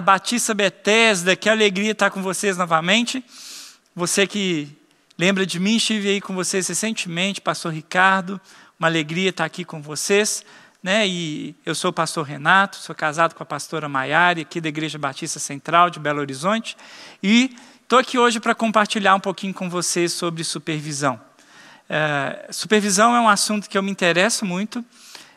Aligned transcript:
Batista 0.00 0.54
Bethesda, 0.54 1.36
que 1.36 1.48
alegria 1.48 1.92
estar 1.92 2.10
com 2.10 2.22
vocês 2.22 2.56
novamente. 2.56 3.24
Você 3.94 4.26
que 4.26 4.68
lembra 5.18 5.46
de 5.46 5.58
mim, 5.58 5.76
estive 5.76 6.08
aí 6.08 6.20
com 6.20 6.34
vocês 6.34 6.66
recentemente, 6.68 7.40
pastor 7.40 7.72
Ricardo, 7.72 8.40
uma 8.78 8.88
alegria 8.88 9.30
estar 9.30 9.44
aqui 9.44 9.64
com 9.64 9.80
vocês. 9.80 10.44
Né? 10.82 11.06
E 11.06 11.54
eu 11.64 11.74
sou 11.74 11.90
o 11.90 11.92
pastor 11.92 12.24
Renato, 12.24 12.76
sou 12.76 12.94
casado 12.94 13.34
com 13.34 13.42
a 13.42 13.46
pastora 13.46 13.88
Maiara, 13.88 14.40
aqui 14.40 14.60
da 14.60 14.68
Igreja 14.68 14.98
Batista 14.98 15.38
Central 15.38 15.90
de 15.90 15.98
Belo 15.98 16.20
Horizonte, 16.20 16.76
e 17.22 17.56
estou 17.82 17.98
aqui 17.98 18.18
hoje 18.18 18.38
para 18.38 18.54
compartilhar 18.54 19.14
um 19.14 19.20
pouquinho 19.20 19.52
com 19.52 19.68
vocês 19.68 20.12
sobre 20.12 20.44
supervisão. 20.44 21.20
É, 21.88 22.48
supervisão 22.50 23.16
é 23.16 23.20
um 23.20 23.28
assunto 23.28 23.68
que 23.68 23.76
eu 23.76 23.82
me 23.82 23.90
interesso 23.90 24.44
muito, 24.44 24.84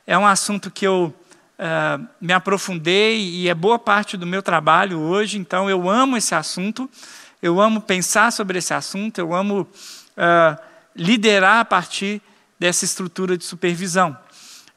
é 0.05 0.17
um 0.17 0.25
assunto 0.25 0.69
que 0.69 0.85
eu 0.85 1.13
uh, 1.59 2.07
me 2.21 2.31
aprofundei 2.31 3.19
e 3.19 3.49
é 3.49 3.53
boa 3.53 3.77
parte 3.77 4.15
do 4.15 4.25
meu 4.25 4.41
trabalho 4.41 4.99
hoje, 4.99 5.37
então 5.37 5.69
eu 5.69 5.89
amo 5.89 6.15
esse 6.15 6.33
assunto, 6.33 6.89
eu 7.41 7.59
amo 7.59 7.81
pensar 7.81 8.31
sobre 8.31 8.57
esse 8.57 8.73
assunto, 8.73 9.19
eu 9.19 9.33
amo 9.33 9.61
uh, 9.61 10.61
liderar 10.95 11.59
a 11.59 11.65
partir 11.65 12.21
dessa 12.57 12.85
estrutura 12.85 13.37
de 13.37 13.43
supervisão. 13.43 14.17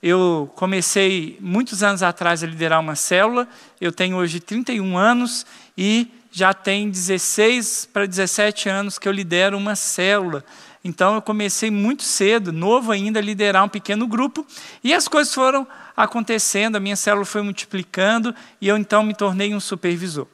Eu 0.02 0.50
comecei 0.56 1.38
muitos 1.40 1.82
anos 1.82 2.02
atrás 2.02 2.42
a 2.42 2.46
liderar 2.46 2.80
uma 2.80 2.96
célula, 2.96 3.48
eu 3.80 3.92
tenho 3.92 4.16
hoje 4.16 4.40
31 4.40 4.98
anos 4.98 5.46
e 5.78 6.08
já 6.30 6.52
tem 6.52 6.90
16 6.90 7.88
para 7.92 8.06
17 8.06 8.68
anos 8.68 8.98
que 8.98 9.06
eu 9.06 9.12
lidero 9.12 9.56
uma 9.56 9.76
célula. 9.76 10.44
Então 10.84 11.14
eu 11.14 11.22
comecei 11.22 11.70
muito 11.70 12.02
cedo, 12.02 12.52
novo 12.52 12.90
ainda, 12.90 13.20
a 13.20 13.22
liderar 13.22 13.62
um 13.62 13.68
pequeno 13.68 14.06
grupo, 14.08 14.44
e 14.82 14.92
as 14.92 15.06
coisas 15.06 15.32
foram 15.32 15.66
acontecendo, 15.96 16.76
a 16.76 16.80
minha 16.80 16.96
célula 16.96 17.24
foi 17.24 17.42
multiplicando 17.42 18.34
e 18.60 18.68
eu 18.68 18.76
então 18.76 19.02
me 19.02 19.14
tornei 19.14 19.54
um 19.54 19.60
supervisor. 19.60 20.26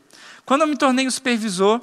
Quando 0.45 0.62
eu 0.62 0.67
me 0.67 0.77
tornei 0.77 1.06
um 1.06 1.11
supervisor, 1.11 1.81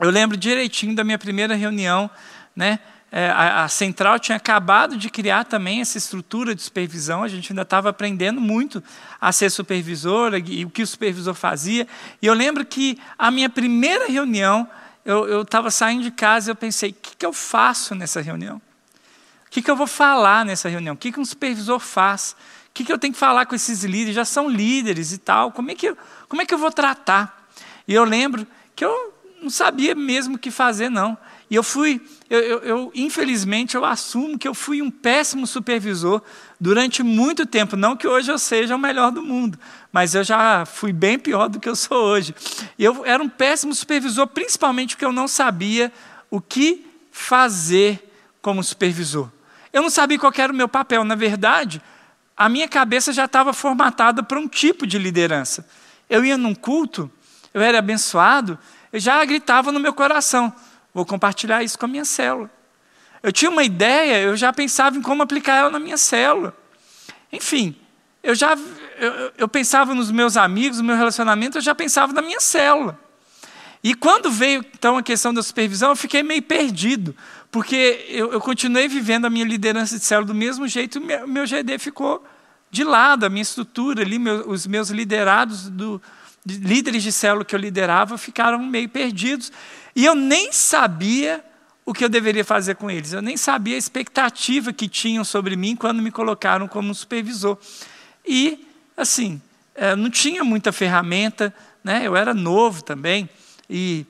eu 0.00 0.10
lembro 0.10 0.36
direitinho 0.36 0.94
da 0.94 1.04
minha 1.04 1.18
primeira 1.18 1.54
reunião, 1.54 2.10
né? 2.54 2.78
É, 3.10 3.28
a, 3.30 3.64
a, 3.64 3.68
central 3.68 4.18
tinha 4.18 4.36
acabado 4.36 4.96
de 4.96 5.08
criar 5.08 5.44
também 5.44 5.80
essa 5.80 5.96
estrutura 5.96 6.54
de 6.54 6.62
supervisão, 6.62 7.22
a 7.22 7.28
gente 7.28 7.52
ainda 7.52 7.62
estava 7.62 7.88
aprendendo 7.88 8.40
muito 8.40 8.82
a 9.20 9.30
ser 9.30 9.48
supervisor 9.48 10.34
e 10.34 10.64
o 10.64 10.70
que 10.70 10.82
o 10.82 10.86
supervisor 10.86 11.32
fazia. 11.32 11.86
E 12.20 12.26
eu 12.26 12.34
lembro 12.34 12.66
que 12.66 12.98
a 13.16 13.30
minha 13.30 13.48
primeira 13.48 14.08
reunião, 14.08 14.68
eu 15.04 15.42
estava 15.42 15.70
saindo 15.70 16.02
de 16.02 16.10
casa 16.10 16.50
e 16.50 16.52
eu 16.52 16.56
pensei: 16.56 16.90
o 16.90 16.94
que, 16.94 17.16
que 17.16 17.24
eu 17.24 17.32
faço 17.32 17.94
nessa 17.94 18.20
reunião? 18.20 18.60
O 19.46 19.50
que, 19.50 19.62
que 19.62 19.70
eu 19.70 19.76
vou 19.76 19.86
falar 19.86 20.44
nessa 20.44 20.68
reunião? 20.68 20.94
O 20.94 20.98
que, 20.98 21.12
que 21.12 21.20
um 21.20 21.24
supervisor 21.24 21.78
faz? 21.78 22.36
Que, 22.76 22.84
que 22.84 22.92
eu 22.92 22.98
tenho 22.98 23.14
que 23.14 23.18
falar 23.18 23.46
com 23.46 23.54
esses 23.54 23.84
líderes? 23.84 24.14
Já 24.14 24.24
são 24.26 24.50
líderes 24.50 25.10
e 25.10 25.16
tal. 25.16 25.50
Como 25.50 25.70
é 25.70 25.74
que 25.74 25.86
eu, 25.86 25.96
como 26.28 26.42
é 26.42 26.46
que 26.46 26.52
eu 26.52 26.58
vou 26.58 26.70
tratar? 26.70 27.48
E 27.88 27.94
eu 27.94 28.04
lembro 28.04 28.46
que 28.74 28.84
eu 28.84 29.14
não 29.40 29.48
sabia 29.48 29.94
mesmo 29.94 30.36
o 30.36 30.38
que 30.38 30.50
fazer, 30.50 30.90
não. 30.90 31.16
E 31.48 31.54
eu 31.54 31.62
fui, 31.62 32.02
eu, 32.28 32.38
eu, 32.38 32.58
eu, 32.58 32.92
infelizmente, 32.94 33.76
eu 33.76 33.84
assumo 33.84 34.38
que 34.38 34.46
eu 34.46 34.52
fui 34.52 34.82
um 34.82 34.90
péssimo 34.90 35.46
supervisor 35.46 36.20
durante 36.60 37.02
muito 37.02 37.46
tempo. 37.46 37.76
Não 37.76 37.96
que 37.96 38.06
hoje 38.06 38.30
eu 38.30 38.38
seja 38.38 38.76
o 38.76 38.78
melhor 38.78 39.10
do 39.10 39.22
mundo, 39.22 39.58
mas 39.90 40.14
eu 40.14 40.22
já 40.22 40.66
fui 40.66 40.92
bem 40.92 41.18
pior 41.18 41.48
do 41.48 41.58
que 41.58 41.68
eu 41.68 41.76
sou 41.76 41.96
hoje. 41.96 42.34
Eu 42.78 43.06
era 43.06 43.22
um 43.22 43.28
péssimo 43.28 43.74
supervisor, 43.74 44.26
principalmente 44.26 44.96
porque 44.96 45.04
eu 45.04 45.12
não 45.12 45.26
sabia 45.26 45.90
o 46.30 46.42
que 46.42 46.84
fazer 47.10 48.12
como 48.42 48.62
supervisor. 48.62 49.30
Eu 49.72 49.80
não 49.80 49.90
sabia 49.90 50.18
qual 50.18 50.32
era 50.36 50.52
o 50.52 50.56
meu 50.56 50.68
papel. 50.68 51.04
Na 51.04 51.14
verdade, 51.14 51.80
a 52.36 52.48
minha 52.48 52.68
cabeça 52.68 53.12
já 53.12 53.24
estava 53.24 53.52
formatada 53.52 54.22
para 54.22 54.38
um 54.38 54.46
tipo 54.46 54.86
de 54.86 54.98
liderança. 54.98 55.66
Eu 56.08 56.24
ia 56.24 56.36
num 56.36 56.54
culto, 56.54 57.10
eu 57.54 57.62
era 57.62 57.78
abençoado, 57.78 58.58
eu 58.92 59.00
já 59.00 59.24
gritava 59.24 59.72
no 59.72 59.80
meu 59.80 59.94
coração: 59.94 60.52
vou 60.92 61.06
compartilhar 61.06 61.62
isso 61.62 61.78
com 61.78 61.86
a 61.86 61.88
minha 61.88 62.04
célula. 62.04 62.50
Eu 63.22 63.32
tinha 63.32 63.50
uma 63.50 63.64
ideia, 63.64 64.20
eu 64.20 64.36
já 64.36 64.52
pensava 64.52 64.96
em 64.96 65.02
como 65.02 65.22
aplicar 65.22 65.56
ela 65.56 65.70
na 65.70 65.80
minha 65.80 65.96
célula. 65.96 66.56
Enfim, 67.32 67.74
eu 68.22 68.34
já 68.34 68.56
eu, 68.98 69.32
eu 69.38 69.48
pensava 69.48 69.94
nos 69.94 70.10
meus 70.10 70.36
amigos, 70.36 70.78
no 70.78 70.84
meu 70.84 70.96
relacionamento, 70.96 71.58
eu 71.58 71.62
já 71.62 71.74
pensava 71.74 72.12
na 72.12 72.22
minha 72.22 72.40
célula. 72.40 72.98
E 73.82 73.94
quando 73.94 74.30
veio 74.30 74.64
então 74.74 74.96
a 74.96 75.02
questão 75.02 75.32
da 75.32 75.42
supervisão, 75.42 75.90
eu 75.90 75.96
fiquei 75.96 76.22
meio 76.22 76.42
perdido, 76.42 77.14
porque 77.50 78.06
eu, 78.08 78.32
eu 78.32 78.40
continuei 78.40 78.88
vivendo 78.88 79.24
a 79.24 79.30
minha 79.30 79.44
liderança 79.44 79.98
de 79.98 80.04
célula 80.04 80.26
do 80.26 80.34
mesmo 80.34 80.66
jeito, 80.66 80.98
o 80.98 81.28
meu 81.28 81.46
GD 81.46 81.78
ficou 81.78 82.24
de 82.70 82.84
lado, 82.84 83.24
a 83.24 83.28
minha 83.28 83.42
estrutura 83.42 84.02
ali, 84.02 84.18
meu, 84.18 84.48
os 84.48 84.66
meus 84.66 84.90
liderados, 84.90 85.70
do, 85.70 86.00
de, 86.44 86.58
líderes 86.58 87.02
de 87.02 87.12
célula 87.12 87.44
que 87.44 87.54
eu 87.54 87.58
liderava, 87.58 88.18
ficaram 88.18 88.58
meio 88.58 88.88
perdidos. 88.88 89.52
E 89.94 90.04
eu 90.04 90.14
nem 90.14 90.52
sabia 90.52 91.42
o 91.84 91.92
que 91.92 92.04
eu 92.04 92.08
deveria 92.08 92.44
fazer 92.44 92.74
com 92.74 92.90
eles, 92.90 93.12
eu 93.12 93.22
nem 93.22 93.36
sabia 93.36 93.76
a 93.76 93.78
expectativa 93.78 94.72
que 94.72 94.88
tinham 94.88 95.24
sobre 95.24 95.54
mim 95.54 95.76
quando 95.76 96.02
me 96.02 96.10
colocaram 96.10 96.66
como 96.66 96.92
supervisor. 96.92 97.56
E, 98.26 98.66
assim, 98.96 99.40
eh, 99.74 99.94
não 99.94 100.10
tinha 100.10 100.42
muita 100.42 100.72
ferramenta, 100.72 101.54
né? 101.84 102.02
eu 102.04 102.16
era 102.16 102.34
novo 102.34 102.82
também, 102.82 103.28
e 103.70 104.04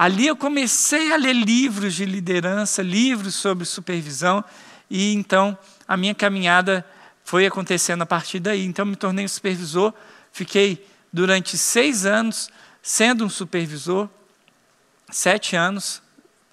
Ali 0.00 0.28
eu 0.28 0.36
comecei 0.36 1.12
a 1.12 1.16
ler 1.16 1.32
livros 1.32 1.92
de 1.92 2.04
liderança, 2.04 2.84
livros 2.84 3.34
sobre 3.34 3.64
supervisão, 3.64 4.44
e 4.88 5.12
então 5.12 5.58
a 5.88 5.96
minha 5.96 6.14
caminhada 6.14 6.86
foi 7.24 7.44
acontecendo 7.44 8.02
a 8.02 8.06
partir 8.06 8.38
daí. 8.38 8.64
Então 8.64 8.86
me 8.86 8.94
tornei 8.94 9.24
um 9.24 9.28
supervisor, 9.28 9.92
fiquei 10.30 10.86
durante 11.12 11.58
seis 11.58 12.06
anos 12.06 12.48
sendo 12.80 13.24
um 13.24 13.28
supervisor, 13.28 14.08
sete 15.10 15.56
anos 15.56 16.00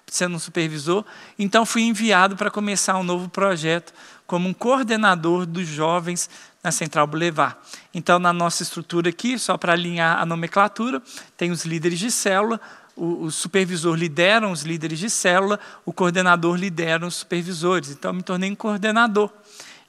sendo 0.08 0.34
um 0.34 0.40
supervisor, 0.40 1.04
então 1.38 1.64
fui 1.64 1.82
enviado 1.82 2.36
para 2.36 2.50
começar 2.50 2.96
um 2.96 3.04
novo 3.04 3.28
projeto 3.28 3.94
como 4.26 4.48
um 4.48 4.52
coordenador 4.52 5.46
dos 5.46 5.68
jovens 5.68 6.28
na 6.64 6.72
Central 6.72 7.06
Boulevard. 7.06 7.56
Então, 7.94 8.18
na 8.18 8.32
nossa 8.32 8.64
estrutura 8.64 9.10
aqui, 9.10 9.38
só 9.38 9.56
para 9.56 9.72
alinhar 9.72 10.18
a 10.20 10.26
nomenclatura, 10.26 11.00
tem 11.36 11.52
os 11.52 11.64
líderes 11.64 12.00
de 12.00 12.10
célula, 12.10 12.60
o, 12.96 13.24
o, 13.24 13.30
supervisor 13.30 13.94
lidera 13.94 14.48
os 14.48 14.62
líderes 14.62 14.98
de 14.98 15.10
célula, 15.10 15.60
o 15.84 15.92
coordenador 15.92 16.56
lidera 16.56 17.06
os 17.06 17.16
supervisores. 17.16 17.90
Então, 17.90 18.10
eu 18.10 18.14
me 18.14 18.22
tornei 18.22 18.50
um 18.50 18.54
coordenador. 18.54 19.30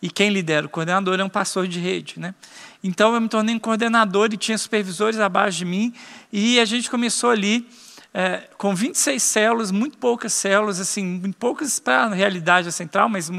E 0.02 0.10
quem 0.10 0.30
lidera 0.30 0.66
o 0.66 0.70
coordenador 0.70 1.20
é 1.20 1.24
um 1.24 1.30
pastor 1.30 1.68
de 1.68 1.80
rede. 1.80 2.20
Né? 2.20 2.36
Então, 2.84 3.16
eu 3.16 3.22
me 3.22 3.30
tornei 3.30 3.56
um 3.56 3.60
coordenador 3.60 4.30
e 4.32 4.38
tinha 4.38 4.58
supervisores 4.58 5.20
abaixo 5.20 5.60
de 5.60 5.66
mim. 5.66 5.94
E 6.32 6.60
a 6.60 6.66
gente 6.66 6.90
começou 6.90 7.32
ali 7.32 7.68
é, 8.14 8.50
com 8.58 8.76
26 8.76 9.22
células, 9.24 9.72
muito 9.72 9.98
poucas 9.98 10.34
células, 10.34 10.80
assim, 10.80 11.34
poucas 11.40 11.80
para 11.80 12.04
a 12.04 12.14
realidade 12.14 12.72
central, 12.72 13.08
mas 13.08 13.30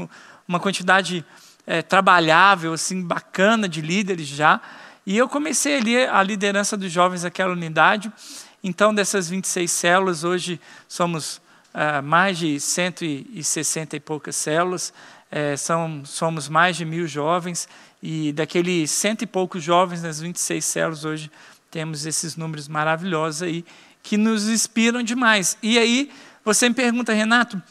uma 0.47 0.59
quantidade 0.59 1.23
é, 1.65 1.81
trabalhável, 1.81 2.73
assim, 2.73 3.01
bacana 3.01 3.69
de 3.69 3.81
líderes 3.81 4.27
já. 4.27 4.59
E 5.05 5.17
eu 5.17 5.27
comecei 5.27 5.77
ali 5.77 5.97
a 5.97 6.21
liderança 6.21 6.77
dos 6.77 6.91
jovens 6.91 7.23
daquela 7.23 7.53
unidade. 7.53 8.11
Então, 8.63 8.93
dessas 8.93 9.29
26 9.29 9.71
células, 9.71 10.23
hoje 10.23 10.59
somos 10.87 11.41
ah, 11.73 12.01
mais 12.01 12.37
de 12.37 12.59
160 12.59 13.95
e 13.95 13.99
poucas 13.99 14.35
células, 14.35 14.93
é, 15.31 15.55
são, 15.55 16.03
somos 16.03 16.49
mais 16.49 16.75
de 16.75 16.83
mil 16.83 17.07
jovens, 17.07 17.69
e 18.01 18.31
daqueles 18.33 18.91
cento 18.91 19.21
e 19.21 19.27
poucos 19.27 19.63
jovens 19.63 20.01
nas 20.01 20.19
26 20.19 20.65
células, 20.65 21.05
hoje 21.05 21.31
temos 21.69 22.05
esses 22.05 22.35
números 22.35 22.67
maravilhosos 22.67 23.43
aí, 23.43 23.63
que 24.01 24.17
nos 24.17 24.47
inspiram 24.49 25.03
demais. 25.03 25.57
E 25.61 25.77
aí, 25.77 26.11
você 26.43 26.67
me 26.67 26.75
pergunta, 26.75 27.13
Renato, 27.13 27.61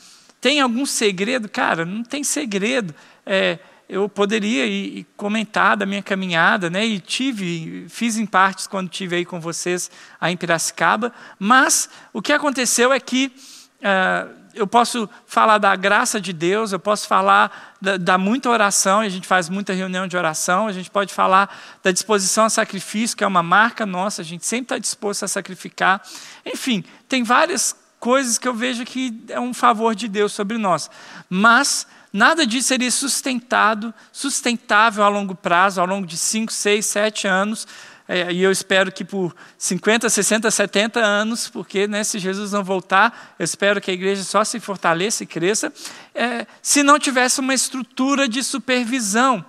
tem 0.41 0.61
algum 0.61 0.87
segredo? 0.87 1.49
Cara, 1.49 1.84
não 1.84 2.05
tem 2.05 2.23
segredo. 2.23 2.94
É, 3.26 3.58
eu 3.88 4.08
poderia 4.08 5.05
comentar 5.17 5.76
da 5.76 5.87
minha 5.87 6.02
caminhada, 6.02 6.69
né? 6.69 6.85
E 6.85 7.00
tive, 7.00 7.87
fiz 7.88 8.19
em 8.19 8.26
partes 8.26 8.67
quando 8.67 8.90
tive 8.90 9.17
aí 9.17 9.25
com 9.25 9.40
vocês 9.40 9.90
aí 10.20 10.35
em 10.35 10.37
Piracicaba, 10.37 11.12
mas 11.38 11.88
o 12.12 12.20
que 12.20 12.32
aconteceu 12.32 12.93
é 12.93 13.00
que 13.00 13.32
uh, 13.81 14.38
eu 14.55 14.67
posso 14.67 15.08
falar 15.26 15.56
da 15.56 15.75
graça 15.75 16.20
de 16.20 16.32
Deus, 16.32 16.73
eu 16.73 16.79
posso 16.79 17.06
falar 17.06 17.76
da, 17.81 17.96
da, 17.96 18.19
muita 18.19 18.50
oração, 18.50 19.00
a 19.00 19.08
gente 19.08 19.26
faz 19.26 19.49
muita 19.49 19.73
reunião 19.73 20.06
de 20.06 20.17
oração, 20.17 20.67
a 20.67 20.73
gente 20.73 20.91
pode 20.91 21.14
falar 21.14 21.56
da 21.82 21.91
disposição 21.91 22.44
a 22.44 22.50
sacrifício, 22.50 23.17
que 23.17 23.25
é 23.25 23.26
uma 23.26 23.43
marca 23.43 23.87
nossa, 23.87 24.20
a 24.20 24.25
gente 24.25 24.44
sempre 24.44 24.64
está 24.64 24.79
disposto 24.79 25.25
a 25.25 25.29
sacrificar. 25.29 26.02
Enfim, 26.44 26.84
tem 27.08 27.23
várias 27.23 27.75
coisas 27.99 28.37
que 28.38 28.46
eu 28.46 28.55
vejo 28.55 28.84
que 28.84 29.25
é 29.29 29.41
um 29.41 29.55
favor 29.55 29.94
de 29.94 30.08
Deus 30.08 30.32
sobre 30.32 30.58
nós. 30.58 30.91
Mas 31.29 31.87
Nada 32.19 32.44
disso 32.44 32.67
seria 32.67 32.91
sustentado, 32.91 33.94
sustentável 34.11 35.05
a 35.05 35.09
longo 35.09 35.37
prazo, 35.37 35.81
ao 35.81 35.87
longo 35.87 36.05
de 36.05 36.17
5, 36.17 36.53
6, 36.53 36.85
7 36.85 37.29
anos. 37.29 37.65
É, 38.09 38.32
e 38.32 38.43
eu 38.43 38.50
espero 38.50 38.91
que 38.91 39.05
por 39.05 39.37
50, 39.56 40.11
60, 40.11 40.50
70 40.50 40.99
anos, 40.99 41.47
porque 41.49 41.87
né, 41.87 42.03
se 42.03 42.19
Jesus 42.19 42.50
não 42.50 42.65
voltar, 42.65 43.37
eu 43.38 43.44
espero 43.44 43.81
que 43.81 43.88
a 43.88 43.94
igreja 43.94 44.25
só 44.25 44.43
se 44.43 44.59
fortaleça 44.59 45.23
e 45.23 45.29
cresça, 45.29 45.73
é, 46.12 46.44
se 46.61 46.82
não 46.82 46.99
tivesse 46.99 47.38
uma 47.38 47.55
estrutura 47.55 48.29
de 48.29 48.43
supervisão 48.43 49.44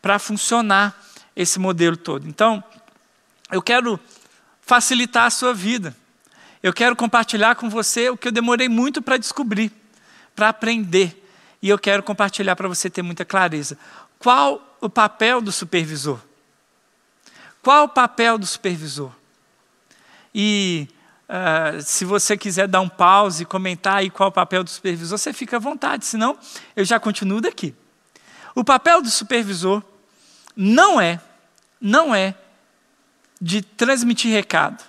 para 0.00 0.18
funcionar 0.18 0.98
esse 1.36 1.58
modelo 1.58 1.98
todo. 1.98 2.26
Então, 2.26 2.64
eu 3.52 3.60
quero 3.60 4.00
facilitar 4.62 5.26
a 5.26 5.30
sua 5.30 5.52
vida. 5.52 5.94
Eu 6.62 6.72
quero 6.72 6.96
compartilhar 6.96 7.54
com 7.56 7.68
você 7.68 8.08
o 8.08 8.16
que 8.16 8.28
eu 8.28 8.32
demorei 8.32 8.66
muito 8.66 9.02
para 9.02 9.18
descobrir, 9.18 9.70
para 10.34 10.48
aprender. 10.48 11.27
E 11.60 11.68
eu 11.68 11.78
quero 11.78 12.02
compartilhar 12.02 12.54
para 12.54 12.68
você 12.68 12.88
ter 12.88 13.02
muita 13.02 13.24
clareza. 13.24 13.76
Qual 14.18 14.76
o 14.80 14.88
papel 14.88 15.40
do 15.40 15.50
supervisor? 15.50 16.18
Qual 17.62 17.84
o 17.84 17.88
papel 17.88 18.38
do 18.38 18.46
supervisor? 18.46 19.12
E 20.34 20.88
uh, 21.28 21.82
se 21.82 22.04
você 22.04 22.36
quiser 22.36 22.68
dar 22.68 22.80
um 22.80 22.88
pause 22.88 23.42
e 23.42 23.46
comentar 23.46 23.96
aí 23.96 24.10
qual 24.10 24.28
o 24.28 24.32
papel 24.32 24.62
do 24.62 24.70
supervisor, 24.70 25.18
você 25.18 25.32
fica 25.32 25.56
à 25.56 25.60
vontade, 25.60 26.04
senão 26.04 26.38
eu 26.76 26.84
já 26.84 27.00
continuo 27.00 27.40
daqui. 27.40 27.74
O 28.54 28.64
papel 28.64 29.02
do 29.02 29.10
supervisor 29.10 29.82
não 30.56 31.00
é, 31.00 31.20
não 31.80 32.14
é 32.14 32.34
de 33.40 33.62
transmitir 33.62 34.32
recado. 34.32 34.84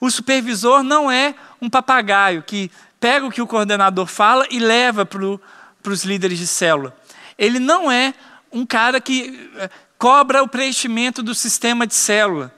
O 0.00 0.10
supervisor 0.10 0.82
não 0.82 1.10
é 1.10 1.34
um 1.60 1.70
papagaio 1.70 2.42
que 2.42 2.70
pega 2.98 3.26
o 3.26 3.30
que 3.30 3.40
o 3.40 3.46
coordenador 3.46 4.06
fala 4.06 4.46
e 4.50 4.58
leva 4.58 5.06
para 5.06 5.38
os 5.92 6.04
líderes 6.04 6.38
de 6.38 6.46
célula. 6.46 6.96
Ele 7.36 7.58
não 7.58 7.90
é 7.90 8.14
um 8.52 8.64
cara 8.64 9.00
que 9.00 9.50
eh, 9.56 9.70
cobra 9.98 10.42
o 10.42 10.48
preenchimento 10.48 11.22
do 11.22 11.34
sistema 11.34 11.86
de 11.86 11.94
célula. 11.94 12.52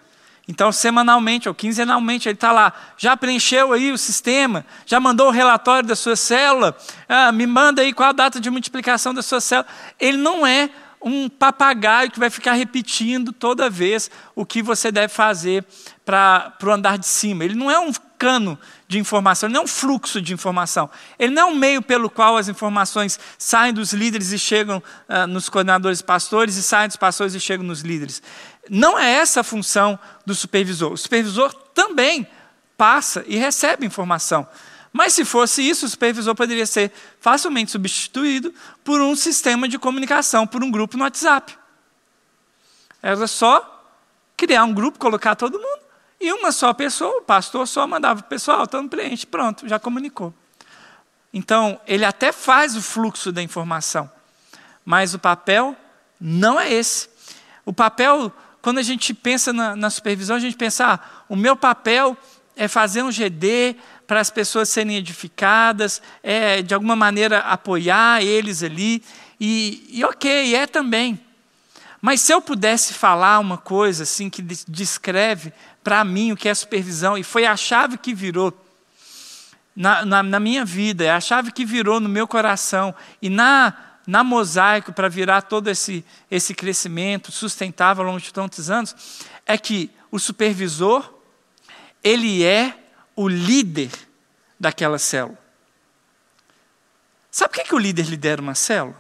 Então, 0.49 0.71
semanalmente 0.71 1.49
ou 1.49 1.55
quinzenalmente, 1.55 2.29
ele 2.29 2.35
está 2.35 2.53
lá, 2.53 2.73
já 2.97 3.17
preencheu 3.17 3.73
aí 3.73 3.91
o 3.91 3.99
sistema, 3.99 4.65
já 4.85 5.01
mandou 5.01 5.27
o 5.29 5.33
relatório 5.33 5.89
da 5.89 5.97
sua 5.97 6.15
célula, 6.15 6.77
ah, 7.09 7.33
me 7.33 7.47
manda 7.47 7.83
aí 7.83 7.93
qual 7.93 8.11
a 8.11 8.13
data 8.13 8.39
de 8.39 8.49
multiplicação 8.49 9.13
da 9.13 9.23
sua 9.23 9.41
célula. 9.41 9.67
Ele 9.99 10.19
não 10.19 10.47
é 10.47 10.71
um 11.03 11.29
papagaio 11.29 12.11
que 12.11 12.19
vai 12.19 12.31
ficar 12.31 12.53
repetindo 12.53 13.33
toda 13.33 13.69
vez 13.69 14.11
o 14.35 14.47
que 14.47 14.63
você 14.63 14.93
deve 14.93 15.13
fazer 15.13 15.65
para 16.05 16.53
o 16.63 16.71
andar 16.71 16.97
de 16.97 17.07
cima. 17.07 17.45
Ele 17.45 17.55
não 17.55 17.71
é 17.71 17.79
um 17.79 17.93
cano 18.19 18.59
de 18.89 18.99
informação, 18.99 19.49
ele 19.49 19.55
não 19.55 19.63
é 19.63 19.65
um 19.65 19.69
fluxo 19.69 20.21
de 20.21 20.33
informação. 20.33 20.89
Ele 21.19 21.35
não 21.35 21.43
é 21.43 21.53
um 21.53 21.55
meio 21.55 21.83
pelo 21.83 22.09
qual 22.09 22.37
as 22.37 22.49
informações 22.49 23.19
saem 23.39 23.73
dos 23.73 23.93
líderes 23.93 24.33
e 24.33 24.39
chegam 24.39 24.83
uh, 25.09 25.27
nos 25.27 25.49
coordenadores 25.49 26.03
pastores 26.03 26.57
e 26.57 26.63
saem 26.63 26.89
dos 26.89 26.97
pastores 26.97 27.35
e 27.35 27.41
chegam 27.41 27.67
nos 27.67 27.81
líderes. 27.81 28.23
Não 28.69 28.99
é 28.99 29.15
essa 29.15 29.41
a 29.41 29.45
função 29.45 29.99
do 30.25 30.35
supervisor. 30.35 30.93
O 30.93 30.97
supervisor 30.97 31.53
também 31.75 32.27
passa 32.77 33.25
e 33.27 33.37
recebe 33.37 33.87
informação. 33.87 34.47
Mas 34.93 35.13
se 35.13 35.25
fosse 35.25 35.61
isso, 35.61 35.85
o 35.85 35.89
supervisor 35.89 36.35
poderia 36.35 36.65
ser 36.65 36.91
facilmente 37.21 37.71
substituído 37.71 38.53
por 38.83 39.01
um 39.01 39.15
sistema 39.15 39.69
de 39.69 39.79
comunicação, 39.79 40.47
por 40.47 40.65
um 40.65 40.71
grupo 40.71 40.97
no 40.97 41.05
WhatsApp. 41.05 41.57
Era 43.03 43.27
só 43.27 43.77
criar 44.37 44.65
um 44.65 44.73
grupo, 44.73 44.99
colocar 44.99 45.35
todo 45.35 45.59
mundo, 45.59 45.86
e 46.21 46.33
uma 46.33 46.51
só 46.53 46.73
pessoa, 46.73 47.19
o 47.19 47.23
pastor 47.23 47.67
só 47.69 47.87
mandava 47.87 48.21
o 48.21 48.25
pessoal, 48.25 48.65
então 48.65 48.89
preenche, 48.89 49.27
pronto, 49.27 49.69
já 49.69 49.79
comunicou. 49.79 50.33
Então, 51.33 51.79
ele 51.87 52.05
até 52.05 52.33
faz 52.33 52.77
o 52.77 52.83
fluxo 52.83 53.31
da 53.31 53.43
informação, 53.43 54.11
mas 54.85 55.13
o 55.13 55.19
papel 55.19 55.77
não 56.21 56.59
é 56.59 56.73
esse. 56.73 57.09
O 57.65 57.73
papel, 57.73 58.33
quando 58.63 58.79
a 58.79 58.83
gente 58.83 59.13
pensa 59.13 59.53
na, 59.53 59.77
na 59.77 59.91
supervisão, 59.91 60.37
a 60.37 60.41
gente 60.41 60.57
pensa, 60.57 60.95
ah, 60.95 61.25
o 61.29 61.37
meu 61.37 61.55
papel 61.57 62.17
é 62.57 62.67
fazer 62.67 63.03
um 63.03 63.11
GD, 63.11 63.77
para 64.07 64.21
as 64.21 64.31
pessoas 64.31 64.69
serem 64.69 64.97
edificadas, 64.97 66.01
é, 66.23 66.63
de 66.63 66.73
alguma 66.73 66.97
maneira 66.97 67.41
apoiar 67.41 68.23
eles 68.23 68.63
ali. 68.63 69.03
E, 69.39 69.87
e 69.91 70.05
ok, 70.05 70.55
é 70.55 70.67
também. 70.67 71.21
Mas 72.01 72.21
se 72.21 72.33
eu 72.33 72.41
pudesse 72.41 72.95
falar 72.95 73.39
uma 73.41 73.59
coisa 73.59 74.05
assim 74.05 74.31
que 74.31 74.41
descreve 74.41 75.53
para 75.87 76.03
mim 76.03 76.33
o 76.33 76.37
que 76.37 76.49
é 76.49 76.55
supervisão, 76.55 77.17
e 77.17 77.23
foi 77.23 77.47
a 77.47 77.57
chave 77.57 77.97
que 77.97 78.13
virou 78.13 78.53
na, 79.77 80.05
na, 80.05 80.21
na, 80.21 80.41
minha 80.41 80.65
vida, 80.65 81.05
é 81.05 81.13
a 81.13 81.21
chave 81.21 81.53
que 81.53 81.65
virou 81.65 82.01
no 82.01 82.09
meu 82.09 82.27
coração, 82.27 82.93
e 83.23 83.29
na, 83.31 83.73
na 84.05 84.25
mosaico 84.25 84.93
para 84.93 85.09
virar 85.09 85.43
todo 85.43 85.71
esse, 85.71 86.05
esse 86.29 86.57
crescimento 86.57 87.31
sustentável 87.31 88.03
ao 88.03 88.11
longo 88.11 88.21
de 88.21 88.33
tantos 88.33 88.69
anos, 88.69 88.97
é 89.47 89.57
que 89.57 89.89
o 90.11 90.19
supervisor, 90.19 91.09
ele 92.03 92.43
é 92.43 92.77
o 93.15 93.29
líder 93.29 93.93
daquela 94.59 94.99
célula. 94.99 95.39
Sabe 97.31 97.55
por 97.55 97.63
que, 97.63 97.69
que 97.69 97.75
o 97.77 97.79
líder 97.79 98.07
lidera 98.07 98.43
uma 98.43 98.57
célula? 98.57 98.99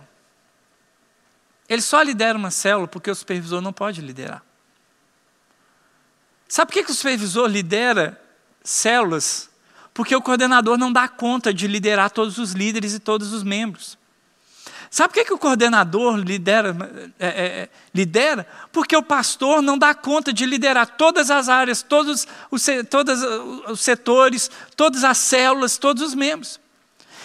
Ele 1.68 1.82
só 1.82 2.00
lidera 2.00 2.38
uma 2.38 2.52
célula 2.52 2.86
porque 2.86 3.10
o 3.10 3.14
supervisor 3.16 3.60
não 3.60 3.72
pode 3.72 4.00
liderar. 4.00 4.46
Sabe 6.48 6.70
por 6.70 6.74
que, 6.74 6.84
que 6.84 6.90
o 6.90 6.94
supervisor 6.94 7.48
lidera 7.48 8.20
células? 8.62 9.48
Porque 9.92 10.14
o 10.14 10.22
coordenador 10.22 10.76
não 10.76 10.92
dá 10.92 11.08
conta 11.08 11.52
de 11.52 11.66
liderar 11.66 12.10
todos 12.10 12.38
os 12.38 12.52
líderes 12.52 12.94
e 12.94 12.98
todos 12.98 13.32
os 13.32 13.42
membros. 13.42 13.98
Sabe 14.90 15.12
por 15.12 15.14
que, 15.20 15.24
que 15.24 15.32
o 15.32 15.38
coordenador 15.38 16.16
lidera, 16.16 16.76
é, 17.18 17.26
é, 17.26 17.46
é, 17.46 17.68
lidera? 17.94 18.46
Porque 18.72 18.96
o 18.96 19.02
pastor 19.02 19.60
não 19.60 19.76
dá 19.76 19.94
conta 19.94 20.32
de 20.32 20.46
liderar 20.46 20.86
todas 20.96 21.30
as 21.30 21.48
áreas, 21.48 21.82
todos 21.82 22.26
os, 22.50 22.66
todos 22.88 23.20
os 23.68 23.80
setores, 23.80 24.50
todas 24.76 25.02
as 25.02 25.18
células, 25.18 25.76
todos 25.76 26.02
os 26.02 26.14
membros. 26.14 26.60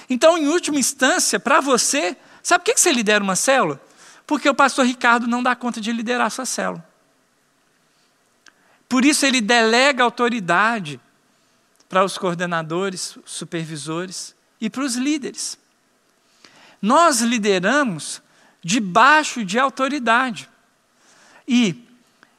Então, 0.09 0.38
em 0.38 0.47
última 0.47 0.79
instância, 0.79 1.39
para 1.39 1.62
você, 1.62 2.18
sabe 2.41 2.62
por 2.62 2.65
que, 2.65 2.73
que 2.73 2.81
você 2.81 2.91
lidera 2.91 3.23
uma 3.23 3.35
célula? 3.35 3.79
Porque 4.25 4.50
o 4.50 4.56
pastor 4.56 4.85
Ricardo 4.85 5.27
não 5.27 5.44
dá 5.44 5.56
conta 5.56 5.79
de 5.79 5.91
liderar 5.91 6.27
a 6.27 6.29
sua 6.29 6.45
célula. 6.45 6.90
Por 8.91 9.05
isso 9.05 9.25
ele 9.25 9.39
delega 9.39 10.03
autoridade 10.03 10.99
para 11.88 12.03
os 12.03 12.17
coordenadores, 12.17 13.17
supervisores 13.23 14.35
e 14.59 14.69
para 14.69 14.83
os 14.83 14.95
líderes. 14.95 15.57
Nós 16.81 17.21
lideramos 17.21 18.21
debaixo 18.61 19.45
de 19.45 19.57
autoridade. 19.57 20.49
E, 21.47 21.88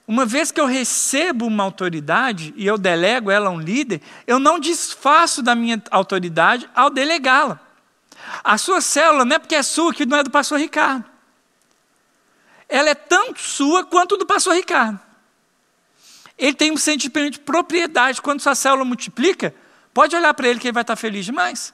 uma 0.07 0.27
vez 0.27 0.53
que 0.53 0.61
eu 0.61 0.67
recebo 0.67 1.47
uma 1.47 1.65
autoridade 1.65 2.53
e 2.55 2.67
eu 2.67 2.77
delego 2.77 3.31
ela 3.31 3.49
a 3.49 3.51
um 3.51 3.59
líder, 3.59 4.03
eu 4.27 4.39
não 4.39 4.61
desfaço 4.61 5.43
da 5.43 5.55
minha 5.55 5.83
autoridade 5.91 6.69
ao 6.75 6.91
delegá-la. 6.91 7.59
A 8.45 8.59
sua 8.59 8.83
célula 8.83 9.25
não 9.25 9.37
é 9.37 9.39
porque 9.39 9.55
é 9.55 9.63
sua 9.63 9.95
que 9.95 10.05
não 10.05 10.19
é 10.19 10.23
do 10.23 10.31
pastor 10.31 10.59
Ricardo. 10.59 11.07
Ela 12.69 12.91
é 12.91 12.95
tanto 12.95 13.41
sua 13.41 13.87
quanto 13.87 14.19
do 14.19 14.27
pastor 14.27 14.55
Ricardo. 14.55 15.01
Ele 16.43 16.55
tem 16.55 16.73
um 16.73 16.77
sentimento 16.77 17.35
de 17.35 17.39
propriedade. 17.39 18.21
Quando 18.21 18.41
sua 18.41 18.57
célula 18.57 18.85
multiplica, 18.85 19.55
pode 19.95 20.17
olhar 20.17 20.35
para 20.35 20.49
ele 20.49 20.59
que 20.59 20.67
ele 20.67 20.73
vai 20.73 20.83
estar 20.83 20.97
feliz 20.97 21.25
demais. 21.25 21.73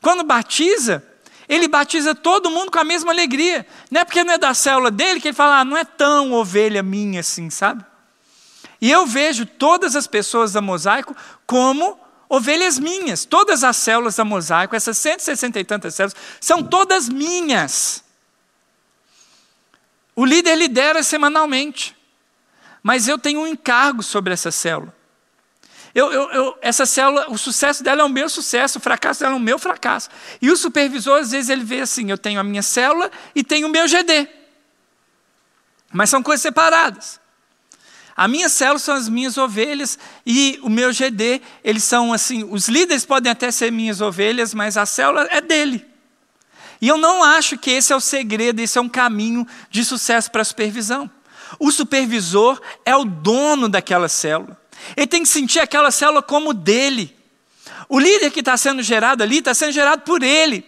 Quando 0.00 0.24
batiza, 0.24 1.00
ele 1.48 1.68
batiza 1.68 2.12
todo 2.12 2.50
mundo 2.50 2.72
com 2.72 2.80
a 2.80 2.82
mesma 2.84 3.12
alegria. 3.12 3.64
Não 3.88 4.00
é 4.00 4.04
porque 4.04 4.24
não 4.24 4.34
é 4.34 4.38
da 4.38 4.52
célula 4.52 4.90
dele 4.90 5.20
que 5.20 5.28
ele 5.28 5.36
fala, 5.36 5.60
ah, 5.60 5.64
não 5.64 5.76
é 5.76 5.84
tão 5.84 6.32
ovelha 6.32 6.82
minha 6.82 7.20
assim, 7.20 7.50
sabe? 7.50 7.84
E 8.80 8.90
eu 8.90 9.06
vejo 9.06 9.46
todas 9.46 9.94
as 9.94 10.08
pessoas 10.08 10.54
da 10.54 10.60
mosaico 10.60 11.14
como 11.46 12.00
ovelhas 12.28 12.80
minhas. 12.80 13.24
Todas 13.24 13.62
as 13.62 13.76
células 13.76 14.16
da 14.16 14.24
mosaico, 14.24 14.74
essas 14.74 14.98
160 14.98 15.60
e 15.60 15.64
tantas 15.64 15.94
células, 15.94 16.16
são 16.40 16.64
todas 16.64 17.08
minhas. 17.08 18.02
O 20.16 20.24
líder 20.24 20.56
lidera 20.56 21.00
semanalmente, 21.04 21.96
mas 22.82 23.08
eu 23.08 23.18
tenho 23.18 23.40
um 23.40 23.46
encargo 23.46 24.02
sobre 24.02 24.32
essa 24.32 24.50
célula. 24.50 24.94
Eu, 25.94 26.12
eu, 26.12 26.30
eu, 26.30 26.58
essa 26.60 26.86
célula, 26.86 27.26
o 27.28 27.38
sucesso 27.38 27.82
dela 27.82 28.02
é 28.02 28.04
o 28.04 28.08
meu 28.08 28.28
sucesso, 28.28 28.78
o 28.78 28.80
fracasso 28.80 29.20
dela 29.20 29.34
é 29.34 29.36
o 29.36 29.40
meu 29.40 29.58
fracasso. 29.58 30.08
E 30.40 30.50
o 30.50 30.56
supervisor, 30.56 31.18
às 31.20 31.30
vezes, 31.30 31.48
ele 31.48 31.64
vê 31.64 31.80
assim: 31.80 32.10
eu 32.10 32.18
tenho 32.18 32.38
a 32.38 32.44
minha 32.44 32.62
célula 32.62 33.10
e 33.34 33.42
tenho 33.42 33.66
o 33.66 33.70
meu 33.70 33.86
GD. 33.88 34.28
Mas 35.92 36.10
são 36.10 36.22
coisas 36.22 36.42
separadas. 36.42 37.18
A 38.14 38.26
minha 38.26 38.48
célula 38.48 38.80
são 38.80 38.96
as 38.96 39.08
minhas 39.08 39.38
ovelhas 39.38 39.96
e 40.26 40.58
o 40.62 40.68
meu 40.68 40.92
GD, 40.92 41.40
eles 41.62 41.84
são 41.84 42.12
assim, 42.12 42.42
os 42.42 42.68
líderes 42.68 43.04
podem 43.04 43.30
até 43.30 43.48
ser 43.52 43.70
minhas 43.70 44.00
ovelhas, 44.00 44.52
mas 44.52 44.76
a 44.76 44.84
célula 44.84 45.28
é 45.30 45.40
dele. 45.40 45.86
E 46.80 46.88
eu 46.88 46.98
não 46.98 47.22
acho 47.22 47.56
que 47.56 47.70
esse 47.70 47.92
é 47.92 47.96
o 47.96 48.00
segredo, 48.00 48.58
esse 48.58 48.76
é 48.76 48.80
um 48.80 48.88
caminho 48.88 49.46
de 49.70 49.84
sucesso 49.84 50.32
para 50.32 50.42
a 50.42 50.44
supervisão. 50.44 51.08
O 51.58 51.70
supervisor 51.70 52.60
é 52.84 52.96
o 52.96 53.04
dono 53.04 53.68
daquela 53.68 54.08
célula. 54.08 54.60
Ele 54.96 55.06
tem 55.06 55.22
que 55.22 55.28
sentir 55.28 55.60
aquela 55.60 55.90
célula 55.90 56.22
como 56.22 56.52
dele. 56.52 57.16
O 57.88 57.98
líder 57.98 58.30
que 58.30 58.40
está 58.40 58.56
sendo 58.56 58.82
gerado 58.82 59.22
ali 59.22 59.38
está 59.38 59.54
sendo 59.54 59.72
gerado 59.72 60.02
por 60.02 60.22
ele. 60.22 60.64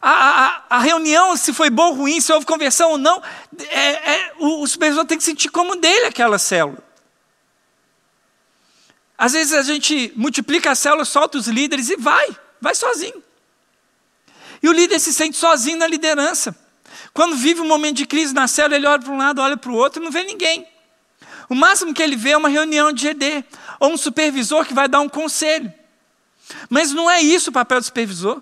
A, 0.00 0.10
a, 0.10 0.62
a, 0.76 0.78
reunião, 0.78 1.36
se 1.36 1.52
foi 1.52 1.68
boa 1.68 1.90
ou 1.90 1.94
ruim, 1.94 2.20
se 2.20 2.32
houve 2.32 2.46
conversão 2.46 2.92
ou 2.92 2.98
não, 2.98 3.22
é, 3.68 4.12
é, 4.14 4.32
o, 4.38 4.62
o 4.62 4.66
supervisor 4.66 5.04
tem 5.04 5.18
que 5.18 5.24
sentir 5.24 5.50
como 5.50 5.76
dele 5.76 6.06
aquela 6.06 6.38
célula. 6.38 6.82
Às 9.18 9.32
vezes 9.32 9.52
a 9.52 9.62
gente 9.62 10.10
multiplica 10.16 10.70
a 10.70 10.74
célula, 10.74 11.04
solta 11.04 11.36
os 11.36 11.46
líderes 11.46 11.90
e 11.90 11.96
vai, 11.96 12.34
vai 12.58 12.74
sozinho. 12.74 13.22
E 14.62 14.68
o 14.68 14.72
líder 14.72 14.98
se 14.98 15.12
sente 15.12 15.36
sozinho 15.36 15.76
na 15.76 15.86
liderança. 15.86 16.56
Quando 17.12 17.36
vive 17.36 17.60
um 17.60 17.68
momento 17.68 17.96
de 17.96 18.06
crise 18.06 18.34
na 18.34 18.46
célula, 18.46 18.76
ele 18.76 18.86
olha 18.86 19.00
para 19.00 19.12
um 19.12 19.16
lado, 19.16 19.40
olha 19.40 19.56
para 19.56 19.70
o 19.70 19.74
outro 19.74 20.00
e 20.00 20.04
não 20.04 20.10
vê 20.10 20.22
ninguém. 20.24 20.66
O 21.48 21.54
máximo 21.54 21.92
que 21.92 22.02
ele 22.02 22.16
vê 22.16 22.30
é 22.30 22.36
uma 22.36 22.48
reunião 22.48 22.92
de 22.92 23.08
GD, 23.08 23.44
ou 23.80 23.92
um 23.92 23.96
supervisor 23.96 24.64
que 24.64 24.72
vai 24.72 24.88
dar 24.88 25.00
um 25.00 25.08
conselho. 25.08 25.72
Mas 26.68 26.92
não 26.92 27.10
é 27.10 27.20
isso 27.20 27.50
o 27.50 27.52
papel 27.52 27.80
do 27.80 27.84
supervisor. 27.84 28.40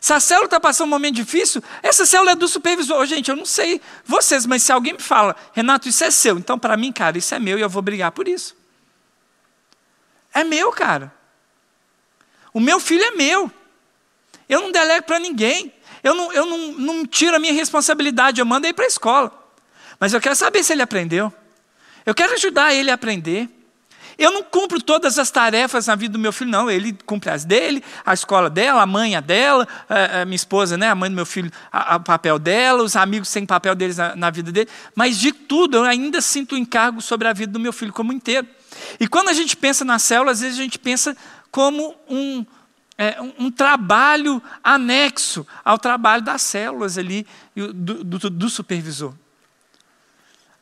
Se 0.00 0.12
a 0.12 0.20
célula 0.20 0.46
está 0.46 0.60
passando 0.60 0.86
um 0.86 0.90
momento 0.90 1.16
difícil, 1.16 1.62
essa 1.82 2.06
célula 2.06 2.32
é 2.32 2.34
do 2.34 2.46
supervisor. 2.46 3.04
Gente, 3.04 3.30
eu 3.30 3.36
não 3.36 3.44
sei 3.44 3.80
vocês, 4.04 4.46
mas 4.46 4.62
se 4.62 4.70
alguém 4.70 4.92
me 4.94 5.02
fala, 5.02 5.34
Renato, 5.52 5.88
isso 5.88 6.04
é 6.04 6.10
seu, 6.10 6.38
então 6.38 6.58
para 6.58 6.76
mim, 6.76 6.92
cara, 6.92 7.18
isso 7.18 7.34
é 7.34 7.38
meu 7.38 7.58
e 7.58 7.60
eu 7.60 7.68
vou 7.68 7.82
brigar 7.82 8.12
por 8.12 8.28
isso. 8.28 8.56
É 10.32 10.44
meu, 10.44 10.70
cara. 10.70 11.12
O 12.52 12.60
meu 12.60 12.78
filho 12.78 13.02
é 13.02 13.10
meu. 13.10 13.50
Eu 14.48 14.62
não 14.62 14.72
delego 14.72 15.04
para 15.04 15.18
ninguém. 15.18 15.72
Eu, 16.02 16.14
não, 16.14 16.32
eu 16.32 16.46
não, 16.46 16.72
não 16.72 17.06
tiro 17.06 17.36
a 17.36 17.38
minha 17.38 17.52
responsabilidade, 17.52 18.40
eu 18.40 18.46
mando 18.46 18.66
ele 18.66 18.74
para 18.74 18.84
a 18.84 18.88
escola. 18.88 19.32
Mas 19.98 20.12
eu 20.12 20.20
quero 20.20 20.36
saber 20.36 20.62
se 20.62 20.72
ele 20.72 20.82
aprendeu. 20.82 21.32
Eu 22.06 22.14
quero 22.14 22.32
ajudar 22.34 22.72
ele 22.72 22.90
a 22.90 22.94
aprender. 22.94 23.48
Eu 24.18 24.32
não 24.32 24.42
cumpro 24.42 24.82
todas 24.82 25.16
as 25.16 25.30
tarefas 25.30 25.86
na 25.86 25.94
vida 25.94 26.14
do 26.14 26.18
meu 26.18 26.32
filho, 26.32 26.50
não. 26.50 26.68
Ele 26.68 26.92
cumpre 27.06 27.30
as 27.30 27.44
dele, 27.44 27.84
a 28.04 28.12
escola 28.12 28.50
dela, 28.50 28.82
a 28.82 28.86
mãe 28.86 29.14
a 29.14 29.20
dela, 29.20 29.66
a, 29.88 30.22
a 30.22 30.24
minha 30.24 30.34
esposa, 30.34 30.76
né, 30.76 30.88
a 30.88 30.94
mãe 30.94 31.08
do 31.08 31.14
meu 31.14 31.24
filho, 31.24 31.52
o 31.72 32.00
papel 32.00 32.36
dela, 32.36 32.82
os 32.82 32.96
amigos 32.96 33.30
têm 33.30 33.46
papel 33.46 33.76
deles 33.76 33.96
na, 33.96 34.16
na, 34.16 34.30
vida 34.30 34.50
dele. 34.50 34.68
Mas 34.92 35.18
de 35.18 35.30
tudo, 35.30 35.76
eu 35.76 35.84
ainda 35.84 36.20
sinto 36.20 36.56
o 36.56 36.58
encargo 36.58 37.00
sobre 37.00 37.28
a 37.28 37.32
vida 37.32 37.52
do 37.52 37.60
meu 37.60 37.72
filho 37.72 37.92
como 37.92 38.12
inteiro. 38.12 38.46
E 38.98 39.06
quando 39.06 39.28
a 39.28 39.32
gente 39.32 39.56
pensa 39.56 39.84
na 39.84 40.00
célula, 40.00 40.32
às 40.32 40.40
vezes 40.40 40.58
a 40.58 40.62
gente 40.62 40.80
pensa 40.80 41.16
como 41.52 41.94
um, 42.10 42.44
é, 42.98 43.22
um, 43.22 43.46
um 43.46 43.50
trabalho 43.50 44.42
anexo 44.62 45.46
ao 45.64 45.78
trabalho 45.78 46.22
das 46.22 46.42
células 46.42 46.98
ali, 46.98 47.24
do, 47.54 48.02
do, 48.02 48.28
do 48.28 48.50
supervisor. 48.50 49.14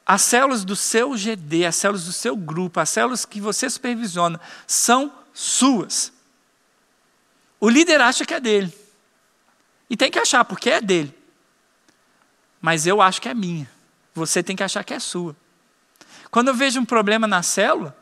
As 0.04 0.20
células 0.20 0.62
do 0.62 0.76
seu 0.76 1.16
GD, 1.16 1.64
as 1.64 1.74
células 1.74 2.04
do 2.04 2.12
seu 2.12 2.36
grupo, 2.36 2.78
as 2.78 2.90
células 2.90 3.24
que 3.24 3.40
você 3.40 3.68
supervisiona, 3.70 4.38
são 4.66 5.10
suas. 5.32 6.12
O 7.58 7.70
líder 7.70 8.02
acha 8.02 8.24
que 8.26 8.34
é 8.34 8.38
dele. 8.38 8.72
E 9.88 9.96
tem 9.96 10.10
que 10.10 10.18
achar, 10.18 10.44
porque 10.44 10.68
é 10.70 10.80
dele. 10.80 11.16
Mas 12.60 12.86
eu 12.86 13.00
acho 13.00 13.20
que 13.20 13.28
é 13.28 13.34
minha. 13.34 13.68
Você 14.14 14.42
tem 14.42 14.54
que 14.54 14.62
achar 14.62 14.84
que 14.84 14.92
é 14.92 15.00
sua. 15.00 15.34
Quando 16.30 16.48
eu 16.48 16.54
vejo 16.54 16.78
um 16.78 16.84
problema 16.84 17.26
na 17.26 17.42
célula, 17.42 17.96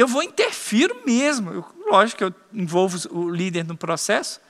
eu 0.00 0.06
vou 0.06 0.22
interfiro 0.22 1.02
mesmo. 1.06 1.50
Eu, 1.52 1.64
lógico 1.90 2.18
que 2.18 2.24
eu 2.24 2.34
envolvo 2.52 2.98
o 3.10 3.28
líder 3.28 3.64
no 3.64 3.76
processo. 3.76 4.40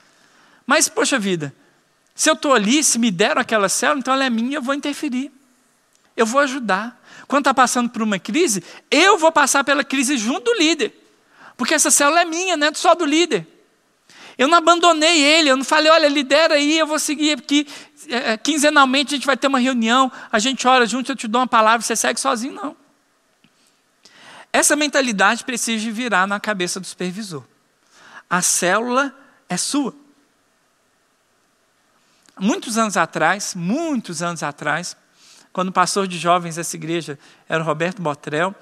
Mas, 0.67 0.89
poxa 0.89 1.19
vida, 1.19 1.55
se 2.15 2.29
eu 2.29 2.35
estou 2.35 2.53
ali, 2.53 2.83
se 2.85 2.99
me 2.99 3.11
deram 3.11 3.41
aquela 3.41 3.69
célula, 3.69 4.01
então 4.01 4.15
ela 4.15 4.25
é 4.25 4.31
minha, 4.31 4.59
eu 4.59 4.63
vou 4.63 4.75
interferir 4.75 5.33
eu 6.19 6.27
vou 6.27 6.41
ajudar. 6.41 7.01
Quando 7.29 7.43
está 7.43 7.55
passando 7.55 7.89
por 7.89 8.03
uma 8.03 8.19
crise, 8.19 8.63
eu 8.91 9.17
vou 9.17 9.31
passar 9.31 9.63
pela 9.63 9.85
crise 9.85 10.19
junto 10.19 10.53
do 10.53 10.59
líder. 10.59 10.93
Porque 11.57 11.75
essa 11.75 11.91
célula 11.91 12.23
é 12.23 12.25
minha, 12.25 12.57
não 12.57 12.67
é 12.67 12.75
só 12.75 12.95
do 12.95 13.05
líder. 13.05 13.47
Eu 14.37 14.49
não 14.49 14.59
abandonei 14.59 15.21
ele, 15.21 15.51
eu 15.51 15.57
não 15.57 15.65
falei, 15.65 15.91
olha, 15.91 16.09
lidera 16.09 16.55
aí, 16.55 16.79
eu 16.79 16.87
vou 16.87 16.99
seguir 16.99 17.39
aqui. 17.39 17.67
É, 18.09 18.37
quinzenalmente 18.37 19.15
a 19.15 19.17
gente 19.17 19.27
vai 19.27 19.37
ter 19.37 19.47
uma 19.47 19.59
reunião, 19.59 20.11
a 20.31 20.39
gente 20.39 20.67
ora 20.67 20.87
junto, 20.87 21.13
eu 21.13 21.17
te 21.17 21.29
dou 21.29 21.41
uma 21.41 21.47
palavra, 21.47 21.83
você 21.83 21.95
segue 21.95 22.19
sozinho, 22.19 22.55
não. 22.55 22.77
Essa 24.59 24.75
mentalidade 24.75 25.45
precisa 25.45 25.89
virar 25.93 26.27
na 26.27 26.41
cabeça 26.41 26.81
do 26.81 26.87
supervisor. 26.87 27.45
A 28.29 28.43
célula 28.43 29.15
é 29.49 29.57
sua. 29.57 29.95
Muitos 32.37 32.77
anos 32.77 32.97
atrás, 32.97 33.55
muitos 33.55 34.21
anos 34.21 34.43
atrás, 34.43 34.97
quando 35.53 35.69
o 35.69 35.73
pastor 35.73 36.09
de 36.09 36.19
jovens 36.19 36.57
dessa 36.57 36.75
igreja 36.75 37.17
era 37.49 37.63
o 37.63 37.65
Roberto 37.65 38.03
Botrel, 38.03 38.53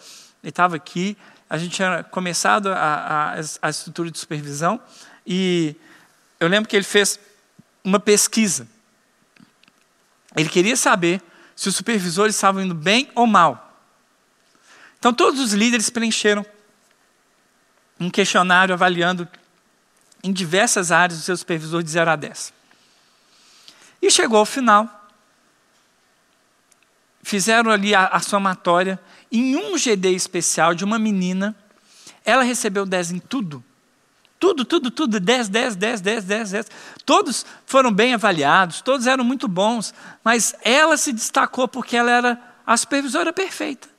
ele 0.43 0.51
estava 0.51 0.77
aqui, 0.77 1.17
a 1.49 1.57
gente 1.57 1.77
tinha 1.77 2.05
começado 2.05 2.71
a, 2.71 3.33
a, 3.33 3.41
a 3.63 3.71
estrutura 3.71 4.11
de 4.11 4.19
supervisão 4.19 4.79
e 5.27 5.75
eu 6.39 6.47
lembro 6.47 6.69
que 6.69 6.77
ele 6.77 6.85
fez 6.85 7.19
uma 7.83 7.99
pesquisa. 7.99 8.69
Ele 10.37 10.51
queria 10.51 10.77
saber 10.77 11.23
se 11.55 11.71
os 11.71 11.75
supervisores 11.75 12.35
estavam 12.35 12.63
indo 12.63 12.75
bem 12.75 13.11
ou 13.15 13.27
mal. 13.27 13.66
Então 14.99 15.13
todos 15.13 15.41
os 15.41 15.53
líderes 15.53 15.91
preencheram 15.91 16.45
um 17.99 18.11
questionário 18.11 18.75
avaliando 18.75 19.29
em 20.23 20.33
diversas 20.33 20.91
áreas 20.91 21.21
o 21.21 21.23
seu 21.23 21.37
supervisor 21.37 21.83
de 21.83 21.91
0 21.91 22.11
a 22.11 22.17
10. 22.17 22.53
E 24.03 24.11
chegou 24.11 24.39
ao 24.39 24.47
final, 24.47 25.09
fizeram 27.23 27.71
ali 27.71 27.95
a, 27.95 28.07
a 28.07 28.21
somatória. 28.21 29.01
Em 29.31 29.57
um 29.57 29.77
GD 29.77 30.11
especial 30.11 30.75
de 30.75 30.85
uma 30.85 30.99
menina, 30.99 31.55
ela 32.25 32.43
recebeu 32.43 32.85
10 32.85 33.13
em 33.13 33.19
tudo. 33.19 33.65
Tudo, 34.39 34.65
tudo, 34.65 34.91
tudo, 34.91 35.19
10, 35.19 35.49
10, 35.49 35.77
10, 35.77 36.01
10, 36.01 36.25
10, 36.25 36.51
10. 36.51 36.67
Todos 37.07 37.47
foram 37.65 37.91
bem 37.91 38.13
avaliados, 38.13 38.83
todos 38.83 39.07
eram 39.07 39.25
muito 39.25 39.49
bons, 39.49 39.95
mas 40.23 40.55
ela 40.63 40.97
se 40.97 41.13
destacou 41.13 41.67
porque 41.67 41.97
ela 41.97 42.11
era 42.11 42.41
a 42.67 42.77
supervisora 42.77 43.33
perfeita. 43.33 43.96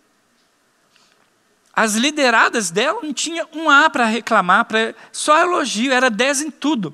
As 1.77 1.93
lideradas 1.93 2.72
dela 2.72 3.01
não 3.03 3.13
tinha 3.13 3.48
um 3.53 3.69
A 3.69 3.88
para 3.88 4.05
reclamar, 4.05 4.65
pra, 4.65 4.96
só 5.12 5.39
elogio, 5.39 5.93
era 5.93 6.10
10 6.10 6.41
em 6.41 6.50
tudo. 6.50 6.91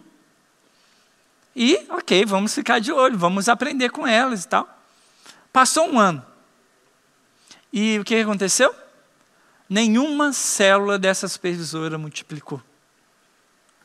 E, 1.55 1.85
ok, 1.87 2.25
vamos 2.25 2.53
ficar 2.53 2.79
de 2.79 2.91
olho, 2.91 3.17
vamos 3.17 3.47
aprender 3.47 3.91
com 3.91 4.05
elas 4.05 4.43
e 4.43 4.47
tal. 4.49 4.67
Passou 5.53 5.89
um 5.89 5.97
ano. 5.97 6.21
E 7.71 7.97
o 7.97 8.03
que 8.03 8.13
aconteceu? 8.13 8.75
Nenhuma 9.69 10.33
célula 10.33 10.99
dessa 10.99 11.29
supervisora 11.29 11.97
multiplicou. 11.97 12.61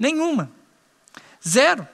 Nenhuma. 0.01 0.51
Zero. 1.47 1.87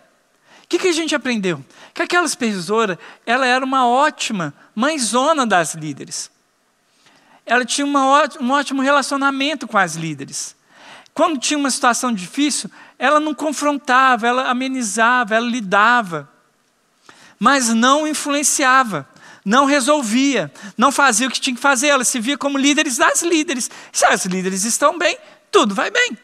O 0.63 0.67
que, 0.67 0.79
que 0.79 0.89
a 0.89 0.93
gente 0.93 1.15
aprendeu? 1.15 1.63
Que 1.93 2.01
aquela 2.01 2.27
supervisora, 2.27 2.99
ela 3.27 3.47
era 3.47 3.63
uma 3.63 3.87
ótima 3.87 4.55
mãezona 4.75 5.47
das 5.47 5.75
líderes. 5.75 6.33
Ela 7.47 7.65
tinha 7.65 7.87
uma, 7.87 8.25
um 8.41 8.51
ótimo 8.51 8.83
relacionamento 8.83 9.67
com 9.69 9.79
as 9.79 9.95
líderes. 9.95 10.57
Quando 11.13 11.39
tinha 11.39 11.59
uma 11.59 11.71
situação 11.71 12.13
difícil, 12.13 12.71
ela 12.99 13.21
não 13.21 13.35
confrontava, 13.35 14.27
ela 14.27 14.49
amenizava, 14.51 15.35
ela 15.35 15.47
lidava, 15.47 16.29
mas 17.39 17.69
não 17.69 18.07
influenciava 18.07 19.09
não 19.45 19.67
resolvia, 19.67 20.51
não 20.77 20.91
fazia 20.91 21.29
o 21.29 21.31
que 21.31 21.39
tinha 21.39 21.55
que 21.55 21.61
fazer, 21.61 21.89
ela 21.89 22.05
se 22.05 22.19
via 22.19 22.39
como 22.39 22.57
líderes 22.57 22.97
das 22.97 23.21
líderes. 23.23 23.71
Se 23.93 24.07
as 24.07 24.25
líderes 24.25 24.65
estão 24.65 24.97
bem, 24.99 25.19
tudo 25.51 25.75
vai 25.75 25.91
bem. 25.91 26.17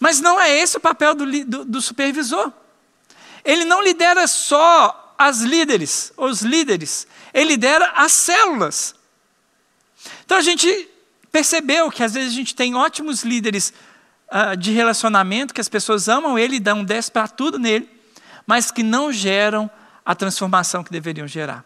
Mas 0.00 0.20
não 0.20 0.40
é 0.40 0.50
esse 0.50 0.78
o 0.78 0.80
papel 0.80 1.14
do, 1.14 1.44
do, 1.44 1.64
do 1.64 1.80
supervisor. 1.80 2.50
Ele 3.44 3.64
não 3.64 3.82
lidera 3.82 4.26
só 4.26 5.14
as 5.18 5.40
líderes, 5.40 6.12
os 6.16 6.40
líderes, 6.42 7.06
ele 7.32 7.50
lidera 7.50 7.92
as 7.96 8.12
células. 8.12 8.94
Então 10.26 10.36
a 10.36 10.42
gente 10.42 10.88
percebeu 11.32 11.90
que 11.90 12.02
às 12.02 12.12
vezes 12.12 12.32
a 12.32 12.36
gente 12.36 12.54
tem 12.54 12.74
ótimos 12.74 13.22
líderes 13.22 13.72
uh, 14.28 14.54
de 14.54 14.72
relacionamento, 14.72 15.54
que 15.54 15.60
as 15.60 15.68
pessoas 15.68 16.06
amam 16.08 16.38
ele, 16.38 16.60
dão 16.60 16.84
10 16.84 17.08
para 17.08 17.26
tudo 17.26 17.58
nele, 17.58 17.88
mas 18.46 18.70
que 18.70 18.82
não 18.82 19.10
geram 19.10 19.70
a 20.04 20.14
transformação 20.14 20.84
que 20.84 20.90
deveriam 20.92 21.26
gerar 21.26 21.64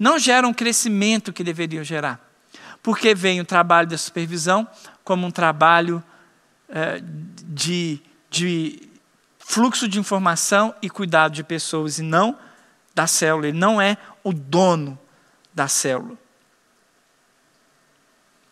não 0.00 0.18
geram 0.18 0.48
o 0.48 0.54
crescimento 0.54 1.30
que 1.30 1.44
deveriam 1.44 1.84
gerar. 1.84 2.18
Porque 2.82 3.14
vem 3.14 3.38
o 3.38 3.44
trabalho 3.44 3.86
da 3.86 3.98
supervisão 3.98 4.66
como 5.04 5.26
um 5.26 5.30
trabalho 5.30 6.02
é, 6.70 7.02
de, 7.02 8.00
de 8.30 8.88
fluxo 9.38 9.86
de 9.86 9.98
informação 9.98 10.74
e 10.80 10.88
cuidado 10.88 11.32
de 11.32 11.44
pessoas, 11.44 11.98
e 11.98 12.02
não 12.02 12.34
da 12.94 13.06
célula. 13.06 13.48
Ele 13.48 13.58
não 13.58 13.78
é 13.78 13.98
o 14.24 14.32
dono 14.32 14.98
da 15.54 15.68
célula. 15.68 16.16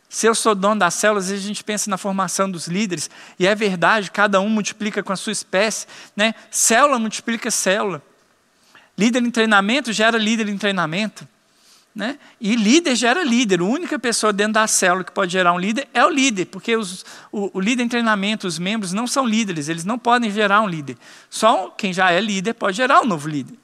Se 0.09 0.27
eu 0.27 0.35
sou 0.35 0.55
dono 0.55 0.81
da 0.81 0.91
célula, 0.91 1.21
às 1.21 1.29
vezes 1.29 1.45
a 1.45 1.49
gente 1.49 1.63
pensa 1.63 1.91
na 1.91 1.99
formação 1.99 2.51
dos 2.51 2.67
líderes, 2.67 3.11
e 3.39 3.47
é 3.47 3.55
verdade, 3.55 4.11
cada 4.11 4.41
um 4.41 4.49
multiplica 4.49 5.03
com 5.03 5.13
a 5.13 5.17
sua 5.17 5.33
espécie. 5.33 5.87
Né? 6.17 6.35
Célula 6.51 6.99
multiplica 6.99 7.51
célula. 7.51 8.03
Líder 8.97 9.23
em 9.23 9.31
treinamento 9.31 9.93
gera 9.93 10.17
líder 10.17 10.49
em 10.49 10.57
treinamento. 10.57 11.29
Né? 11.95 12.19
E 12.41 12.57
líder 12.57 12.97
gera 12.97 13.23
líder. 13.23 13.61
A 13.61 13.65
única 13.65 13.99
pessoa 13.99 14.33
dentro 14.33 14.55
da 14.55 14.67
célula 14.67 15.05
que 15.05 15.13
pode 15.13 15.33
gerar 15.33 15.53
um 15.53 15.59
líder 15.59 15.89
é 15.93 16.05
o 16.05 16.09
líder, 16.09 16.47
porque 16.47 16.75
os, 16.75 17.05
o, 17.31 17.59
o, 17.59 17.61
líder 17.61 17.83
em 17.83 17.89
treinamento, 17.89 18.47
os 18.47 18.59
membros 18.59 18.93
não 18.93 19.07
são 19.07 19.27
líderes, 19.27 19.69
eles 19.69 19.85
não 19.85 19.99
podem 19.99 20.31
gerar 20.31 20.63
um 20.63 20.69
líder. 20.69 20.97
Só 21.29 21.69
quem 21.71 21.93
já 21.93 22.11
é 22.11 22.21
líder 22.21 22.55
pode 22.55 22.77
gerar 22.77 23.03
um 23.03 23.05
novo 23.05 23.29
líder. 23.29 23.59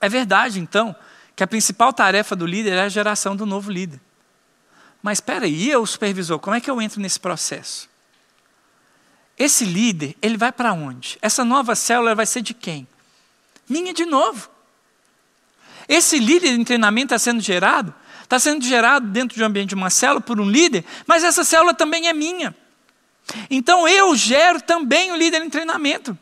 É 0.00 0.08
verdade, 0.08 0.60
então, 0.60 0.94
que 1.34 1.42
a 1.42 1.46
principal 1.46 1.92
tarefa 1.92 2.36
do 2.36 2.46
líder 2.46 2.74
é 2.74 2.82
a 2.82 2.88
geração 2.88 3.34
do 3.34 3.44
novo 3.44 3.70
líder. 3.70 4.00
Mas 5.02 5.18
espera 5.18 5.44
aí, 5.44 5.70
eu, 5.70 5.84
supervisor, 5.86 6.38
como 6.38 6.56
é 6.56 6.60
que 6.60 6.70
eu 6.70 6.80
entro 6.80 7.00
nesse 7.00 7.20
processo? 7.20 7.88
Esse 9.38 9.64
líder, 9.64 10.16
ele 10.20 10.36
vai 10.36 10.50
para 10.50 10.72
onde? 10.72 11.16
Essa 11.22 11.44
nova 11.44 11.74
célula 11.76 12.14
vai 12.14 12.26
ser 12.26 12.42
de 12.42 12.52
quem? 12.52 12.86
Minha 13.68 13.94
de 13.94 14.04
novo. 14.04 14.50
Esse 15.88 16.18
líder 16.18 16.52
em 16.52 16.64
treinamento 16.64 17.14
está 17.14 17.18
sendo 17.18 17.40
gerado 17.40 17.94
Está 18.28 18.38
sendo 18.38 18.62
gerado 18.62 19.06
dentro 19.06 19.34
de 19.34 19.42
um 19.42 19.46
ambiente 19.46 19.70
de 19.70 19.74
uma 19.74 19.88
célula 19.88 20.20
por 20.20 20.38
um 20.38 20.50
líder, 20.50 20.84
mas 21.06 21.24
essa 21.24 21.42
célula 21.42 21.72
também 21.72 22.08
é 22.08 22.12
minha. 22.12 22.54
Então 23.48 23.88
eu 23.88 24.14
gero 24.14 24.60
também 24.60 25.10
o 25.10 25.16
líder 25.16 25.42
em 25.42 25.48
treinamento. 25.48 26.16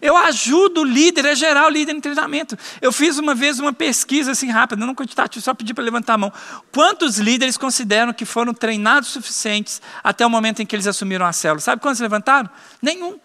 Eu 0.00 0.16
ajudo 0.16 0.82
o 0.82 0.84
líder 0.84 1.26
a 1.26 1.34
gerar 1.34 1.66
o 1.66 1.70
líder 1.70 1.94
em 1.94 2.00
treinamento. 2.00 2.56
Eu 2.80 2.92
fiz 2.92 3.18
uma 3.18 3.34
vez 3.34 3.58
uma 3.58 3.72
pesquisa 3.72 4.32
assim 4.32 4.50
rápida, 4.50 4.84
não 4.84 4.94
quantitativa, 4.94 5.42
só 5.42 5.54
pedi 5.54 5.74
para 5.74 5.84
levantar 5.84 6.14
a 6.14 6.18
mão. 6.18 6.32
Quantos 6.72 7.18
líderes 7.18 7.56
consideram 7.56 8.12
que 8.12 8.24
foram 8.24 8.52
treinados 8.52 9.10
suficientes 9.10 9.80
até 10.02 10.24
o 10.24 10.30
momento 10.30 10.62
em 10.62 10.66
que 10.66 10.74
eles 10.74 10.86
assumiram 10.86 11.26
a 11.26 11.32
célula? 11.32 11.60
Sabe 11.60 11.80
quantos 11.80 12.00
levantaram? 12.00 12.48
Nenhum. 12.80 13.18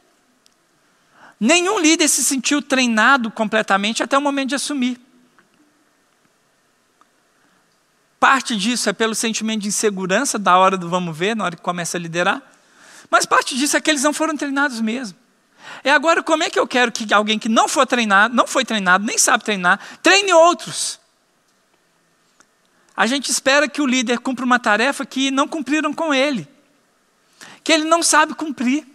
Nenhum 1.39 1.79
líder 1.79 2.07
se 2.07 2.23
sentiu 2.23 2.61
treinado 2.61 3.29
completamente 3.29 4.01
até 4.01 4.17
o 4.17 4.21
momento 4.21 4.49
de 4.49 4.55
assumir. 4.55 4.99
Parte 8.19 8.55
disso 8.55 8.89
é 8.89 8.93
pelo 8.93 9.13
sentimento 9.13 9.61
de 9.61 9.67
insegurança 9.67 10.39
da 10.39 10.57
hora 10.57 10.77
do 10.77 10.89
vamos 10.89 11.15
ver, 11.15 11.35
na 11.35 11.43
hora 11.43 11.55
que 11.55 11.61
começa 11.61 11.97
a 11.97 11.99
liderar. 11.99 12.41
Mas 13.09 13.25
parte 13.25 13.55
disso 13.55 13.77
é 13.77 13.81
que 13.81 13.89
eles 13.89 14.03
não 14.03 14.13
foram 14.13 14.35
treinados 14.35 14.81
mesmo. 14.81 15.17
É 15.83 15.91
agora 15.91 16.23
como 16.23 16.43
é 16.43 16.49
que 16.49 16.59
eu 16.59 16.67
quero 16.67 16.91
que 16.91 17.13
alguém 17.13 17.37
que 17.37 17.47
não 17.47 17.67
foi 17.67 17.85
treinado, 17.85 18.35
não 18.35 18.47
foi 18.47 18.65
treinado, 18.65 19.05
nem 19.05 19.17
sabe 19.17 19.43
treinar, 19.43 19.79
treine 20.01 20.33
outros? 20.33 20.99
A 22.97 23.05
gente 23.05 23.29
espera 23.29 23.67
que 23.67 23.81
o 23.81 23.85
líder 23.85 24.19
cumpra 24.19 24.45
uma 24.45 24.59
tarefa 24.59 25.05
que 25.05 25.29
não 25.29 25.47
cumpriram 25.47 25.93
com 25.93 26.13
ele, 26.13 26.47
que 27.63 27.71
ele 27.71 27.83
não 27.83 28.01
sabe 28.01 28.33
cumprir. 28.33 28.87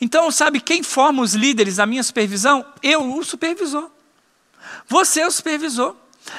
Então, 0.00 0.30
sabe 0.30 0.60
quem 0.60 0.82
forma 0.82 1.22
os 1.22 1.34
líderes 1.34 1.76
da 1.76 1.86
minha 1.86 2.02
supervisão? 2.02 2.64
Eu, 2.82 3.16
o 3.16 3.24
supervisor. 3.24 3.90
Você 4.88 5.20
é 5.20 5.26
o 5.26 5.30
supervisor. 5.30 5.96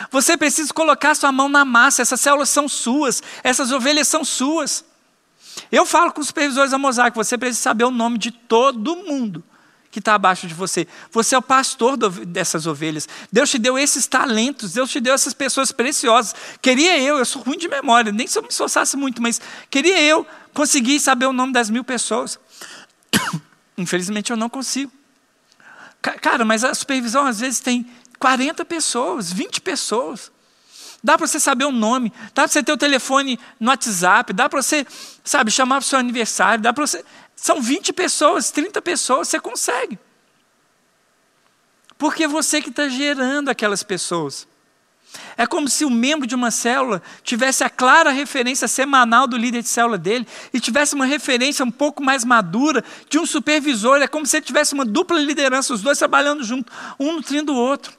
Você 0.10 0.36
precisa 0.36 0.74
colocar 0.74 1.14
sua 1.16 1.32
mão 1.32 1.48
na 1.48 1.64
massa, 1.64 2.02
essas 2.02 2.20
células 2.20 2.50
são 2.50 2.68
suas, 2.68 3.22
essas 3.44 3.72
ovelhas 3.72 4.08
são 4.08 4.24
suas. 4.24 4.84
Eu 5.72 5.86
falo 5.86 6.12
com 6.12 6.22
os 6.22 6.28
supervisores 6.28 6.72
da 6.72 6.78
Mosaic, 6.78 7.16
você 7.16 7.38
precisa 7.38 7.62
saber 7.62 7.84
o 7.84 7.92
nome 7.92 8.18
de 8.18 8.32
todo 8.32 8.96
mundo 8.96 9.44
que 9.96 10.00
está 10.00 10.16
abaixo 10.16 10.46
de 10.46 10.54
você. 10.54 10.86
Você 11.10 11.36
é 11.36 11.38
o 11.38 11.42
pastor 11.42 11.96
dessas 11.96 12.68
ovelhas. 12.68 13.08
Deus 13.32 13.50
te 13.50 13.58
deu 13.58 13.80
esses 13.80 14.06
talentos, 14.06 14.74
Deus 14.74 14.92
te 14.92 15.00
deu 15.00 15.14
essas 15.14 15.34
pessoas 15.34 15.72
preciosas. 15.72 16.36
Queria 16.62 17.00
eu, 17.00 17.18
eu 17.18 17.24
sou 17.24 17.42
ruim 17.42 17.58
de 17.58 17.70
memória, 17.70 18.12
nem 18.12 18.28
se 18.28 18.38
eu 18.38 18.42
me 18.42 18.50
esforçasse 18.50 18.98
muito, 18.98 19.22
mas 19.22 19.40
queria 19.70 20.02
eu 20.02 20.28
conseguir 20.54 21.00
saber 21.00 21.28
o 21.28 21.32
nome 21.32 21.54
das 21.54 21.70
mil 21.70 21.82
pessoas. 21.82 22.38
Infelizmente 23.78 24.32
eu 24.32 24.36
não 24.36 24.50
consigo. 24.50 24.92
Cara, 26.02 26.44
mas 26.44 26.66
a 26.66 26.76
supervisão 26.76 27.26
às 27.26 27.40
vezes 27.40 27.62
tem 27.62 27.90
40 28.20 28.66
pessoas, 28.66 29.32
20 29.32 29.62
pessoas. 29.62 30.30
Dá 31.02 31.18
para 31.18 31.26
você 31.26 31.40
saber 31.40 31.64
o 31.64 31.72
nome, 31.72 32.12
dá 32.34 32.44
para 32.44 32.48
você 32.50 32.62
ter 32.62 32.74
o 32.74 32.78
telefone 32.78 33.40
no 33.62 33.70
WhatsApp, 33.70 34.34
dá 34.34 34.50
para 34.50 34.62
você, 34.62 34.86
sabe, 35.24 35.52
chamar 35.52 35.78
para 35.78 35.86
o 35.86 35.88
seu 35.88 36.00
aniversário, 36.00 36.62
dá 36.62 36.74
para 36.74 36.86
você. 36.86 37.06
São 37.36 37.62
20 37.62 37.94
pessoas, 37.94 38.52
30 38.52 38.82
pessoas, 38.82 39.28
você 39.28 39.40
consegue. 39.40 40.00
Porque 41.98 42.24
é 42.24 42.28
você 42.28 42.62
que 42.62 42.70
está 42.70 42.88
gerando 42.88 43.50
aquelas 43.50 43.84
pessoas. 43.84 44.48
É 45.38 45.46
como 45.46 45.70
se 45.70 45.86
o 45.86 45.90
membro 45.90 46.28
de 46.28 46.36
uma 46.36 46.52
célula 46.52 47.02
tivesse 47.24 47.64
a 47.64 47.70
clara 47.70 48.12
referência 48.12 48.68
semanal 48.68 49.28
do 49.28 49.38
líder 49.38 49.62
de 49.62 49.70
célula 49.70 49.98
dele 49.98 50.28
e 50.54 50.60
tivesse 50.60 50.94
uma 50.94 51.06
referência 51.06 51.64
um 51.64 51.72
pouco 51.72 52.04
mais 52.04 52.26
madura 52.26 52.84
de 53.10 53.18
um 53.18 53.26
supervisor. 53.26 54.02
É 54.02 54.08
como 54.08 54.26
se 54.26 54.38
ele 54.38 54.46
tivesse 54.46 54.74
uma 54.74 54.86
dupla 54.86 55.20
liderança, 55.20 55.74
os 55.74 55.82
dois 55.82 55.98
trabalhando 55.98 56.44
junto, 56.44 56.72
um 57.00 57.14
nutrindo 57.14 57.54
o 57.54 57.58
outro 57.58 57.94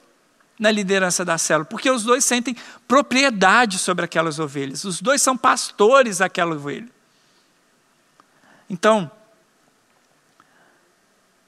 na 0.59 0.71
liderança 0.71 1.23
da 1.23 1.37
célula, 1.37 1.65
porque 1.65 1.89
os 1.89 2.03
dois 2.03 2.25
sentem 2.25 2.55
propriedade 2.87 3.77
sobre 3.77 4.05
aquelas 4.05 4.39
ovelhas, 4.39 4.85
os 4.85 4.99
dois 4.99 5.21
são 5.21 5.37
pastores 5.37 6.17
daquela 6.17 6.55
ovelha. 6.55 6.89
Então, 8.69 9.09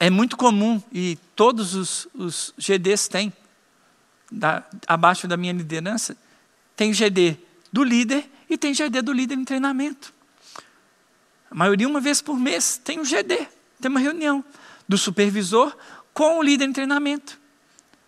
é 0.00 0.08
muito 0.08 0.34
comum, 0.34 0.82
e 0.90 1.18
todos 1.36 1.74
os, 1.74 2.08
os 2.14 2.54
GDs 2.56 3.06
têm, 3.06 3.30
da, 4.32 4.64
abaixo 4.86 5.28
da 5.28 5.36
minha 5.36 5.52
liderança, 5.52 6.16
tem 6.74 6.90
GD 6.90 7.36
do 7.70 7.84
líder 7.84 8.24
e 8.48 8.56
tem 8.56 8.72
GD 8.72 9.02
do 9.02 9.12
líder 9.12 9.36
em 9.36 9.44
treinamento. 9.44 10.14
A 11.50 11.54
maioria, 11.54 11.86
uma 11.86 12.00
vez 12.00 12.22
por 12.22 12.34
mês, 12.34 12.80
tem 12.82 12.98
um 12.98 13.04
GD, 13.04 13.46
tem 13.78 13.90
uma 13.90 14.00
reunião 14.00 14.42
do 14.88 14.96
supervisor 14.96 15.76
com 16.14 16.38
o 16.38 16.42
líder 16.42 16.64
em 16.64 16.72
treinamento, 16.72 17.38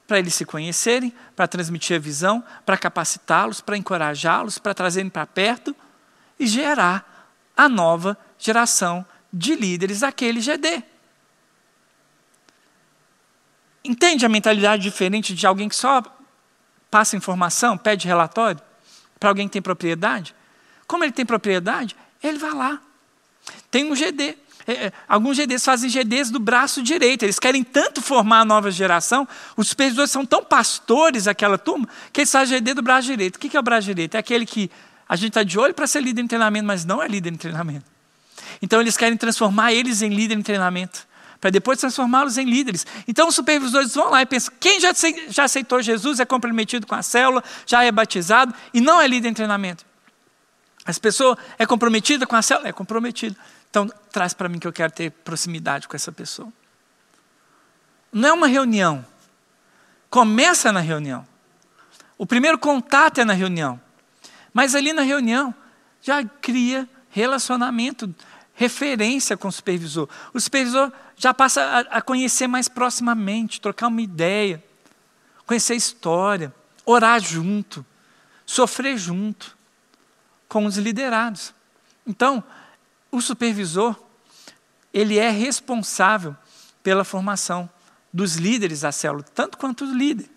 para 0.06 0.18
eles 0.18 0.34
se 0.34 0.46
conhecerem, 0.46 1.12
para 1.36 1.46
transmitir 1.46 1.96
a 1.96 2.00
visão, 2.00 2.42
para 2.64 2.78
capacitá-los, 2.78 3.60
para 3.60 3.76
encorajá-los, 3.76 4.56
para 4.56 4.72
trazerem 4.72 5.10
para 5.10 5.26
perto 5.26 5.76
e 6.40 6.46
gerar 6.46 7.28
a 7.54 7.68
nova 7.68 8.16
geração 8.38 9.04
de 9.30 9.54
líderes 9.54 10.00
daquele 10.00 10.40
GD. 10.40 10.91
Entende 13.84 14.24
a 14.24 14.28
mentalidade 14.28 14.82
diferente 14.82 15.34
de 15.34 15.46
alguém 15.46 15.68
que 15.68 15.74
só 15.74 16.02
passa 16.90 17.16
informação, 17.16 17.76
pede 17.76 18.06
relatório, 18.06 18.60
para 19.18 19.30
alguém 19.30 19.48
que 19.48 19.52
tem 19.54 19.62
propriedade? 19.62 20.34
Como 20.86 21.04
ele 21.04 21.12
tem 21.12 21.24
propriedade, 21.24 21.96
ele 22.22 22.38
vai 22.38 22.52
lá. 22.52 22.80
Tem 23.70 23.90
um 23.90 23.94
GD. 23.94 24.36
É, 24.66 24.72
é, 24.72 24.92
alguns 25.08 25.36
GDs 25.36 25.64
fazem 25.64 25.90
GDs 25.90 26.30
do 26.30 26.38
braço 26.38 26.82
direito. 26.82 27.24
Eles 27.24 27.38
querem 27.38 27.64
tanto 27.64 28.00
formar 28.00 28.40
a 28.40 28.44
nova 28.44 28.70
geração, 28.70 29.26
os 29.56 29.68
supervisores 29.68 30.10
são 30.10 30.24
tão 30.24 30.44
pastores 30.44 31.26
aquela 31.26 31.58
turma, 31.58 31.88
que 32.12 32.20
eles 32.20 32.30
fazem 32.30 32.58
GD 32.58 32.74
do 32.74 32.82
braço 32.82 33.08
direito. 33.08 33.36
O 33.36 33.38
que 33.38 33.56
é 33.56 33.60
o 33.60 33.62
braço 33.62 33.86
direito? 33.86 34.14
É 34.14 34.18
aquele 34.18 34.46
que 34.46 34.70
a 35.08 35.16
gente 35.16 35.28
está 35.28 35.42
de 35.42 35.58
olho 35.58 35.74
para 35.74 35.86
ser 35.86 36.00
líder 36.00 36.22
em 36.22 36.28
treinamento, 36.28 36.66
mas 36.66 36.84
não 36.84 37.02
é 37.02 37.08
líder 37.08 37.32
em 37.32 37.36
treinamento. 37.36 37.84
Então 38.60 38.80
eles 38.80 38.96
querem 38.96 39.16
transformar 39.16 39.72
eles 39.72 40.02
em 40.02 40.10
líder 40.10 40.38
em 40.38 40.42
treinamento 40.42 41.06
para 41.42 41.50
depois 41.50 41.80
transformá-los 41.80 42.38
em 42.38 42.44
líderes. 42.44 42.86
Então 43.06 43.26
os 43.26 43.34
supervisores 43.34 43.92
vão 43.92 44.10
lá 44.10 44.22
e 44.22 44.26
pensam: 44.26 44.54
quem 44.60 44.78
já, 44.78 45.42
aceitou 45.42 45.82
Jesus, 45.82 46.20
é 46.20 46.24
comprometido 46.24 46.86
com 46.86 46.94
a 46.94 47.02
célula, 47.02 47.42
já 47.66 47.82
é 47.82 47.90
batizado 47.90 48.54
e 48.72 48.80
não 48.80 49.00
é 49.00 49.08
líder 49.08 49.28
em 49.28 49.34
treinamento. 49.34 49.84
Essa 50.86 51.00
pessoa 51.00 51.36
é 51.58 51.66
comprometida 51.66 52.28
com 52.28 52.36
a 52.36 52.42
célula? 52.42 52.68
É 52.68 52.72
comprometida. 52.72 53.36
Então 53.68 53.90
traz 54.12 54.32
para 54.32 54.48
mim 54.48 54.60
que 54.60 54.68
eu 54.68 54.72
quero 54.72 54.92
ter 54.92 55.10
proximidade 55.10 55.88
com 55.88 55.96
essa 55.96 56.12
pessoa. 56.12 56.52
Não 58.12 58.28
é 58.28 58.32
uma 58.32 58.46
reunião. 58.46 59.04
Começa 60.08 60.70
na 60.70 60.80
reunião. 60.80 61.26
O 62.16 62.24
primeiro 62.24 62.56
contato 62.56 63.20
é 63.20 63.24
na 63.24 63.32
reunião. 63.32 63.80
Mas 64.54 64.76
ali 64.76 64.92
na 64.92 65.02
reunião 65.02 65.52
já 66.00 66.22
cria 66.24 66.88
relacionamento 67.10 68.14
referência 68.54 69.36
com 69.36 69.48
o 69.48 69.52
supervisor. 69.52 70.08
O 70.32 70.40
supervisor 70.40 70.92
já 71.16 71.32
passa 71.32 71.62
a, 71.62 71.78
a 71.98 72.02
conhecer 72.02 72.46
mais 72.46 72.68
proximamente, 72.68 73.60
trocar 73.60 73.88
uma 73.88 74.02
ideia, 74.02 74.62
conhecer 75.46 75.72
a 75.72 75.76
história, 75.76 76.54
orar 76.84 77.20
junto, 77.20 77.84
sofrer 78.44 78.96
junto 78.96 79.56
com 80.48 80.66
os 80.66 80.76
liderados. 80.76 81.54
Então, 82.06 82.42
o 83.10 83.20
supervisor, 83.20 83.96
ele 84.92 85.18
é 85.18 85.30
responsável 85.30 86.36
pela 86.82 87.04
formação 87.04 87.70
dos 88.12 88.36
líderes 88.36 88.80
da 88.80 88.92
célula, 88.92 89.24
tanto 89.34 89.56
quanto 89.56 89.84
o 89.84 89.94
líder. 89.94 90.28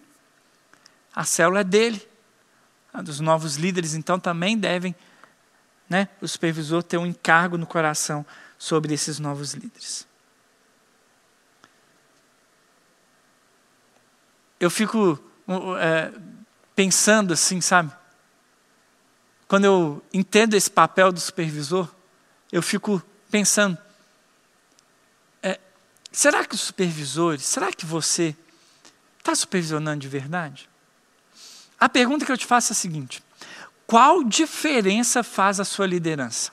A 1.13 1.23
célula 1.23 1.61
é 1.61 1.63
dele. 1.63 2.01
Dos 3.03 3.19
novos 3.19 3.57
líderes, 3.57 3.93
então, 3.93 4.17
também 4.17 4.57
devem 4.57 4.95
né, 5.89 6.09
o 6.21 6.27
supervisor 6.27 6.81
ter 6.83 6.97
um 6.97 7.05
encargo 7.05 7.57
no 7.57 7.67
coração 7.67 8.25
sobre 8.57 8.93
esses 8.93 9.19
novos 9.19 9.53
líderes. 9.53 10.07
Eu 14.59 14.69
fico 14.69 15.19
é, 15.79 16.11
pensando 16.75 17.33
assim, 17.33 17.61
sabe? 17.61 17.91
Quando 19.47 19.65
eu 19.65 20.03
entendo 20.13 20.55
esse 20.55 20.71
papel 20.71 21.11
do 21.11 21.19
supervisor, 21.19 21.93
eu 22.51 22.61
fico 22.61 23.01
pensando: 23.29 23.77
é, 25.43 25.59
será 26.11 26.45
que 26.45 26.55
os 26.55 26.61
supervisores, 26.61 27.43
será 27.43 27.71
que 27.71 27.85
você 27.85 28.35
está 29.19 29.35
supervisionando 29.35 29.99
de 29.99 30.07
verdade? 30.07 30.69
A 31.79 31.89
pergunta 31.89 32.25
que 32.25 32.31
eu 32.31 32.37
te 32.37 32.45
faço 32.45 32.71
é 32.71 32.73
a 32.73 32.75
seguinte: 32.75 33.21
qual 33.87 34.23
diferença 34.23 35.23
faz 35.23 35.59
a 35.59 35.65
sua 35.65 35.85
liderança? 35.85 36.51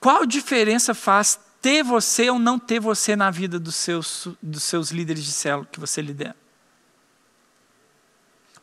Qual 0.00 0.26
diferença 0.26 0.94
faz 0.94 1.38
ter 1.60 1.84
você 1.84 2.28
ou 2.28 2.38
não 2.38 2.58
ter 2.58 2.80
você 2.80 3.14
na 3.14 3.30
vida 3.30 3.58
dos 3.58 3.76
seus, 3.76 4.26
dos 4.42 4.62
seus 4.64 4.90
líderes 4.90 5.24
de 5.24 5.30
célula 5.30 5.68
que 5.70 5.78
você 5.78 6.02
lidera? 6.02 6.34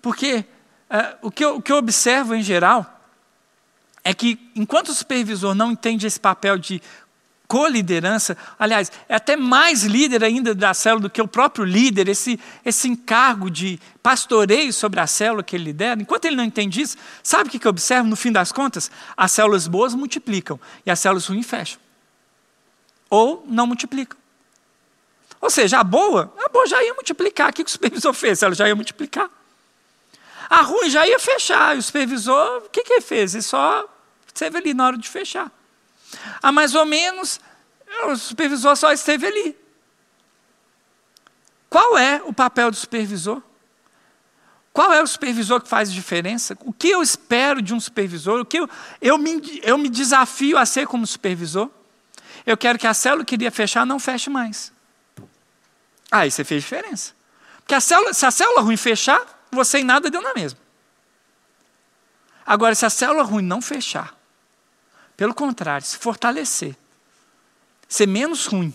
Porque 0.02 0.44
é, 0.90 1.18
o, 1.22 1.32
que 1.32 1.46
eu, 1.46 1.58
o 1.58 1.62
que 1.62 1.72
eu 1.72 1.78
observo 1.78 2.36
em 2.36 2.42
geral 2.42 3.00
é 4.04 4.14
que 4.14 4.52
enquanto 4.56 4.90
o 4.90 4.94
supervisor 4.94 5.54
não 5.54 5.72
entende 5.72 6.08
esse 6.08 6.20
papel 6.20 6.58
de 6.58 6.82
co-liderança, 7.50 8.38
aliás, 8.60 8.92
é 9.10 9.16
até 9.16 9.36
mais 9.36 9.84
líder 9.84 10.24
ainda 10.24 10.54
da 10.54 10.72
célula 10.72 11.02
do 11.02 11.10
que 11.10 11.20
o 11.20 11.28
próprio 11.28 11.66
líder, 11.66 12.08
esse, 12.08 12.40
esse 12.64 12.88
encargo 12.88 13.50
de 13.50 13.80
pastoreio 14.04 14.72
sobre 14.72 15.00
a 15.00 15.08
célula 15.08 15.42
que 15.42 15.56
ele 15.56 15.64
lidera. 15.64 16.00
Enquanto 16.00 16.26
ele 16.26 16.36
não 16.36 16.44
entende 16.44 16.80
isso, 16.80 16.96
sabe 17.24 17.50
o 17.50 17.52
que 17.52 17.66
eu 17.66 17.72
observo? 17.72 18.08
No 18.08 18.16
fim 18.16 18.32
das 18.32 18.52
contas, 18.52 18.92
as 19.18 19.32
células 19.32 19.68
boas 19.68 19.96
multiplicam 19.96 20.60
e 20.86 20.92
as 20.92 21.00
células 21.00 21.26
ruins 21.26 21.48
fecham. 21.48 21.80
Ou 23.10 23.44
não 23.50 23.66
multiplicam. 23.66 24.18
Ou 25.42 25.50
seja, 25.50 25.80
a 25.80 25.84
boa, 25.84 26.32
a 26.46 26.50
boa 26.50 26.68
já 26.68 26.84
ia 26.84 26.94
multiplicar. 26.94 27.50
O 27.50 27.54
que 27.54 27.64
o 27.64 27.70
supervisor 27.70 28.14
fez? 28.14 28.44
Ela 28.44 28.54
já 28.54 28.68
ia 28.68 28.76
multiplicar. 28.76 29.28
A 30.48 30.62
ruim 30.62 30.92
já 30.92 31.08
ia 31.08 31.18
fechar. 31.18 31.76
E 31.76 31.80
o 31.80 31.84
supervisor, 31.84 32.64
o 32.66 32.70
que, 32.70 32.84
que 32.84 32.94
ele 32.94 33.02
fez? 33.02 33.34
Ele 33.34 33.42
só 33.42 33.90
esteve 34.28 34.60
ali 34.60 34.76
na 34.76 34.86
hora 34.86 34.98
de 35.00 35.10
fechar. 35.10 35.52
Há 36.42 36.52
mais 36.52 36.76
ou 36.76 36.86
menos, 36.86 37.40
o 38.06 38.16
supervisor 38.16 38.76
só 38.76 38.92
esteve 38.92 39.28
ali. 39.28 39.58
Qual 41.70 41.98
é 41.98 42.22
o 42.26 42.34
papel 42.34 42.72
do 42.72 42.78
supervisor? 42.78 43.42
Qual 44.74 44.94
é 44.94 45.02
o 45.02 45.08
supervisor 45.08 45.62
que 45.62 45.68
faz 45.68 45.92
diferença? 45.92 46.58
O 46.62 46.72
que 46.72 46.90
eu 46.90 47.02
espero 47.02 47.62
de 47.62 47.74
um 47.74 47.80
supervisor? 47.80 48.40
O 48.40 48.46
que 48.46 48.60
eu, 48.60 48.70
eu, 49.02 49.18
me, 49.18 49.60
eu 49.64 49.78
me 49.78 49.90
desafio 49.90 50.58
a 50.58 50.66
ser 50.66 50.88
como 50.88 51.06
supervisor? 51.06 51.70
Eu 52.46 52.58
quero 52.58 52.80
que 52.80 52.88
a 52.88 52.94
célula 52.94 53.26
que 53.26 53.36
iria 53.36 53.52
fechar 53.52 53.86
não 53.86 54.00
feche 54.00 54.30
mais. 54.30 54.72
Aí 56.12 56.32
você 56.32 56.44
fez 56.44 56.64
diferença. 56.64 57.14
Porque 57.58 57.76
a 57.76 57.82
célula, 57.82 58.14
se 58.14 58.26
a 58.26 58.32
célula 58.32 58.62
ruim 58.62 58.78
fechar, 58.78 59.22
você 59.52 59.80
em 59.80 59.84
nada 59.84 60.10
deu 60.10 60.22
na 60.22 60.34
mesma. 60.34 60.60
Agora, 62.46 62.74
se 62.74 62.86
a 62.86 62.90
célula 62.90 63.24
ruim 63.24 63.44
não 63.44 63.62
fechar, 63.62 64.16
pelo 65.20 65.34
contrário, 65.34 65.86
se 65.86 65.98
fortalecer, 65.98 66.74
ser 67.90 68.08
menos 68.08 68.46
ruim. 68.46 68.74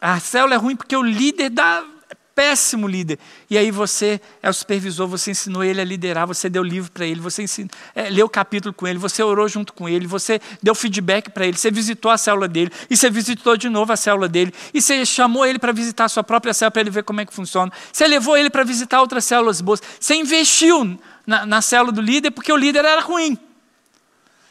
A 0.00 0.20
célula 0.20 0.54
é 0.54 0.56
ruim 0.56 0.76
porque 0.76 0.96
o 0.96 1.02
líder 1.02 1.50
dá 1.50 1.84
é 2.08 2.14
péssimo 2.36 2.86
líder. 2.86 3.18
E 3.50 3.58
aí 3.58 3.72
você 3.72 4.20
é 4.40 4.48
o 4.48 4.52
supervisor, 4.52 5.08
você 5.08 5.32
ensinou 5.32 5.64
ele 5.64 5.80
a 5.80 5.84
liderar, 5.84 6.24
você 6.24 6.48
deu 6.48 6.62
livro 6.62 6.92
para 6.92 7.04
ele, 7.04 7.20
você 7.20 7.42
ensinou, 7.42 7.68
é, 7.96 8.08
leu 8.08 8.26
o 8.26 8.28
capítulo 8.28 8.72
com 8.72 8.86
ele, 8.86 8.96
você 8.96 9.20
orou 9.20 9.48
junto 9.48 9.72
com 9.72 9.88
ele, 9.88 10.06
você 10.06 10.40
deu 10.62 10.72
feedback 10.72 11.30
para 11.30 11.44
ele, 11.44 11.56
você 11.56 11.68
visitou 11.68 12.12
a 12.12 12.16
célula 12.16 12.46
dele, 12.46 12.70
e 12.88 12.96
você 12.96 13.10
visitou 13.10 13.56
de 13.56 13.68
novo 13.68 13.92
a 13.92 13.96
célula 13.96 14.28
dele, 14.28 14.54
e 14.72 14.80
você 14.80 15.04
chamou 15.04 15.44
ele 15.44 15.58
para 15.58 15.72
visitar 15.72 16.04
a 16.04 16.08
sua 16.08 16.22
própria 16.22 16.54
célula 16.54 16.70
para 16.70 16.82
ele 16.82 16.90
ver 16.90 17.02
como 17.02 17.20
é 17.20 17.26
que 17.26 17.34
funciona. 17.34 17.72
Você 17.92 18.06
levou 18.06 18.36
ele 18.36 18.50
para 18.50 18.62
visitar 18.62 19.00
outras 19.00 19.24
células 19.24 19.60
boas. 19.60 19.82
Você 19.98 20.14
investiu 20.14 20.96
na, 21.26 21.44
na 21.44 21.60
célula 21.60 21.90
do 21.90 22.00
líder 22.00 22.30
porque 22.30 22.52
o 22.52 22.56
líder 22.56 22.84
era 22.84 23.00
ruim. 23.00 23.36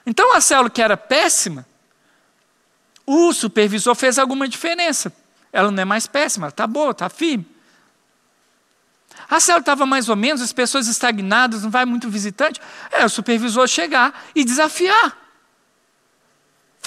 Então 0.09 0.33
a 0.33 0.39
célula 0.39 0.69
que 0.69 0.81
era 0.81 0.95
péssima, 0.95 1.67
o 3.05 3.33
supervisor 3.33 3.93
fez 3.93 4.17
alguma 4.17 4.47
diferença. 4.47 5.11
Ela 5.51 5.69
não 5.69 5.81
é 5.81 5.85
mais 5.85 6.07
péssima, 6.07 6.45
ela 6.45 6.49
está 6.49 6.65
boa, 6.65 6.91
está 6.91 7.09
firme. 7.09 7.45
A 9.29 9.37
célula 9.41 9.59
estava 9.59 9.85
mais 9.85 10.07
ou 10.07 10.15
menos, 10.15 10.41
as 10.41 10.53
pessoas 10.53 10.87
estagnadas, 10.87 11.63
não 11.63 11.69
vai 11.69 11.83
muito 11.83 12.09
visitante. 12.09 12.61
É 12.89 13.03
o 13.03 13.09
supervisor 13.09 13.67
chegar 13.67 14.23
e 14.33 14.45
desafiar 14.45 15.26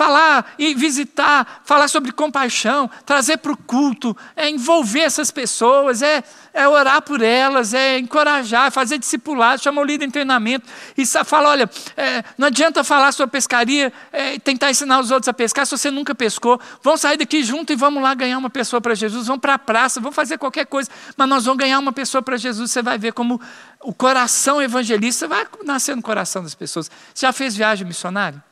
falar 0.00 0.54
e 0.58 0.74
visitar, 0.74 1.60
falar 1.62 1.86
sobre 1.86 2.10
compaixão, 2.10 2.90
trazer 3.04 3.36
para 3.36 3.52
o 3.52 3.56
culto, 3.56 4.16
é 4.34 4.48
envolver 4.48 5.00
essas 5.00 5.30
pessoas, 5.30 6.00
é, 6.00 6.24
é 6.54 6.66
orar 6.66 7.02
por 7.02 7.20
elas, 7.20 7.74
é 7.74 7.98
encorajar, 7.98 8.72
fazer 8.72 8.96
discipulado, 8.96 9.60
chamar 9.60 9.82
o 9.82 9.84
líder 9.84 10.06
em 10.06 10.10
treinamento 10.10 10.66
e 10.96 11.04
falar: 11.04 11.50
olha, 11.50 11.70
é, 11.98 12.24
não 12.38 12.46
adianta 12.46 12.82
falar 12.82 13.12
sobre 13.12 13.30
pescaria 13.32 13.92
é, 14.10 14.38
tentar 14.38 14.70
ensinar 14.70 15.00
os 15.00 15.10
outros 15.10 15.28
a 15.28 15.34
pescar 15.34 15.66
se 15.66 15.76
você 15.76 15.90
nunca 15.90 16.14
pescou. 16.14 16.58
Vamos 16.82 17.02
sair 17.02 17.18
daqui 17.18 17.42
junto 17.42 17.70
e 17.70 17.76
vamos 17.76 18.02
lá 18.02 18.14
ganhar 18.14 18.38
uma 18.38 18.48
pessoa 18.48 18.80
para 18.80 18.94
Jesus, 18.94 19.26
vamos 19.26 19.42
para 19.42 19.52
a 19.52 19.58
praça, 19.58 20.00
vamos 20.00 20.16
fazer 20.16 20.38
qualquer 20.38 20.64
coisa, 20.64 20.88
mas 21.14 21.28
nós 21.28 21.44
vamos 21.44 21.58
ganhar 21.58 21.78
uma 21.78 21.92
pessoa 21.92 22.22
para 22.22 22.38
Jesus. 22.38 22.70
Você 22.70 22.80
vai 22.80 22.96
ver 22.96 23.12
como 23.12 23.38
o 23.82 23.92
coração 23.92 24.62
evangelista 24.62 25.28
vai 25.28 25.46
nascer 25.62 25.94
no 25.94 26.00
coração 26.00 26.42
das 26.42 26.54
pessoas. 26.54 26.90
Você 27.14 27.26
já 27.26 27.34
fez 27.34 27.54
viagem 27.54 27.86
missionária? 27.86 28.42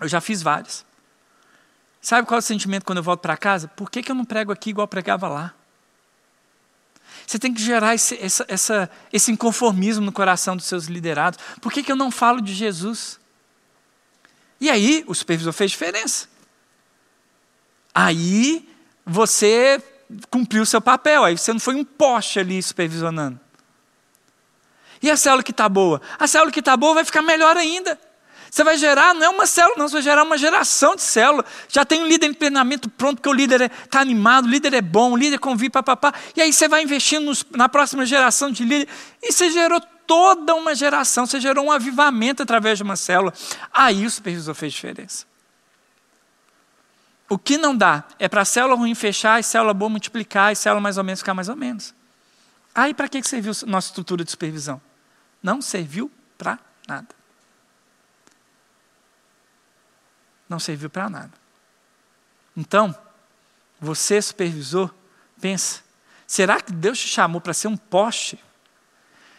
Eu 0.00 0.08
já 0.08 0.20
fiz 0.20 0.42
vários. 0.42 0.84
Sabe 2.00 2.26
qual 2.26 2.36
é 2.36 2.40
o 2.40 2.42
sentimento 2.42 2.84
quando 2.84 2.98
eu 2.98 3.02
volto 3.02 3.20
para 3.20 3.36
casa? 3.36 3.68
Por 3.68 3.90
que, 3.90 4.02
que 4.02 4.10
eu 4.10 4.14
não 4.14 4.24
prego 4.24 4.52
aqui 4.52 4.70
igual 4.70 4.86
pregava 4.86 5.28
lá? 5.28 5.54
Você 7.26 7.38
tem 7.38 7.52
que 7.52 7.60
gerar 7.60 7.94
esse, 7.94 8.18
essa, 8.22 8.44
essa, 8.48 8.90
esse 9.12 9.30
inconformismo 9.30 10.04
no 10.04 10.12
coração 10.12 10.56
dos 10.56 10.66
seus 10.66 10.86
liderados. 10.86 11.38
Por 11.60 11.72
que, 11.72 11.82
que 11.82 11.92
eu 11.92 11.96
não 11.96 12.10
falo 12.10 12.40
de 12.40 12.54
Jesus? 12.54 13.20
E 14.60 14.70
aí, 14.70 15.04
o 15.06 15.14
supervisor 15.14 15.52
fez 15.52 15.72
diferença. 15.72 16.28
Aí, 17.94 18.68
você 19.04 19.82
cumpriu 20.30 20.62
o 20.62 20.66
seu 20.66 20.80
papel. 20.80 21.24
Aí, 21.24 21.36
você 21.36 21.52
não 21.52 21.60
foi 21.60 21.74
um 21.74 21.84
poste 21.84 22.38
ali 22.38 22.62
supervisionando. 22.62 23.38
E 25.02 25.10
a 25.10 25.16
célula 25.16 25.42
que 25.42 25.50
está 25.50 25.68
boa? 25.68 26.00
A 26.18 26.26
célula 26.26 26.50
que 26.50 26.60
está 26.60 26.76
boa 26.76 26.94
vai 26.94 27.04
ficar 27.04 27.22
melhor 27.22 27.56
ainda. 27.56 27.98
Você 28.50 28.64
vai 28.64 28.76
gerar, 28.78 29.14
não 29.14 29.24
é 29.24 29.28
uma 29.28 29.46
célula, 29.46 29.76
não, 29.76 29.88
você 29.88 29.94
vai 29.94 30.02
gerar 30.02 30.22
uma 30.22 30.38
geração 30.38 30.96
de 30.96 31.02
célula. 31.02 31.44
Já 31.68 31.84
tem 31.84 32.02
um 32.02 32.06
líder 32.06 32.26
em 32.26 32.34
treinamento 32.34 32.88
pronto, 32.88 33.16
porque 33.16 33.28
o 33.28 33.32
líder 33.32 33.70
está 33.84 33.98
é, 33.98 34.02
animado, 34.02 34.46
o 34.46 34.48
líder 34.48 34.74
é 34.74 34.80
bom, 34.80 35.12
o 35.12 35.16
líder 35.16 35.38
convive, 35.38 35.70
papapá. 35.70 36.14
E 36.34 36.40
aí 36.40 36.52
você 36.52 36.66
vai 36.66 36.82
investindo 36.82 37.26
nos, 37.26 37.44
na 37.50 37.68
próxima 37.68 38.06
geração 38.06 38.50
de 38.50 38.64
líder. 38.64 38.88
E 39.22 39.32
você 39.32 39.50
gerou 39.50 39.80
toda 40.06 40.54
uma 40.54 40.74
geração, 40.74 41.26
você 41.26 41.38
gerou 41.38 41.66
um 41.66 41.70
avivamento 41.70 42.42
através 42.42 42.78
de 42.78 42.82
uma 42.82 42.96
célula. 42.96 43.32
Aí 43.72 44.06
o 44.06 44.10
supervisor 44.10 44.54
fez 44.54 44.72
diferença. 44.72 45.26
O 47.28 47.36
que 47.36 47.58
não 47.58 47.76
dá 47.76 48.04
é 48.18 48.26
para 48.26 48.40
a 48.40 48.44
célula 48.44 48.74
ruim 48.74 48.94
fechar 48.94 49.38
e 49.38 49.42
célula 49.42 49.74
boa 49.74 49.90
multiplicar 49.90 50.50
e 50.50 50.56
célula 50.56 50.80
mais 50.80 50.96
ou 50.96 51.04
menos 51.04 51.20
ficar 51.20 51.34
mais 51.34 51.50
ou 51.50 51.56
menos. 51.56 51.94
Aí 52.74 52.94
para 52.94 53.08
que 53.08 53.22
serviu 53.22 53.52
nossa 53.66 53.88
estrutura 53.88 54.24
de 54.24 54.30
supervisão? 54.30 54.80
Não 55.42 55.60
serviu 55.60 56.10
para 56.38 56.58
nada. 56.86 57.17
Não 60.48 60.58
serviu 60.58 60.88
para 60.88 61.08
nada. 61.10 61.32
Então, 62.56 62.96
você, 63.80 64.20
supervisor, 64.20 64.92
pensa: 65.40 65.80
será 66.26 66.60
que 66.60 66.72
Deus 66.72 66.98
te 66.98 67.08
chamou 67.08 67.40
para 67.40 67.54
ser 67.54 67.68
um 67.68 67.76
poste? 67.76 68.42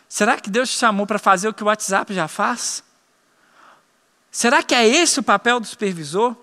Será 0.08 0.39
que 0.39 0.50
Deus 0.50 0.72
te 0.72 0.78
chamou 0.78 1.06
para 1.06 1.19
fazer 1.19 1.48
o 1.48 1.54
que 1.54 1.63
o 1.63 1.67
WhatsApp 1.67 2.13
já 2.13 2.28
faz? 2.28 2.84
Será 4.32 4.63
que 4.63 4.74
é 4.74 4.88
esse 4.88 5.19
o 5.19 5.24
papel 5.24 5.60
do 5.60 5.67
supervisor? 5.67 6.36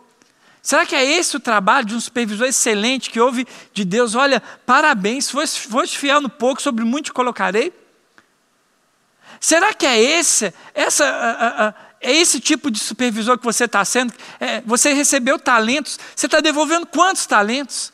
Será 0.63 0.85
que 0.85 0.97
é 0.97 1.05
esse 1.05 1.37
o 1.37 1.41
trabalho 1.41 1.87
de 1.87 1.95
um 1.95 2.01
supervisor 2.01 2.47
excelente 2.47 3.11
que 3.11 3.21
ouve 3.21 3.47
de 3.73 3.85
Deus? 3.85 4.15
Olha, 4.15 4.41
parabéns, 4.65 5.31
foste, 5.31 5.61
foste 5.61 5.97
fiel 5.97 6.21
no 6.21 6.29
pouco, 6.29 6.61
sobre 6.61 6.85
muito 6.85 7.07
te 7.07 7.13
colocarei? 7.13 7.73
Será 9.41 9.73
que 9.73 9.87
é 9.87 10.01
esse, 10.01 10.53
essa, 10.75 11.05
a, 11.05 11.69
a, 11.69 11.75
é 12.07 12.12
esse 12.12 12.38
tipo 12.38 12.71
de 12.71 12.79
supervisor 12.79 13.37
que 13.37 13.45
você 13.45 13.64
está 13.64 13.85
sendo? 13.85 14.14
É, 14.38 14.61
você 14.61 14.92
recebeu 14.92 15.40
talentos, 15.40 15.99
você 16.14 16.27
está 16.27 16.40
devolvendo 16.40 16.87
quantos 16.87 17.27
talentos? 17.27 17.92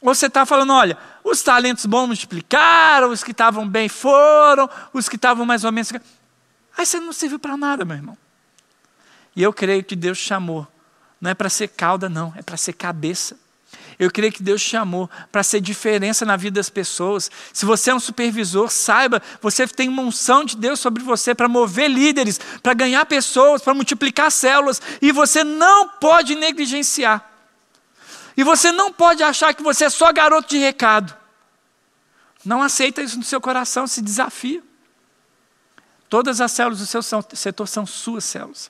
Ou 0.00 0.14
você 0.14 0.28
está 0.28 0.46
falando, 0.46 0.72
olha, 0.72 0.96
os 1.22 1.42
talentos 1.42 1.84
bons 1.84 2.06
multiplicaram, 2.06 3.10
os 3.10 3.22
que 3.22 3.32
estavam 3.32 3.68
bem 3.68 3.86
foram, 3.86 4.68
os 4.94 5.10
que 5.10 5.16
estavam 5.16 5.44
mais 5.44 5.62
ou 5.62 5.70
menos. 5.70 5.92
Aí 6.74 6.86
você 6.86 6.98
não 6.98 7.12
serviu 7.12 7.38
para 7.38 7.54
nada, 7.54 7.84
meu 7.84 7.96
irmão. 7.96 8.16
E 9.36 9.42
eu 9.42 9.52
creio 9.52 9.84
que 9.84 9.94
Deus 9.94 10.16
chamou, 10.16 10.66
não 11.20 11.30
é 11.30 11.34
para 11.34 11.50
ser 11.50 11.68
cauda, 11.68 12.08
não, 12.08 12.32
é 12.34 12.40
para 12.40 12.56
ser 12.56 12.72
cabeça. 12.72 13.38
Eu 14.02 14.10
creio 14.10 14.32
que 14.32 14.42
Deus 14.42 14.60
chamou 14.60 15.08
para 15.30 15.44
ser 15.44 15.60
diferença 15.60 16.24
na 16.24 16.36
vida 16.36 16.58
das 16.58 16.68
pessoas. 16.68 17.30
Se 17.52 17.64
você 17.64 17.92
é 17.92 17.94
um 17.94 18.00
supervisor, 18.00 18.68
saiba, 18.68 19.22
você 19.40 19.64
tem 19.64 19.88
uma 19.88 20.02
unção 20.02 20.44
de 20.44 20.56
Deus 20.56 20.80
sobre 20.80 21.04
você 21.04 21.36
para 21.36 21.48
mover 21.48 21.88
líderes, 21.88 22.40
para 22.60 22.74
ganhar 22.74 23.06
pessoas, 23.06 23.62
para 23.62 23.72
multiplicar 23.72 24.32
células, 24.32 24.82
e 25.00 25.12
você 25.12 25.44
não 25.44 25.86
pode 25.88 26.34
negligenciar. 26.34 27.30
E 28.36 28.42
você 28.42 28.72
não 28.72 28.92
pode 28.92 29.22
achar 29.22 29.54
que 29.54 29.62
você 29.62 29.84
é 29.84 29.88
só 29.88 30.12
garoto 30.12 30.48
de 30.48 30.58
recado. 30.58 31.16
Não 32.44 32.60
aceita 32.60 33.02
isso 33.02 33.16
no 33.16 33.22
seu 33.22 33.40
coração, 33.40 33.86
se 33.86 34.02
desafia. 34.02 34.64
Todas 36.08 36.40
as 36.40 36.50
células 36.50 36.80
do 36.80 36.86
seu 36.86 37.02
setor 37.34 37.68
são 37.68 37.86
suas 37.86 38.24
células. 38.24 38.68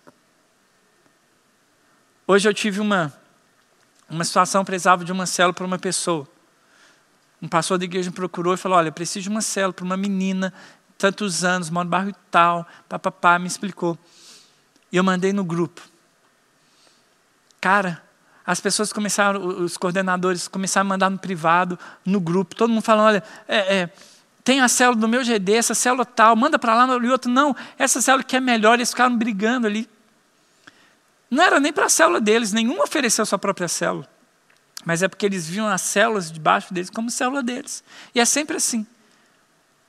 Hoje 2.26 2.46
eu 2.46 2.52
tive 2.52 2.80
uma 2.80 3.21
uma 4.12 4.24
situação 4.24 4.62
precisava 4.62 5.04
de 5.04 5.10
uma 5.10 5.24
célula 5.24 5.54
para 5.54 5.64
uma 5.66 5.78
pessoa. 5.78 6.28
Um 7.40 7.48
pastor 7.48 7.78
da 7.78 7.84
igreja 7.84 8.10
me 8.10 8.14
procurou 8.14 8.52
e 8.52 8.56
falou: 8.58 8.76
Olha, 8.76 8.92
preciso 8.92 9.22
de 9.22 9.28
uma 9.30 9.40
célula 9.40 9.72
para 9.72 9.84
uma 9.84 9.96
menina, 9.96 10.52
tantos 10.98 11.42
anos, 11.42 11.70
mora 11.70 11.84
no 11.84 11.90
bairro 11.90 12.14
tal, 12.30 12.66
papapá, 12.88 13.38
me 13.38 13.46
explicou. 13.46 13.98
E 14.92 14.98
eu 14.98 15.02
mandei 15.02 15.32
no 15.32 15.42
grupo. 15.42 15.80
Cara, 17.58 18.02
as 18.46 18.60
pessoas 18.60 18.92
começaram, 18.92 19.44
os 19.44 19.78
coordenadores 19.78 20.46
começaram 20.46 20.86
a 20.86 20.90
mandar 20.90 21.08
no 21.08 21.18
privado, 21.18 21.78
no 22.04 22.20
grupo, 22.20 22.54
todo 22.54 22.68
mundo 22.68 22.82
falando: 22.82 23.06
Olha, 23.06 23.22
é, 23.48 23.76
é, 23.78 23.90
tem 24.44 24.60
a 24.60 24.68
célula 24.68 25.00
do 25.00 25.08
meu 25.08 25.24
GD, 25.24 25.54
essa 25.54 25.74
célula 25.74 26.04
tal, 26.04 26.36
manda 26.36 26.58
para 26.58 26.74
lá, 26.74 26.96
e 27.02 27.08
outro, 27.08 27.30
não, 27.30 27.56
essa 27.78 28.02
célula 28.02 28.22
que 28.22 28.36
é 28.36 28.40
melhor, 28.40 28.74
eles 28.74 28.90
ficaram 28.90 29.16
brigando 29.16 29.66
ali. 29.66 29.88
Não 31.32 31.42
era 31.42 31.58
nem 31.58 31.72
para 31.72 31.86
a 31.86 31.88
célula 31.88 32.20
deles, 32.20 32.52
nenhum 32.52 32.82
ofereceu 32.82 33.24
sua 33.24 33.38
própria 33.38 33.66
célula. 33.66 34.06
Mas 34.84 35.02
é 35.02 35.08
porque 35.08 35.24
eles 35.24 35.48
viam 35.48 35.66
as 35.66 35.80
células 35.80 36.30
debaixo 36.30 36.74
deles 36.74 36.90
como 36.90 37.10
célula 37.10 37.42
deles. 37.42 37.82
E 38.14 38.20
é 38.20 38.24
sempre 38.26 38.58
assim. 38.58 38.86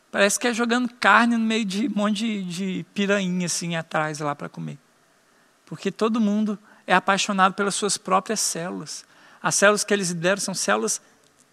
Parece 0.10 0.40
que 0.40 0.48
é 0.48 0.54
jogando 0.54 0.88
carne 1.02 1.36
no 1.36 1.44
meio 1.44 1.66
de 1.66 1.88
um 1.88 1.92
monte 1.94 2.44
de, 2.44 2.86
de 2.96 3.46
assim 3.46 3.76
atrás 3.76 4.20
lá 4.20 4.34
para 4.34 4.48
comer. 4.48 4.80
Porque 5.66 5.92
todo 5.92 6.22
mundo 6.22 6.58
é 6.88 6.96
apaixonado 6.96 7.56
pelas 7.56 7.76
suas 7.76 7.98
próprias 7.98 8.40
células. 8.40 9.04
As 9.42 9.54
células 9.54 9.84
que 9.84 9.94
eles 9.94 10.12
lideram 10.12 10.40
são 10.40 10.54
células 10.54 11.02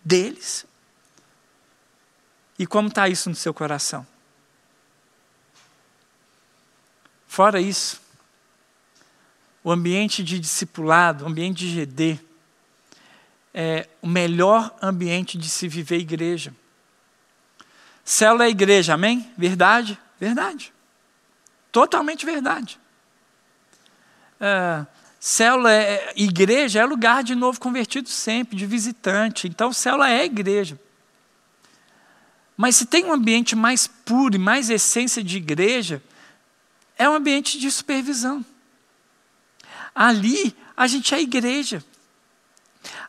deles. 0.05 0.65
E 2.57 2.65
como 2.65 2.87
está 2.87 3.09
isso 3.09 3.29
no 3.29 3.35
seu 3.35 3.53
coração? 3.53 4.07
Fora 7.27 7.61
isso, 7.61 8.00
o 9.63 9.71
ambiente 9.71 10.23
de 10.23 10.39
discipulado, 10.39 11.25
o 11.25 11.29
ambiente 11.29 11.67
de 11.67 11.85
GD, 11.85 12.21
é 13.53 13.89
o 14.01 14.07
melhor 14.07 14.75
ambiente 14.81 15.37
de 15.37 15.49
se 15.49 15.69
viver 15.69 15.99
igreja. 15.99 16.55
Célula 18.05 18.45
é 18.45 18.49
igreja, 18.49 18.95
amém? 18.95 19.31
Verdade? 19.37 19.99
Verdade. 20.19 20.73
Totalmente 21.71 22.25
verdade. 22.25 22.79
É, 24.41 24.87
célula 25.19 25.73
é 25.73 26.13
igreja, 26.17 26.81
é 26.81 26.85
lugar 26.85 27.23
de 27.23 27.35
novo 27.35 27.61
convertido 27.61 28.09
sempre, 28.09 28.57
de 28.57 28.67
visitante. 28.67 29.47
Então, 29.47 29.73
célula 29.73 30.11
é 30.11 30.25
igreja. 30.25 30.81
Mas 32.57 32.77
se 32.77 32.87
tem 32.87 33.05
um 33.05 33.13
ambiente 33.13 33.55
mais 33.55 33.87
puro 33.87 34.35
e 34.35 34.39
mais 34.39 34.71
essência 34.71 35.23
de 35.23 35.37
igreja, 35.37 36.03
é 36.99 37.09
um 37.09 37.15
ambiente 37.15 37.59
de 37.59 37.71
supervisão. 37.71 38.45
Ali 40.01 40.57
a 40.75 40.87
gente 40.87 41.15
é 41.15 41.21
igreja. 41.21 41.85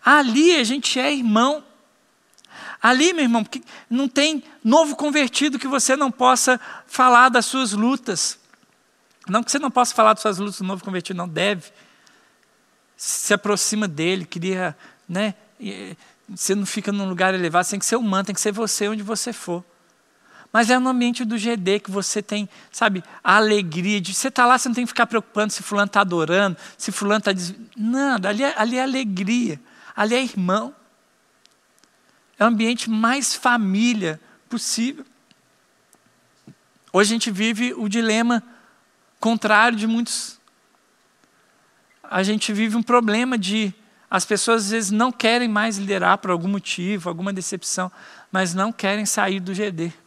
Ali 0.03 0.57
a 0.57 0.63
gente 0.65 0.99
é 0.99 1.13
irmão. 1.13 1.63
Ali, 2.81 3.13
meu 3.13 3.23
irmão, 3.23 3.47
não 3.89 4.09
tem 4.09 4.43
novo 4.61 4.97
convertido 4.97 5.57
que 5.57 5.69
você 5.69 5.95
não 5.95 6.11
possa 6.11 6.59
falar 6.85 7.29
das 7.29 7.45
suas 7.45 7.71
lutas. 7.71 8.37
Não 9.25 9.41
que 9.41 9.49
você 9.49 9.57
não 9.57 9.71
possa 9.71 9.95
falar 9.95 10.11
das 10.11 10.21
suas 10.21 10.37
lutas 10.37 10.57
do 10.57 10.65
novo 10.65 10.83
convertido, 10.83 11.15
não 11.15 11.29
deve. 11.29 11.71
Se 12.97 13.33
aproxima 13.33 13.87
dele, 13.87 14.25
queria, 14.25 14.77
né? 15.07 15.35
Você 16.27 16.53
não 16.53 16.65
fica 16.65 16.91
num 16.91 17.07
lugar 17.07 17.33
elevado, 17.33 17.63
você 17.63 17.71
tem 17.71 17.79
que 17.79 17.85
ser 17.85 17.95
humano, 17.95 18.25
tem 18.25 18.35
que 18.35 18.41
ser 18.41 18.51
você 18.51 18.89
onde 18.89 19.01
você 19.01 19.31
for. 19.31 19.63
Mas 20.51 20.69
é 20.69 20.77
no 20.77 20.89
ambiente 20.89 21.23
do 21.23 21.37
GD 21.37 21.79
que 21.79 21.91
você 21.91 22.21
tem, 22.21 22.49
sabe, 22.71 23.03
a 23.23 23.37
alegria 23.37 24.01
de. 24.01 24.13
Você 24.13 24.27
está 24.27 24.45
lá, 24.45 24.57
você 24.57 24.67
não 24.67 24.75
tem 24.75 24.83
que 24.83 24.89
ficar 24.89 25.07
preocupando 25.07 25.53
se 25.53 25.63
fulano 25.63 25.87
está 25.87 26.01
adorando, 26.01 26.57
se 26.77 26.91
fulano 26.91 27.19
está. 27.19 27.31
Des... 27.31 27.55
Nada, 27.75 28.29
ali 28.29 28.43
é, 28.43 28.53
ali 28.57 28.77
é 28.77 28.83
alegria, 28.83 29.59
ali 29.95 30.15
é 30.15 30.21
irmão. 30.21 30.75
É 32.37 32.43
o 32.43 32.47
ambiente 32.47 32.89
mais 32.89 33.33
família 33.33 34.19
possível. 34.49 35.05
Hoje 36.91 37.11
a 37.11 37.13
gente 37.13 37.31
vive 37.31 37.73
o 37.73 37.87
dilema 37.87 38.43
contrário 39.19 39.77
de 39.77 39.87
muitos. 39.87 40.37
A 42.03 42.23
gente 42.23 42.51
vive 42.51 42.75
um 42.75 42.83
problema 42.83 43.37
de. 43.37 43.73
As 44.09 44.25
pessoas 44.25 44.65
às 44.65 44.71
vezes 44.71 44.91
não 44.91 45.09
querem 45.09 45.47
mais 45.47 45.77
liderar 45.77 46.17
por 46.17 46.31
algum 46.31 46.49
motivo, 46.49 47.07
alguma 47.07 47.31
decepção, 47.31 47.89
mas 48.29 48.53
não 48.53 48.73
querem 48.73 49.05
sair 49.05 49.39
do 49.39 49.53
GD. 49.53 50.00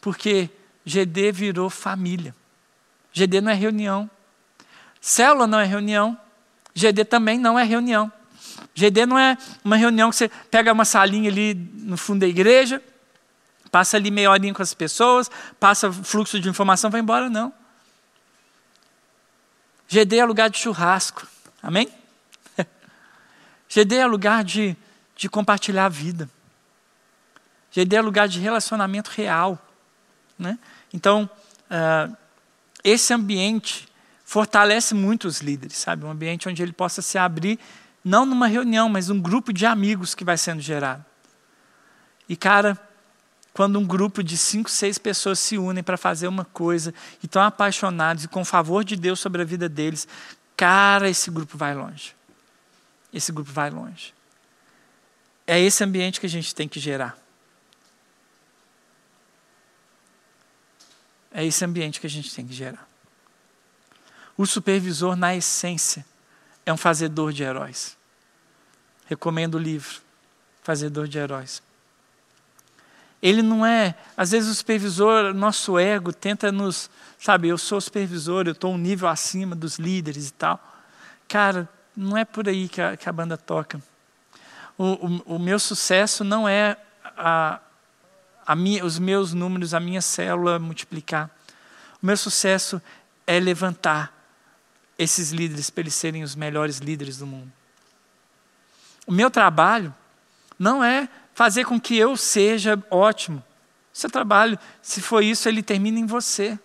Porque 0.00 0.50
GD 0.84 1.32
virou 1.32 1.68
família. 1.68 2.34
GD 3.12 3.40
não 3.40 3.50
é 3.50 3.54
reunião. 3.54 4.10
Célula 5.00 5.46
não 5.46 5.58
é 5.58 5.64
reunião. 5.64 6.18
GD 6.74 7.04
também 7.04 7.38
não 7.38 7.58
é 7.58 7.64
reunião. 7.64 8.12
GD 8.74 9.06
não 9.06 9.18
é 9.18 9.36
uma 9.64 9.76
reunião 9.76 10.10
que 10.10 10.16
você 10.16 10.28
pega 10.50 10.72
uma 10.72 10.84
salinha 10.84 11.30
ali 11.30 11.54
no 11.54 11.96
fundo 11.96 12.20
da 12.20 12.26
igreja, 12.26 12.82
passa 13.70 13.96
ali 13.96 14.10
meia 14.10 14.30
horinha 14.30 14.54
com 14.54 14.62
as 14.62 14.74
pessoas, 14.74 15.30
passa 15.58 15.92
fluxo 15.92 16.40
de 16.40 16.48
informação, 16.48 16.90
vai 16.90 17.00
embora, 17.00 17.28
não. 17.28 17.52
GD 19.88 20.18
é 20.18 20.24
lugar 20.24 20.48
de 20.48 20.58
churrasco. 20.58 21.26
Amém? 21.62 21.88
GD 23.68 23.96
é 23.96 24.06
lugar 24.06 24.44
de, 24.44 24.76
de 25.16 25.28
compartilhar 25.28 25.86
a 25.86 25.88
vida. 25.88 26.30
GD 27.72 27.96
é 27.96 28.00
lugar 28.00 28.28
de 28.28 28.40
relacionamento 28.40 29.10
real. 29.10 29.58
Né? 30.40 30.58
Então, 30.92 31.28
uh, 31.70 32.16
esse 32.82 33.12
ambiente 33.12 33.86
fortalece 34.24 34.94
muito 34.94 35.28
os 35.28 35.40
líderes, 35.40 35.76
sabe? 35.76 36.04
Um 36.04 36.10
ambiente 36.10 36.48
onde 36.48 36.62
ele 36.62 36.72
possa 36.72 37.02
se 37.02 37.18
abrir, 37.18 37.58
não 38.02 38.24
numa 38.24 38.46
reunião, 38.46 38.88
mas 38.88 39.10
um 39.10 39.20
grupo 39.20 39.52
de 39.52 39.66
amigos 39.66 40.14
que 40.14 40.24
vai 40.24 40.38
sendo 40.38 40.62
gerado. 40.62 41.04
E, 42.26 42.34
cara, 42.34 42.78
quando 43.52 43.78
um 43.78 43.86
grupo 43.86 44.22
de 44.22 44.38
cinco, 44.38 44.70
seis 44.70 44.96
pessoas 44.96 45.38
se 45.38 45.58
unem 45.58 45.82
para 45.82 45.98
fazer 45.98 46.26
uma 46.26 46.44
coisa 46.44 46.94
e 47.22 47.26
estão 47.26 47.42
apaixonados 47.42 48.24
e 48.24 48.28
com 48.28 48.44
favor 48.44 48.82
de 48.82 48.96
Deus 48.96 49.20
sobre 49.20 49.42
a 49.42 49.44
vida 49.44 49.68
deles, 49.68 50.08
cara, 50.56 51.10
esse 51.10 51.30
grupo 51.30 51.58
vai 51.58 51.74
longe. 51.74 52.14
Esse 53.12 53.30
grupo 53.30 53.52
vai 53.52 53.68
longe. 53.68 54.14
É 55.46 55.60
esse 55.60 55.84
ambiente 55.84 56.20
que 56.20 56.26
a 56.26 56.30
gente 56.30 56.54
tem 56.54 56.68
que 56.68 56.80
gerar. 56.80 57.18
É 61.32 61.44
esse 61.44 61.64
ambiente 61.64 62.00
que 62.00 62.06
a 62.06 62.10
gente 62.10 62.34
tem 62.34 62.46
que 62.46 62.52
gerar. 62.52 62.88
O 64.36 64.46
supervisor, 64.46 65.14
na 65.16 65.34
essência, 65.34 66.04
é 66.64 66.72
um 66.72 66.76
fazedor 66.76 67.32
de 67.32 67.42
heróis. 67.42 67.96
Recomendo 69.06 69.56
o 69.56 69.58
livro, 69.58 70.00
Fazedor 70.62 71.08
de 71.08 71.18
Heróis. 71.18 71.62
Ele 73.22 73.42
não 73.42 73.66
é, 73.66 73.94
às 74.16 74.30
vezes 74.30 74.48
o 74.50 74.54
supervisor, 74.54 75.34
nosso 75.34 75.78
ego 75.78 76.12
tenta 76.12 76.50
nos, 76.50 76.88
sabe, 77.18 77.48
eu 77.48 77.58
sou 77.58 77.80
supervisor, 77.80 78.46
eu 78.46 78.52
estou 78.52 78.72
um 78.72 78.78
nível 78.78 79.08
acima 79.08 79.54
dos 79.54 79.78
líderes 79.78 80.28
e 80.28 80.32
tal. 80.32 80.58
Cara, 81.28 81.68
não 81.94 82.16
é 82.16 82.24
por 82.24 82.48
aí 82.48 82.68
que 82.68 82.80
a, 82.80 82.96
que 82.96 83.08
a 83.08 83.12
banda 83.12 83.36
toca. 83.36 83.82
O, 84.78 84.84
o, 84.84 85.36
o 85.36 85.38
meu 85.38 85.58
sucesso 85.58 86.24
não 86.24 86.48
é 86.48 86.78
a, 87.04 87.60
minha, 88.54 88.84
os 88.84 88.98
meus 88.98 89.32
números, 89.32 89.74
a 89.74 89.80
minha 89.80 90.00
célula 90.00 90.58
multiplicar. 90.58 91.30
O 92.02 92.06
meu 92.06 92.16
sucesso 92.16 92.80
é 93.26 93.38
levantar 93.38 94.12
esses 94.98 95.30
líderes 95.30 95.70
para 95.70 95.82
eles 95.82 95.94
serem 95.94 96.22
os 96.22 96.34
melhores 96.34 96.78
líderes 96.78 97.18
do 97.18 97.26
mundo. 97.26 97.50
O 99.06 99.12
meu 99.12 99.30
trabalho 99.30 99.94
não 100.58 100.84
é 100.84 101.08
fazer 101.34 101.64
com 101.64 101.80
que 101.80 101.96
eu 101.96 102.16
seja 102.16 102.82
ótimo. 102.90 103.42
Seu 103.92 104.10
trabalho, 104.10 104.58
se 104.82 105.00
for 105.00 105.22
isso, 105.22 105.48
ele 105.48 105.62
termina 105.62 105.98
em 105.98 106.06
você. 106.06 106.58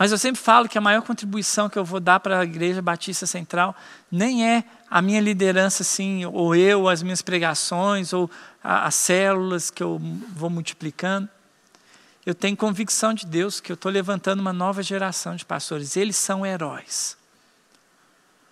Mas 0.00 0.12
eu 0.12 0.16
sempre 0.16 0.40
falo 0.40 0.66
que 0.66 0.78
a 0.78 0.80
maior 0.80 1.02
contribuição 1.02 1.68
que 1.68 1.78
eu 1.78 1.84
vou 1.84 2.00
dar 2.00 2.20
para 2.20 2.38
a 2.40 2.42
Igreja 2.42 2.80
Batista 2.80 3.26
Central 3.26 3.76
nem 4.10 4.48
é 4.48 4.64
a 4.88 5.02
minha 5.02 5.20
liderança, 5.20 5.82
assim, 5.82 6.24
ou 6.24 6.54
eu, 6.54 6.88
as 6.88 7.02
minhas 7.02 7.20
pregações, 7.20 8.14
ou 8.14 8.30
a, 8.64 8.86
as 8.86 8.94
células 8.94 9.68
que 9.68 9.82
eu 9.82 10.00
vou 10.34 10.48
multiplicando. 10.48 11.28
Eu 12.24 12.34
tenho 12.34 12.56
convicção 12.56 13.12
de 13.12 13.26
Deus 13.26 13.60
que 13.60 13.70
eu 13.70 13.74
estou 13.74 13.92
levantando 13.92 14.40
uma 14.40 14.54
nova 14.54 14.82
geração 14.82 15.36
de 15.36 15.44
pastores. 15.44 15.94
Eles 15.98 16.16
são 16.16 16.46
heróis. 16.46 17.14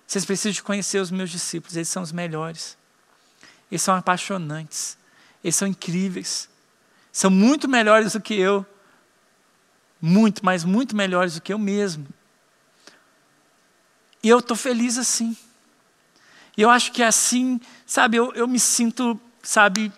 Vocês 0.06 0.26
precisam 0.26 0.52
de 0.52 0.62
conhecer 0.62 0.98
os 0.98 1.11
meus 1.11 1.30
discípulos, 1.30 1.76
eles 1.76 1.88
são 1.88 2.02
os 2.02 2.12
melhores. 2.12 2.76
Eles 3.72 3.80
são 3.80 3.94
apaixonantes. 3.94 4.98
Eles 5.42 5.56
são 5.56 5.66
incríveis. 5.66 6.46
São 7.11 7.30
muito 7.30 7.66
melhores 7.66 8.12
do 8.12 8.20
que 8.20 8.34
eu 8.34 8.66
muito, 10.00 10.44
mas 10.44 10.64
muito 10.64 10.96
melhores 10.96 11.34
do 11.34 11.40
que 11.40 11.52
eu 11.52 11.58
mesmo. 11.58 12.06
E 14.22 14.28
eu 14.28 14.38
estou 14.38 14.56
feliz 14.56 14.98
assim. 14.98 15.37
E 16.56 16.62
eu 16.62 16.70
acho 16.70 16.92
que 16.92 17.02
assim, 17.02 17.61
sabe, 17.87 18.16
eu, 18.16 18.32
eu 18.34 18.48
me 18.48 18.58
sinto, 18.58 19.18
sabe, 19.42 19.92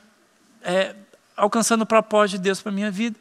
é, 0.63 0.95
alcançando 1.37 1.83
o 1.83 1.87
propósito 1.87 2.37
de 2.37 2.45
Deus 2.45 2.61
para 2.61 2.71
a 2.71 2.75
minha 2.75 2.91
vida. 2.91 3.19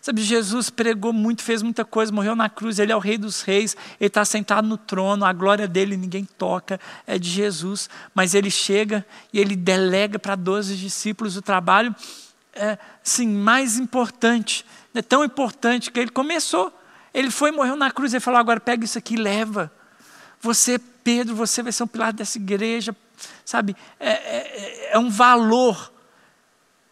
Sabe, 0.00 0.22
Jesus 0.22 0.68
pregou 0.68 1.12
muito, 1.12 1.42
fez 1.42 1.62
muita 1.62 1.84
coisa, 1.84 2.12
morreu 2.12 2.36
na 2.36 2.48
cruz, 2.48 2.78
ele 2.78 2.92
é 2.92 2.96
o 2.96 2.98
rei 2.98 3.16
dos 3.16 3.40
reis, 3.40 3.74
ele 3.98 4.08
está 4.08 4.24
sentado 4.24 4.68
no 4.68 4.76
trono, 4.76 5.24
a 5.24 5.32
glória 5.32 5.66
dele 5.66 5.96
ninguém 5.96 6.24
toca, 6.24 6.78
é 7.06 7.18
de 7.18 7.28
Jesus. 7.28 7.88
Mas 8.14 8.34
ele 8.34 8.50
chega 8.50 9.04
e 9.32 9.40
ele 9.40 9.56
delega 9.56 10.18
para 10.18 10.36
12 10.36 10.76
discípulos 10.76 11.36
o 11.36 11.42
trabalho 11.42 11.94
é, 12.54 12.78
sim, 13.02 13.28
mais 13.28 13.78
importante 13.78 14.64
é 14.94 15.02
tão 15.02 15.24
importante 15.24 15.90
que 15.90 15.98
ele 15.98 16.10
começou. 16.10 16.72
Ele 17.12 17.30
foi 17.30 17.50
morreu 17.50 17.76
na 17.76 17.90
cruz. 17.90 18.12
Ele 18.12 18.20
falou: 18.20 18.40
agora 18.40 18.60
pega 18.60 18.84
isso 18.84 18.98
aqui 18.98 19.14
e 19.14 19.18
leva. 19.18 19.72
Você, 20.40 20.78
Pedro, 20.78 21.34
você 21.34 21.62
vai 21.62 21.72
ser 21.72 21.82
um 21.82 21.86
pilar 21.86 22.12
dessa 22.12 22.38
igreja. 22.38 22.94
Sabe, 23.44 23.76
é, 23.98 24.10
é, 24.10 24.90
é 24.92 24.98
um 24.98 25.08
valor 25.08 25.92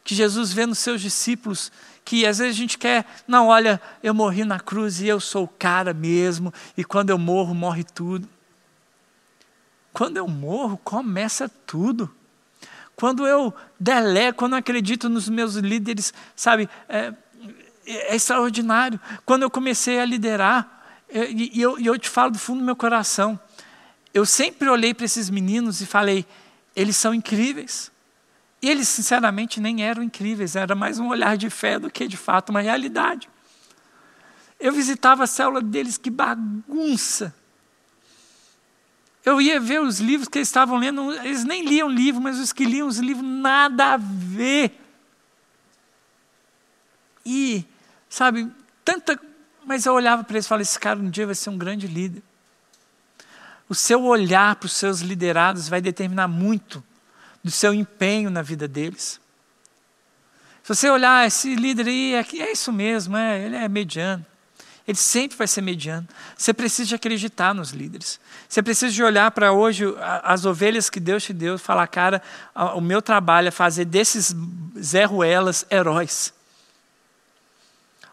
que 0.05 0.15
Jesus 0.15 0.53
vê 0.53 0.67
nos 0.67 0.79
seus 0.79 1.01
discípulos 1.01 1.71
que 2.05 2.27
às 2.27 2.39
vezes 2.39 2.55
a 2.55 2.59
gente 2.59 2.79
quer, 2.79 3.07
não, 3.27 3.49
olha, 3.49 3.81
eu 4.03 4.13
morri 4.13 4.45
na 4.45 4.59
cruz 4.59 5.01
e 5.01 5.07
eu 5.07 5.21
sou 5.21 5.45
o 5.45 5.49
cara 5.49 5.95
mesmo, 5.95 6.53
e 6.77 6.85
quando 6.85 7.11
eu 7.11 7.19
morro, 7.19 7.55
morre 7.55 7.85
tudo. 7.85 8.29
Quando 9.93 10.17
eu 10.17 10.27
morro, 10.27 10.79
começa 10.79 11.49
tudo. 11.49 12.13
Quando 12.97 13.27
eu 13.27 13.55
delego, 13.79 14.37
quando 14.37 14.53
eu 14.53 14.59
acredito 14.59 15.09
nos 15.09 15.29
meus 15.29 15.55
líderes, 15.55 16.13
sabe, 16.35 16.69
é, 16.89 17.13
é 17.87 18.15
extraordinário. 18.15 19.01
Quando 19.25 19.43
eu 19.43 19.51
comecei 19.51 19.99
a 19.99 20.05
liderar, 20.05 21.01
e 21.11 21.61
eu, 21.61 21.79
eu 21.79 21.99
te 21.99 22.09
falo 22.09 22.31
do 22.31 22.39
fundo 22.39 22.61
do 22.61 22.65
meu 22.65 22.77
coração, 22.77 23.39
eu 24.15 24.27
sempre 24.27 24.69
olhei 24.69 24.95
para 24.95 25.05
esses 25.05 25.31
meninos 25.31 25.81
e 25.81 25.87
falei, 25.87 26.27
eles 26.75 26.97
são 26.97 27.15
incríveis. 27.15 27.91
E 28.61 28.71
eles, 28.71 28.89
sinceramente, 28.89 29.61
nem 29.61 29.83
eram 29.83 30.03
incríveis, 30.03 30.55
era 30.55 30.75
mais 30.75 30.99
um 30.99 31.09
olhar 31.09 31.37
de 31.37 31.51
fé 31.51 31.79
do 31.79 31.91
que 31.91 32.07
de 32.07 32.17
fato 32.17 32.51
uma 32.51 32.61
realidade. 32.61 33.29
Eu 34.61 34.73
visitava 34.73 35.25
a 35.25 35.27
célula 35.27 35.61
deles, 35.61 35.99
que 35.99 36.11
bagunça. 36.11 37.35
Eu 39.25 39.41
ia 39.41 39.59
ver 39.59 39.81
os 39.81 39.99
livros 39.99 40.29
que 40.29 40.39
eles 40.39 40.49
estavam 40.49 40.79
lendo, 40.79 41.13
eles 41.25 41.45
nem 41.45 41.65
liam 41.65 41.89
livro, 41.89 42.21
mas 42.21 42.39
os 42.39 42.53
que 42.53 42.65
liam 42.65 42.87
os 42.87 42.99
livros, 42.99 43.25
nada 43.25 43.95
a 43.95 43.97
ver. 43.97 44.79
E, 47.25 47.65
sabe, 48.13 48.51
tanta. 48.85 49.19
Mas 49.65 49.87
eu 49.87 49.95
olhava 49.95 50.23
para 50.23 50.35
eles 50.35 50.45
e 50.45 50.49
falava: 50.49 50.63
esse 50.63 50.79
cara 50.79 50.99
um 51.01 51.09
dia 51.09 51.25
vai 51.25 51.35
ser 51.35 51.51
um 51.51 51.57
grande 51.57 51.87
líder. 51.87 52.23
O 53.69 53.75
seu 53.75 54.05
olhar 54.05 54.55
para 54.57 54.67
os 54.67 54.73
seus 54.73 55.01
liderados 55.01 55.69
vai 55.69 55.81
determinar 55.81 56.29
muito 56.29 56.85
do 57.43 57.51
seu 57.51 57.73
empenho 57.73 58.29
na 58.31 58.43
vida 58.43 58.69
deles. 58.69 59.19
Se 60.63 60.75
você 60.75 60.91
olhar, 60.91 61.27
esse 61.27 61.55
líder 61.57 61.87
aí, 61.87 62.15
é, 62.15 62.27
é 62.43 62.53
isso 62.53 62.73
mesmo, 62.73 63.17
é, 63.17 63.41
ele 63.45 63.57
é 63.57 63.69
mediano. 63.69 64.25
Ele 64.87 64.99
sempre 64.99 65.37
vai 65.39 65.47
ser 65.47 65.63
mediano. 65.63 66.07
Você 66.37 66.53
precisa 66.53 66.89
de 66.89 66.95
acreditar 66.95 67.55
nos 67.55 67.71
líderes. 67.71 68.21
Você 68.49 68.63
precisa 68.63 68.93
de 68.93 69.03
olhar 69.03 69.31
para 69.31 69.53
hoje 69.53 69.85
as 70.23 70.45
ovelhas 70.45 70.91
que 70.91 71.01
Deus 71.01 71.23
te 71.23 71.33
deu 71.33 71.55
e 71.55 71.59
falar, 71.59 71.87
cara, 71.87 72.21
o 72.75 72.81
meu 72.81 73.01
trabalho 73.01 73.49
é 73.49 73.51
fazer 73.53 73.85
desses 73.85 74.35
Zé 74.79 75.05
Ruelas 75.05 75.65
heróis. 75.71 76.35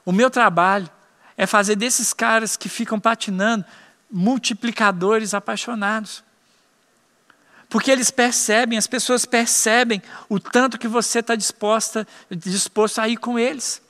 O 0.09 0.11
meu 0.11 0.31
trabalho 0.31 0.89
é 1.37 1.45
fazer 1.45 1.75
desses 1.75 2.13
caras 2.13 2.57
que 2.57 2.67
ficam 2.67 2.99
patinando 2.99 3.63
multiplicadores 4.09 5.35
apaixonados. 5.35 6.23
Porque 7.69 7.91
eles 7.91 8.09
percebem, 8.09 8.75
as 8.75 8.87
pessoas 8.87 9.23
percebem 9.23 10.01
o 10.27 10.39
tanto 10.39 10.79
que 10.79 10.87
você 10.87 11.19
está 11.19 11.35
disposta, 11.35 12.07
disposto 12.31 12.97
a 12.97 13.07
ir 13.07 13.17
com 13.17 13.37
eles. 13.37 13.83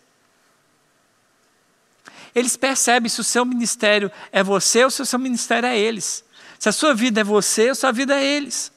Eles 2.36 2.58
percebem 2.58 3.08
se 3.08 3.21
o 3.21 3.23
seu 3.23 3.45
ministério 3.45 4.12
é 4.29 4.43
você 4.43 4.84
ou 4.84 4.91
se 4.91 5.01
o 5.01 5.05
seu 5.05 5.19
ministério 5.19 5.67
é 5.67 5.79
eles. 5.79 6.21
Se 6.60 6.67
a 6.67 6.73
sua 6.73 6.93
vida 6.93 7.21
é 7.21 7.23
você 7.23 7.69
ou 7.69 7.75
se 7.75 7.79
a 7.79 7.82
sua 7.88 7.91
vida 7.93 8.19
é 8.19 8.25
eles. 8.25 8.73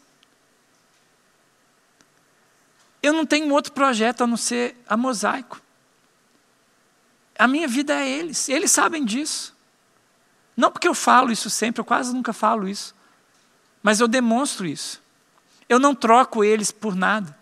Eu 3.02 3.12
não 3.12 3.26
tenho 3.26 3.52
outro 3.52 3.72
projeto 3.72 4.22
a 4.22 4.28
não 4.28 4.37
ser 4.37 4.76
a 4.88 4.96
mosaico. 4.96 5.61
A 7.38 7.49
minha 7.49 7.66
vida 7.66 7.95
é 7.95 8.09
eles, 8.09 8.49
eles 8.49 8.71
sabem 8.71 9.05
disso. 9.05 9.57
Não 10.57 10.71
porque 10.71 10.87
eu 10.87 10.95
falo 10.95 11.33
isso 11.33 11.49
sempre, 11.49 11.81
eu 11.81 11.85
quase 11.85 12.12
nunca 12.12 12.33
falo 12.33 12.68
isso, 12.68 12.95
mas 13.83 14.01
eu 14.01 14.09
demonstro 14.09 14.66
isso. 14.66 15.03
Eu 15.68 15.79
não 15.79 15.95
troco 15.95 16.45
eles 16.45 16.71
por 16.71 16.95
nada. 16.95 17.37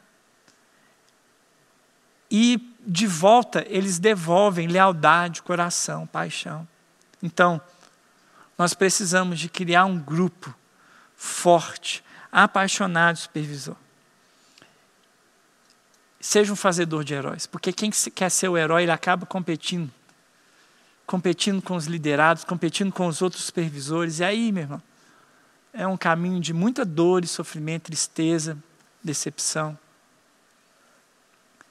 E 2.31 2.75
de 2.87 3.07
volta 3.07 3.65
eles 3.69 3.99
devolvem 3.99 4.69
lealdade, 4.69 5.43
coração, 5.43 6.07
paixão. 6.07 6.67
Então, 7.23 7.61
nós 8.57 8.75
precisamos 8.75 9.39
de 9.39 9.49
criar 9.49 9.85
um 9.85 9.99
grupo 9.99 10.55
forte, 11.17 12.05
apaixonado 12.31 13.17
supervisor. 13.17 13.77
Seja 16.21 16.53
um 16.53 16.57
fazedor 16.57 17.03
de 17.03 17.15
heróis, 17.15 17.47
porque 17.47 17.73
quem 17.73 17.91
quer 17.91 18.31
ser 18.31 18.49
o 18.49 18.59
herói, 18.59 18.83
ele 18.83 18.93
acaba 18.93 19.25
competindo. 19.25 19.91
Competindo 21.07 21.63
com 21.63 21.75
os 21.75 21.87
liderados, 21.87 22.45
competindo 22.45 22.93
com 22.93 23.07
os 23.07 23.23
outros 23.23 23.45
supervisores. 23.45 24.19
E 24.19 24.25
aí, 24.25 24.53
meu 24.53 24.65
irmão, 24.65 24.83
é 25.73 25.87
um 25.87 25.97
caminho 25.97 26.39
de 26.39 26.53
muita 26.53 26.85
dor 26.85 27.25
e 27.25 27.27
sofrimento, 27.27 27.85
tristeza, 27.85 28.59
decepção. 29.03 29.79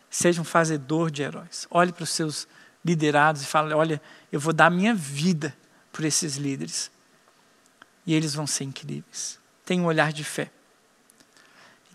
Seja 0.10 0.42
um 0.42 0.46
fazedor 0.46 1.12
de 1.12 1.22
heróis. 1.22 1.68
Olhe 1.70 1.92
para 1.92 2.04
os 2.04 2.10
seus 2.10 2.48
liderados 2.84 3.44
e 3.44 3.46
fale: 3.46 3.74
olha, 3.76 4.02
eu 4.32 4.40
vou 4.40 4.52
dar 4.52 4.72
minha 4.72 4.96
vida 4.96 5.56
por 5.94 6.04
esses 6.04 6.38
líderes. 6.38 6.90
E 8.04 8.16
eles 8.16 8.34
vão 8.34 8.48
ser 8.48 8.64
incríveis. 8.64 9.40
Tenha 9.64 9.84
um 9.84 9.86
olhar 9.86 10.12
de 10.12 10.24
fé. 10.24 10.50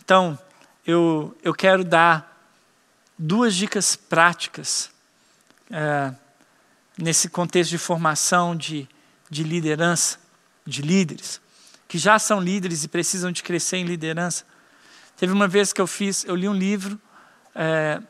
Então, 0.05 0.38
eu, 0.87 1.37
eu 1.43 1.53
quero 1.53 1.83
dar 1.83 2.34
duas 3.18 3.55
dicas 3.55 3.96
práticas 3.96 4.90
é, 5.70 6.12
nesse 6.98 7.29
contexto 7.29 7.70
de 7.70 7.79
formação 7.79 8.57
de, 8.57 8.88
de 9.31 9.42
liderança, 9.42 10.18
de 10.66 10.83
líderes, 10.83 11.40
que 11.87 11.98
já 11.98 12.18
são 12.18 12.40
líderes 12.40 12.85
e 12.85 12.88
precisam 12.88 13.31
de 13.31 13.42
crescer 13.42 13.79
em 13.79 13.85
liderança. 13.85 14.44
Teve 15.16 15.33
uma 15.33 15.46
vez 15.46 15.72
que 15.72 15.81
eu 15.81 15.87
fiz, 15.87 16.24
eu 16.24 16.35
li 16.35 16.48
um 16.48 16.55
livro 16.55 17.00
é, 17.55 18.00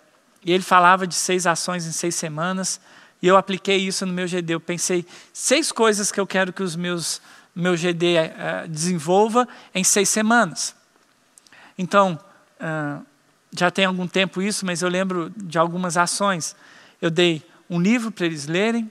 e 0.45 0.53
ele 0.53 0.63
falava 0.63 1.07
de 1.07 1.15
seis 1.15 1.47
ações 1.47 1.87
em 1.87 1.93
seis 1.93 2.15
semanas. 2.15 2.81
E 3.21 3.27
eu 3.27 3.37
apliquei 3.37 3.79
isso 3.79 4.05
no 4.05 4.13
meu 4.13 4.27
GD. 4.27 4.55
Eu 4.55 4.61
pensei 4.61 5.07
seis 5.33 5.73
coisas 5.73 6.13
que 6.13 6.21
eu 6.21 6.27
quero 6.27 6.53
que 6.53 6.63
os 6.63 6.77
meus 6.77 7.21
meu 7.55 7.77
GD 7.77 8.17
é, 8.17 8.67
desenvolva 8.69 9.47
em 9.75 9.85
seis 9.85 10.09
semanas. 10.09 10.75
Então, 11.79 12.19
é, 12.59 12.99
já 13.57 13.71
tem 13.71 13.85
algum 13.85 14.07
tempo 14.07 14.43
isso, 14.43 14.67
mas 14.67 14.83
eu 14.83 14.89
lembro 14.89 15.33
de 15.37 15.59
algumas 15.59 15.97
ações. 15.97 16.57
Eu 17.01 17.11
dei 17.11 17.43
um 17.71 17.81
livro 17.81 18.11
para 18.11 18.27
eles 18.27 18.47
lerem, 18.47 18.91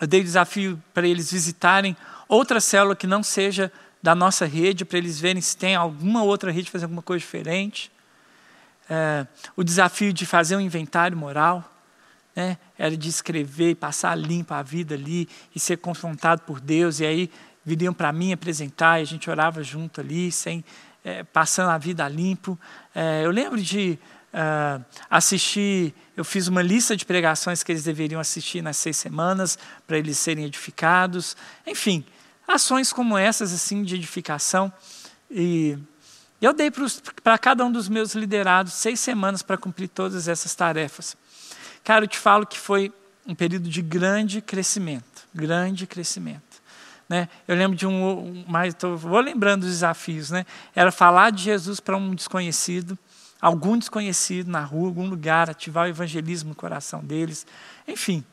eu 0.00 0.06
dei 0.06 0.22
desafio 0.22 0.80
para 0.94 1.06
eles 1.06 1.30
visitarem 1.30 1.96
outra 2.28 2.60
célula 2.60 2.94
que 2.94 3.06
não 3.06 3.22
seja 3.22 3.72
da 4.02 4.14
nossa 4.14 4.46
rede, 4.46 4.84
para 4.84 4.98
eles 4.98 5.18
verem 5.18 5.42
se 5.42 5.56
tem 5.56 5.74
alguma 5.74 6.22
outra 6.22 6.50
rede 6.50 6.70
fazer 6.70 6.84
alguma 6.84 7.02
coisa 7.02 7.20
diferente. 7.20 7.90
É, 8.88 9.26
o 9.56 9.64
desafio 9.64 10.12
de 10.12 10.24
fazer 10.24 10.54
um 10.54 10.60
inventário 10.60 11.16
moral, 11.16 11.72
né, 12.34 12.58
era 12.78 12.96
de 12.96 13.08
escrever 13.08 13.70
e 13.70 13.74
passar 13.74 14.14
limpo 14.14 14.54
a 14.54 14.62
vida 14.62 14.94
ali 14.94 15.28
e 15.54 15.58
ser 15.58 15.78
confrontado 15.78 16.42
por 16.42 16.60
Deus. 16.60 17.00
E 17.00 17.06
aí 17.06 17.30
viriam 17.64 17.92
para 17.92 18.12
mim 18.12 18.32
apresentar 18.32 19.00
e 19.00 19.02
a 19.02 19.06
gente 19.06 19.28
orava 19.28 19.62
junto 19.64 20.00
ali, 20.00 20.30
sem 20.30 20.64
é, 21.06 21.22
passando 21.22 21.70
a 21.70 21.78
vida 21.78 22.06
limpo. 22.08 22.58
É, 22.92 23.24
eu 23.24 23.30
lembro 23.30 23.62
de 23.62 23.96
uh, 24.34 24.84
assistir, 25.08 25.94
eu 26.16 26.24
fiz 26.24 26.48
uma 26.48 26.60
lista 26.60 26.96
de 26.96 27.06
pregações 27.06 27.62
que 27.62 27.70
eles 27.70 27.84
deveriam 27.84 28.20
assistir 28.20 28.60
nas 28.60 28.76
seis 28.76 28.96
semanas 28.96 29.56
para 29.86 29.96
eles 29.96 30.18
serem 30.18 30.44
edificados. 30.44 31.36
Enfim, 31.64 32.04
ações 32.46 32.92
como 32.92 33.16
essas 33.16 33.52
assim 33.52 33.84
de 33.84 33.94
edificação 33.94 34.72
e 35.30 35.78
eu 36.42 36.52
dei 36.52 36.72
para 37.22 37.38
cada 37.38 37.64
um 37.64 37.70
dos 37.70 37.88
meus 37.88 38.14
liderados 38.16 38.72
seis 38.72 38.98
semanas 38.98 39.42
para 39.42 39.56
cumprir 39.56 39.88
todas 39.88 40.26
essas 40.26 40.56
tarefas. 40.56 41.16
Cara, 41.84 42.04
eu 42.04 42.08
te 42.08 42.18
falo 42.18 42.44
que 42.44 42.58
foi 42.58 42.92
um 43.24 43.34
período 43.34 43.68
de 43.68 43.80
grande 43.80 44.40
crescimento, 44.40 45.22
grande 45.32 45.86
crescimento. 45.86 46.45
Né? 47.08 47.28
Eu 47.46 47.54
lembro 47.54 47.76
de 47.76 47.86
um, 47.86 48.44
mas 48.48 48.74
tô, 48.74 48.96
vou 48.96 49.20
lembrando 49.20 49.60
dos 49.60 49.70
desafios, 49.70 50.30
né? 50.30 50.44
Era 50.74 50.90
falar 50.90 51.30
de 51.30 51.42
Jesus 51.42 51.78
para 51.78 51.96
um 51.96 52.14
desconhecido, 52.14 52.98
algum 53.40 53.78
desconhecido 53.78 54.50
na 54.50 54.64
rua, 54.64 54.88
algum 54.88 55.08
lugar, 55.08 55.48
ativar 55.48 55.86
o 55.86 55.88
evangelismo 55.88 56.48
no 56.48 56.54
coração 56.54 57.00
deles. 57.00 57.46
Enfim, 57.86 58.24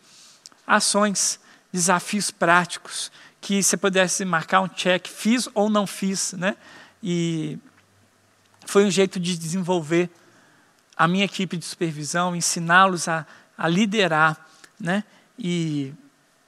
ações, 0.65 1.39
desafios 1.71 2.31
práticos 2.31 3.11
que 3.39 3.61
você 3.61 3.77
pudesse 3.77 4.25
marcar 4.25 4.61
um 4.61 4.67
check, 4.67 5.07
fiz 5.07 5.47
ou 5.53 5.69
não 5.69 5.85
fiz, 5.85 6.33
né? 6.33 6.55
E 7.03 7.59
foi 8.65 8.85
um 8.85 8.91
jeito 8.91 9.19
de 9.19 9.37
desenvolver 9.37 10.09
a 10.95 11.07
minha 11.07 11.25
equipe 11.25 11.57
de 11.57 11.65
supervisão, 11.65 12.35
ensiná-los 12.35 13.07
a, 13.07 13.25
a 13.57 13.67
liderar, 13.67 14.37
né? 14.79 15.03
E 15.37 15.93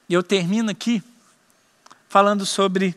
eu 0.09 0.23
termino 0.23 0.71
aqui 0.71 1.03
falando 2.15 2.45
sobre 2.45 2.95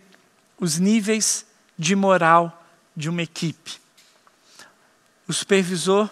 os 0.61 0.79
níveis 0.79 1.45
de 1.77 1.97
moral 1.97 2.64
de 2.97 3.09
uma 3.09 3.21
equipe. 3.21 3.73
O 5.27 5.33
supervisor, 5.33 6.09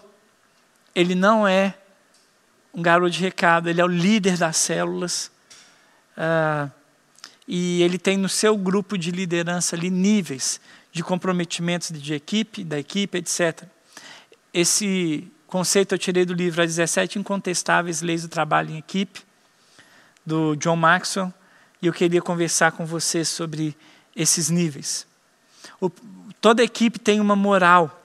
ele 0.92 1.14
não 1.14 1.46
é 1.46 1.72
um 2.74 2.82
garoto 2.82 3.12
de 3.12 3.20
recado, 3.20 3.70
ele 3.70 3.80
é 3.80 3.84
o 3.84 3.86
líder 3.86 4.36
das 4.36 4.56
células. 4.56 5.30
Uh, 6.16 6.68
e 7.46 7.80
ele 7.80 7.96
tem 7.96 8.16
no 8.16 8.28
seu 8.28 8.56
grupo 8.56 8.98
de 8.98 9.12
liderança 9.12 9.76
ali 9.76 9.88
níveis 9.88 10.60
de 10.90 11.04
comprometimentos 11.04 11.92
de 11.92 12.12
equipe, 12.12 12.64
da 12.64 12.76
equipe, 12.76 13.18
etc. 13.18 13.68
Esse, 14.52 15.30
conceito 15.46 15.94
eu 15.94 15.98
tirei 16.00 16.24
do 16.24 16.34
livro 16.34 16.60
As 16.60 16.74
17 16.74 17.20
Incontestáveis 17.20 18.02
Leis 18.02 18.22
do 18.22 18.28
Trabalho 18.28 18.70
em 18.70 18.78
Equipe, 18.78 19.20
do 20.26 20.56
John 20.56 20.74
Maxwell, 20.74 21.32
e 21.80 21.86
eu 21.86 21.92
queria 21.92 22.22
conversar 22.22 22.72
com 22.72 22.86
você 22.86 23.24
sobre 23.24 23.76
esses 24.14 24.50
níveis. 24.50 25.06
O, 25.80 25.90
toda 26.40 26.62
equipe 26.62 26.98
tem 26.98 27.20
uma 27.20 27.36
moral, 27.36 28.02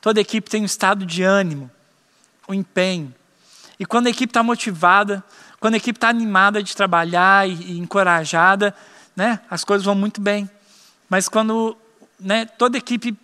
toda 0.00 0.20
equipe 0.20 0.48
tem 0.48 0.62
um 0.62 0.66
estado 0.66 1.04
de 1.04 1.22
ânimo, 1.22 1.70
um 2.48 2.54
empenho. 2.54 3.14
E 3.78 3.86
quando 3.86 4.06
a 4.06 4.10
equipe 4.10 4.30
está 4.30 4.42
motivada, 4.42 5.24
quando 5.58 5.74
a 5.74 5.76
equipe 5.76 5.96
está 5.96 6.08
animada 6.08 6.62
de 6.62 6.74
trabalhar 6.76 7.48
e, 7.48 7.52
e 7.52 7.78
encorajada, 7.78 8.74
né, 9.16 9.40
as 9.50 9.64
coisas 9.64 9.84
vão 9.84 9.94
muito 9.94 10.20
bem. 10.20 10.48
Mas 11.08 11.28
quando 11.28 11.76
né, 12.18 12.44
toda 12.44 12.78
equipe 12.78 13.16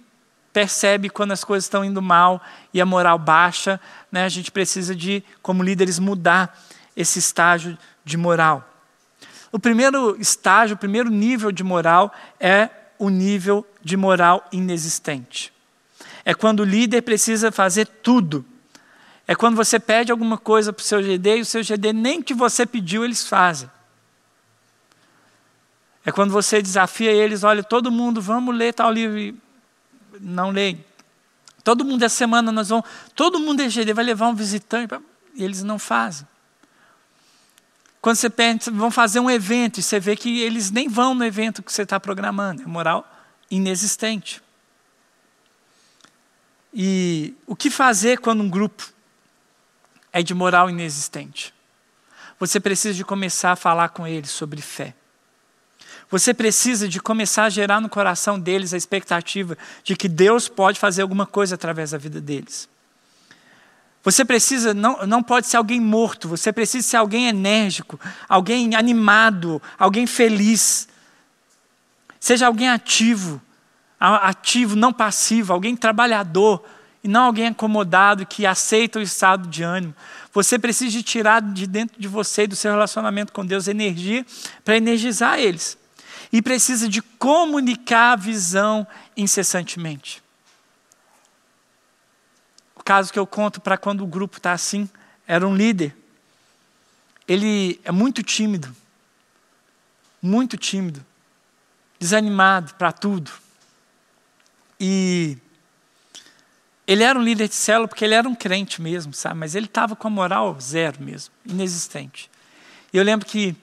percebe 0.53 1.11
quando 1.11 1.32
as 1.32 1.45
coisas 1.45 1.66
estão 1.66 1.84
indo 1.84 2.01
mal 2.01 2.43
e 2.72 2.80
a 2.80 2.87
moral 2.87 3.18
baixa, 3.18 3.78
né, 4.11 4.24
a 4.24 4.28
gente 4.28 4.51
precisa 4.51 4.95
de, 4.97 5.22
como 5.43 5.62
líderes, 5.62 5.99
mudar 5.99 6.59
esse 6.97 7.18
estágio 7.18 7.76
de 8.05 8.16
moral. 8.16 8.66
O 9.53 9.59
primeiro 9.59 10.16
estágio, 10.20 10.74
o 10.74 10.78
primeiro 10.78 11.11
nível 11.11 11.53
de 11.53 11.62
moral 11.62 12.12
é 12.38 12.68
o 12.99 13.09
nível 13.09 13.66
de 13.82 13.97
moral 13.97 14.47
inexistente. 14.51 15.53
É 16.24 16.34
quando 16.34 16.61
o 16.61 16.64
líder 16.64 17.03
precisa 17.03 17.53
fazer 17.53 17.86
tudo. 17.86 18.44
É 19.26 19.34
quando 19.34 19.57
você 19.57 19.78
pede 19.78 20.11
alguma 20.11 20.38
coisa 20.38 20.72
para 20.72 20.82
o 20.82 20.84
seu 20.84 21.03
GD 21.03 21.38
e 21.38 21.40
o 21.40 21.44
seu 21.44 21.62
GD 21.62 21.92
nem 21.92 22.22
que 22.22 22.34
você 22.34 22.64
pediu, 22.64 23.05
eles 23.05 23.26
fazem. 23.26 23.70
É 26.05 26.12
quando 26.12 26.30
você 26.30 26.62
desafia 26.62 27.11
eles, 27.11 27.42
olha, 27.42 27.64
todo 27.64 27.90
mundo, 27.90 28.20
vamos 28.22 28.55
ler 28.55 28.72
tal 28.72 28.90
livro 28.92 29.36
não 30.20 30.51
leem. 30.51 30.84
Todo 31.64 31.84
mundo 31.84 32.05
essa 32.05 32.16
semana 32.16 32.53
nós 32.53 32.68
vamos, 32.68 32.86
todo 33.14 33.40
mundo 33.40 33.61
EGD 33.61 33.92
vai 33.92 34.05
levar 34.05 34.28
um 34.28 34.34
visitante, 34.34 34.94
e 35.34 35.44
eles 35.44 35.62
não 35.62 35.78
fazem. 35.78 36.26
Quando 38.07 38.19
você 38.19 38.31
pensa, 38.31 38.71
vão 38.71 38.89
fazer 38.89 39.19
um 39.19 39.29
evento, 39.29 39.81
e 39.81 39.83
você 39.83 39.99
vê 39.99 40.15
que 40.15 40.41
eles 40.41 40.71
nem 40.71 40.89
vão 40.89 41.13
no 41.13 41.25
evento 41.25 41.61
que 41.61 41.73
você 41.73 41.83
está 41.83 41.99
programando, 41.99 42.63
é 42.63 42.65
moral 42.65 43.05
inexistente. 43.51 44.41
E 46.73 47.35
o 47.49 47.57
que 47.57 47.69
fazer 47.69 48.21
quando 48.21 48.45
um 48.45 48.49
grupo 48.49 48.89
é 50.13 50.23
de 50.23 50.33
moral 50.35 50.71
inexistente? 50.71 51.53
Você 52.39 52.61
precisa 52.61 52.95
de 52.95 53.05
começar 53.05 53.51
a 53.51 53.57
falar 53.57 53.89
com 53.89 54.07
eles 54.07 54.31
sobre 54.31 54.63
fé. 54.63 54.95
Você 56.09 56.33
precisa 56.33 56.89
de 56.89 57.01
começar 57.01 57.47
a 57.47 57.51
gerar 57.51 57.81
no 57.81 57.89
coração 57.89 58.39
deles 58.39 58.73
a 58.73 58.77
expectativa 58.77 59.59
de 59.83 59.97
que 59.97 60.09
Deus 60.09 60.47
pode 60.49 60.79
fazer 60.79 61.03
alguma 61.03 61.27
coisa 61.27 61.57
através 61.57 61.91
da 61.91 61.99
vida 61.99 62.21
deles. 62.21 62.69
Você 64.07 64.25
precisa, 64.25 64.73
não, 64.73 65.05
não 65.05 65.21
pode 65.21 65.49
ser 65.49 65.57
alguém 65.57 65.81
morto, 65.81 66.29
você 66.29 66.53
precisa 66.53 66.87
ser 66.87 66.97
alguém 66.97 67.27
enérgico, 67.27 67.99
alguém 68.29 68.77
animado, 68.77 69.61
alguém 69.77 70.07
feliz. 70.07 70.87
Seja 72.21 72.47
alguém 72.47 72.69
ativo, 72.69 73.43
ativo, 73.99 74.77
não 74.77 74.93
passivo, 74.93 75.53
alguém 75.53 75.75
trabalhador, 75.75 76.65
e 77.03 77.09
não 77.09 77.25
alguém 77.25 77.49
acomodado 77.49 78.25
que 78.25 78.47
aceita 78.47 79.01
o 79.01 79.03
estado 79.03 79.49
de 79.49 79.65
ânimo. 79.65 79.93
Você 80.33 80.57
precisa 80.57 81.03
tirar 81.03 81.43
de 81.43 81.67
dentro 81.67 82.01
de 82.01 82.07
você 82.07 82.45
e 82.45 82.47
do 82.47 82.55
seu 82.55 82.71
relacionamento 82.71 83.33
com 83.33 83.45
Deus 83.45 83.67
energia 83.67 84.25
para 84.65 84.77
energizar 84.77 85.41
eles 85.41 85.77
e 86.33 86.41
precisa 86.41 86.89
de 86.89 87.03
comunicar 87.03 88.13
a 88.13 88.17
visão 88.17 88.87
incessantemente. 89.17 90.23
Caso 92.87 93.12
que 93.12 93.18
eu 93.18 93.26
conto 93.26 93.61
para 93.61 93.76
quando 93.76 94.03
o 94.03 94.07
grupo 94.07 94.39
está 94.39 94.53
assim, 94.53 94.89
era 95.26 95.47
um 95.47 95.55
líder. 95.55 95.95
Ele 97.28 97.78
é 97.84 97.93
muito 97.93 98.22
tímido, 98.22 98.74
muito 100.22 100.57
tímido, 100.57 101.05
desanimado 101.99 102.74
para 102.76 102.93
tudo. 102.93 103.30
E 104.80 105.37
ele 106.87 107.03
era 107.03 107.18
um 107.18 107.22
líder 107.22 107.49
de 107.49 107.55
célula 107.57 107.89
porque 107.89 108.05
ele 108.05 108.14
era 108.14 108.28
um 108.28 108.34
crente 108.34 108.80
mesmo, 108.80 109.12
sabe? 109.12 109.39
Mas 109.41 109.55
ele 109.55 109.66
estava 109.66 109.95
com 109.95 110.07
a 110.07 110.11
moral 110.11 110.57
zero 110.61 111.03
mesmo, 111.03 111.34
inexistente. 111.45 112.30
E 112.93 112.97
eu 112.97 113.03
lembro 113.03 113.26
que, 113.26 113.55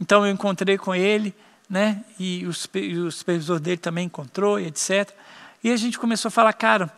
então 0.00 0.26
eu 0.26 0.32
encontrei 0.32 0.76
com 0.76 0.94
ele 0.94 1.34
né? 1.72 2.04
E 2.18 2.46
o, 2.46 2.78
e 2.78 2.98
o 2.98 3.10
supervisor 3.10 3.58
dele 3.58 3.78
também 3.78 4.04
encontrou, 4.04 4.60
e 4.60 4.66
etc. 4.66 5.10
E 5.64 5.70
a 5.70 5.76
gente 5.78 5.98
começou 5.98 6.28
a 6.28 6.30
falar, 6.30 6.52
cara, 6.52 6.92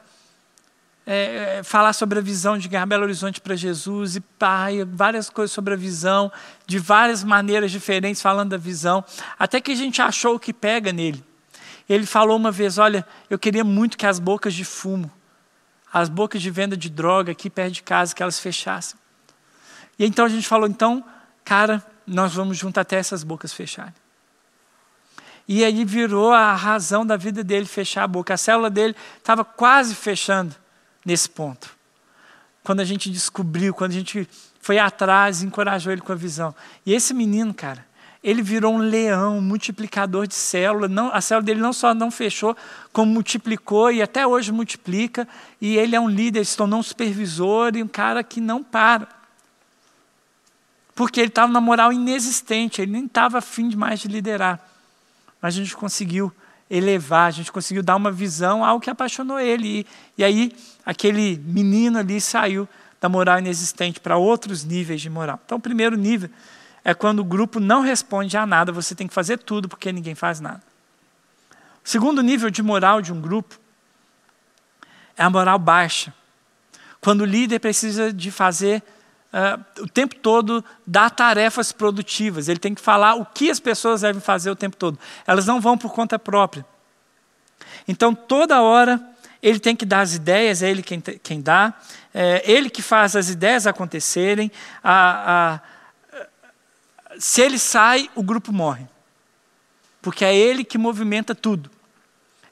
é, 1.07 1.59
é, 1.59 1.63
falar 1.63 1.93
sobre 1.93 2.19
a 2.19 2.23
visão 2.23 2.57
de 2.57 2.67
ganhar 2.67 2.87
Belo 2.87 3.03
Horizonte 3.03 3.41
para 3.41 3.55
Jesus 3.55 4.17
e 4.17 4.21
pai, 4.21 4.85
várias 4.85 5.29
coisas 5.29 5.53
sobre 5.53 5.75
a 5.75 5.77
visão, 5.77 6.33
de 6.67 6.79
várias 6.79 7.23
maneiras 7.23 7.71
diferentes 7.71 8.23
falando 8.23 8.51
da 8.51 8.57
visão, 8.57 9.05
até 9.39 9.61
que 9.61 9.73
a 9.73 9.75
gente 9.75 10.01
achou 10.01 10.37
o 10.37 10.41
que 10.41 10.53
pega 10.53 10.93
nele. 10.93 11.23
Ele 11.87 12.07
falou 12.07 12.37
uma 12.37 12.51
vez: 12.51 12.79
Olha, 12.79 13.07
eu 13.29 13.39
queria 13.39 13.63
muito 13.63 13.99
que 13.99 14.07
as 14.07 14.19
bocas 14.19 14.55
de 14.55 14.65
fumo, 14.65 15.11
as 15.93 16.09
bocas 16.09 16.41
de 16.41 16.51
venda 16.51 16.77
de 16.77 16.89
droga 16.89 17.33
aqui 17.33 17.51
perto 17.51 17.75
de 17.75 17.83
casa, 17.83 18.15
que 18.15 18.23
elas 18.23 18.41
fechassem. 18.41 18.99
E 19.99 20.07
então 20.07 20.25
a 20.25 20.29
gente 20.29 20.49
falou: 20.49 20.67
Então, 20.67 21.05
cara, 21.45 21.85
nós 22.07 22.33
vamos 22.33 22.57
juntar 22.57 22.81
até 22.81 22.97
essas 22.97 23.23
bocas 23.23 23.53
fecharem. 23.53 23.93
E 25.47 25.63
aí 25.63 25.85
virou 25.85 26.33
a 26.33 26.55
razão 26.55 27.05
da 27.05 27.19
vida 27.19 27.45
dele 27.45 27.67
fechar 27.67 28.05
a 28.05 28.09
boca. 28.09 28.33
A 28.33 28.39
célula 28.39 28.71
dele 28.71 28.97
estava 29.19 29.45
quase 29.45 29.95
fechando 29.95 30.57
nesse 31.05 31.29
ponto. 31.29 31.71
Quando 32.63 32.81
a 32.81 32.85
gente 32.85 33.11
descobriu, 33.11 33.75
quando 33.75 33.91
a 33.91 33.95
gente 33.95 34.29
foi 34.61 34.79
atrás, 34.79 35.43
encorajou 35.43 35.93
ele 35.93 36.01
com 36.01 36.13
a 36.13 36.17
visão. 36.17 36.55
E 36.87 36.95
esse 36.95 37.13
menino, 37.13 37.53
cara, 37.53 37.85
ele 38.23 38.41
virou 38.43 38.75
um 38.75 38.79
leão, 38.79 39.39
um 39.39 39.43
multiplicador 39.43 40.27
de 40.27 40.35
célula. 40.35 40.89
Não, 40.89 41.11
a 41.13 41.21
célula 41.21 41.45
dele 41.45 41.61
não 41.61 41.73
só 41.73 41.93
não 41.93 42.11
fechou, 42.11 42.57
como 42.93 43.13
multiplicou 43.13 43.93
e 43.93 44.01
até 44.01 44.27
hoje 44.27 44.51
multiplica. 44.51 45.29
E 45.61 45.77
ele 45.77 45.95
é 45.95 46.01
um 46.01 46.09
líder, 46.09 46.45
se 46.47 46.57
tornou 46.57 46.81
um 46.81 46.83
supervisor 46.83 47.77
e 47.77 47.83
um 47.83 47.89
cara 47.89 48.25
que 48.25 48.41
não 48.41 48.63
para. 48.63 49.09
Porque 50.95 51.21
ele 51.21 51.29
estava 51.29 51.53
na 51.53 51.61
moral 51.61 51.93
inexistente, 51.93 52.81
ele 52.81 52.93
nem 52.93 53.05
estava 53.05 53.39
afim 53.39 53.75
mais 53.77 54.01
de 54.01 54.09
liderar 54.09 54.75
mas 55.45 55.57
a 55.57 55.59
gente 55.59 55.77
conseguiu 55.77 56.33
elevar, 56.71 57.29
a 57.29 57.31
gente 57.31 57.53
conseguiu 57.53 57.83
dar 57.83 57.97
uma 57.97 58.11
visão 58.11 58.65
ao 58.65 58.81
que 58.81 58.91
apaixonou 58.91 59.39
ele. 59.39 59.81
E, 59.81 59.87
e 60.19 60.25
aí, 60.25 60.53
aquele 60.85 61.41
menino 61.45 61.99
ali 61.99 62.21
saiu 62.21 62.69
da 63.01 63.09
moral 63.09 63.39
inexistente 63.39 64.01
para 64.01 64.17
outros 64.17 64.65
níveis 64.65 65.01
de 65.01 65.11
moral. 65.11 65.39
Então, 65.45 65.59
o 65.59 65.61
primeiro 65.61 65.97
nível 65.97 66.31
é 66.85 66.95
quando 66.95 67.21
o 67.21 67.25
grupo 67.25 67.61
não 67.61 67.81
responde 67.81 68.37
a 68.37 68.47
nada, 68.47 68.73
você 68.73 68.95
tem 68.95 69.07
que 69.07 69.15
fazer 69.15 69.39
tudo 69.39 69.69
porque 69.69 69.93
ninguém 69.93 70.15
faz 70.15 70.41
nada. 70.41 70.63
O 71.85 71.89
segundo 71.89 72.23
nível 72.23 72.51
de 72.51 72.63
moral 72.63 73.03
de 73.03 73.13
um 73.13 73.21
grupo 73.21 73.59
é 75.17 75.23
a 75.23 75.31
moral 75.31 75.59
baixa. 75.59 76.13
Quando 77.01 77.21
o 77.21 77.25
líder 77.27 77.59
precisa 77.59 78.13
de 78.13 78.31
fazer 78.31 78.83
uh, 79.35 79.83
o 79.83 79.89
tempo 79.89 80.15
todo 80.17 80.65
dar 80.87 81.11
tarefas 81.11 81.73
produtivas. 81.73 82.49
Ele 82.49 82.59
tem 82.59 82.75
que 82.75 82.81
falar 82.81 83.17
o 83.17 83.27
que 83.27 83.51
as 83.51 83.59
pessoas 83.59 84.03
devem 84.03 84.21
fazer 84.21 84.51
o 84.51 84.57
tempo 84.57 84.77
todo. 84.77 84.99
Elas 85.27 85.47
não 85.47 85.61
vão 85.61 85.77
por 85.77 85.93
conta 85.93 86.19
própria. 86.19 86.65
Então, 87.87 88.15
toda 88.15 88.63
hora, 88.63 89.01
ele 89.43 89.59
tem 89.59 89.75
que 89.75 89.85
dar 89.85 90.01
as 90.01 90.15
ideias, 90.15 90.63
é 90.63 90.71
ele 90.71 90.83
quem, 90.83 91.01
quem 91.01 91.41
dá, 91.41 91.75
é 92.15 92.43
ele 92.51 92.71
que 92.71 92.81
faz 92.81 93.17
as 93.17 93.29
ideias 93.29 93.67
acontecerem. 93.67 94.51
A, 94.83 95.61
a, 96.15 96.25
se 97.19 97.43
ele 97.43 97.59
sai, 97.59 98.09
o 98.15 98.23
grupo 98.23 98.53
morre. 98.53 98.87
Porque 100.01 100.25
é 100.25 100.35
ele 100.35 100.65
que 100.65 100.79
movimenta 100.79 101.35
tudo 101.35 101.74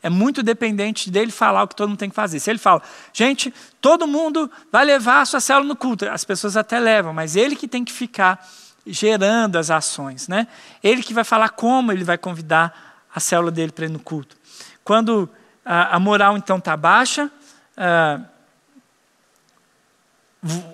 é 0.03 0.11
muito 0.11 0.43
dependente 0.43 1.11
dele 1.11 1.31
falar 1.31 1.63
o 1.63 1.69
que 1.69 1.77
todo 1.77 1.89
mundo 1.89 1.99
tem 1.99 2.11
que 2.11 2.15
fazer. 2.15 2.41
Se 2.41 2.51
ele 2.51 2.59
fala, 2.59 2.83
gente, 3.13 3.55
todo 3.81 4.07
mundo 4.07 4.51
vai 4.71 4.85
levar 4.85 5.21
a 5.21 5.25
sua 5.25 5.41
célula 5.41 5.69
no 5.69 5.77
culto, 5.77 6.09
as 6.09 6.25
pessoas 6.25 6.57
até 6.57 6.81
levam, 6.81 7.13
mas 7.13 7.37
ele 7.37 7.55
que 7.55 7.69
tem 7.69 7.85
que 7.85 7.93
ficar 7.93 8.45
gerando 8.85 9.57
as 9.57 9.71
ações, 9.71 10.27
né? 10.27 10.49
Ele 10.83 11.03
que 11.03 11.15
vai 11.15 11.23
falar 11.23 11.51
como 11.51 11.93
ele 11.93 12.03
vai 12.03 12.19
convidar 12.19 13.05
a 13.15 13.21
célula 13.21 13.51
dele 13.51 13.71
para 13.71 13.85
ir 13.85 13.91
no 13.91 14.01
culto. 14.01 14.37
Quando 14.83 15.29
a, 15.65 15.97
a 15.97 16.01
moral 16.01 16.37
então 16.37 16.59
está 16.59 16.77
baixa, 16.77 17.31
uh, 17.79 18.25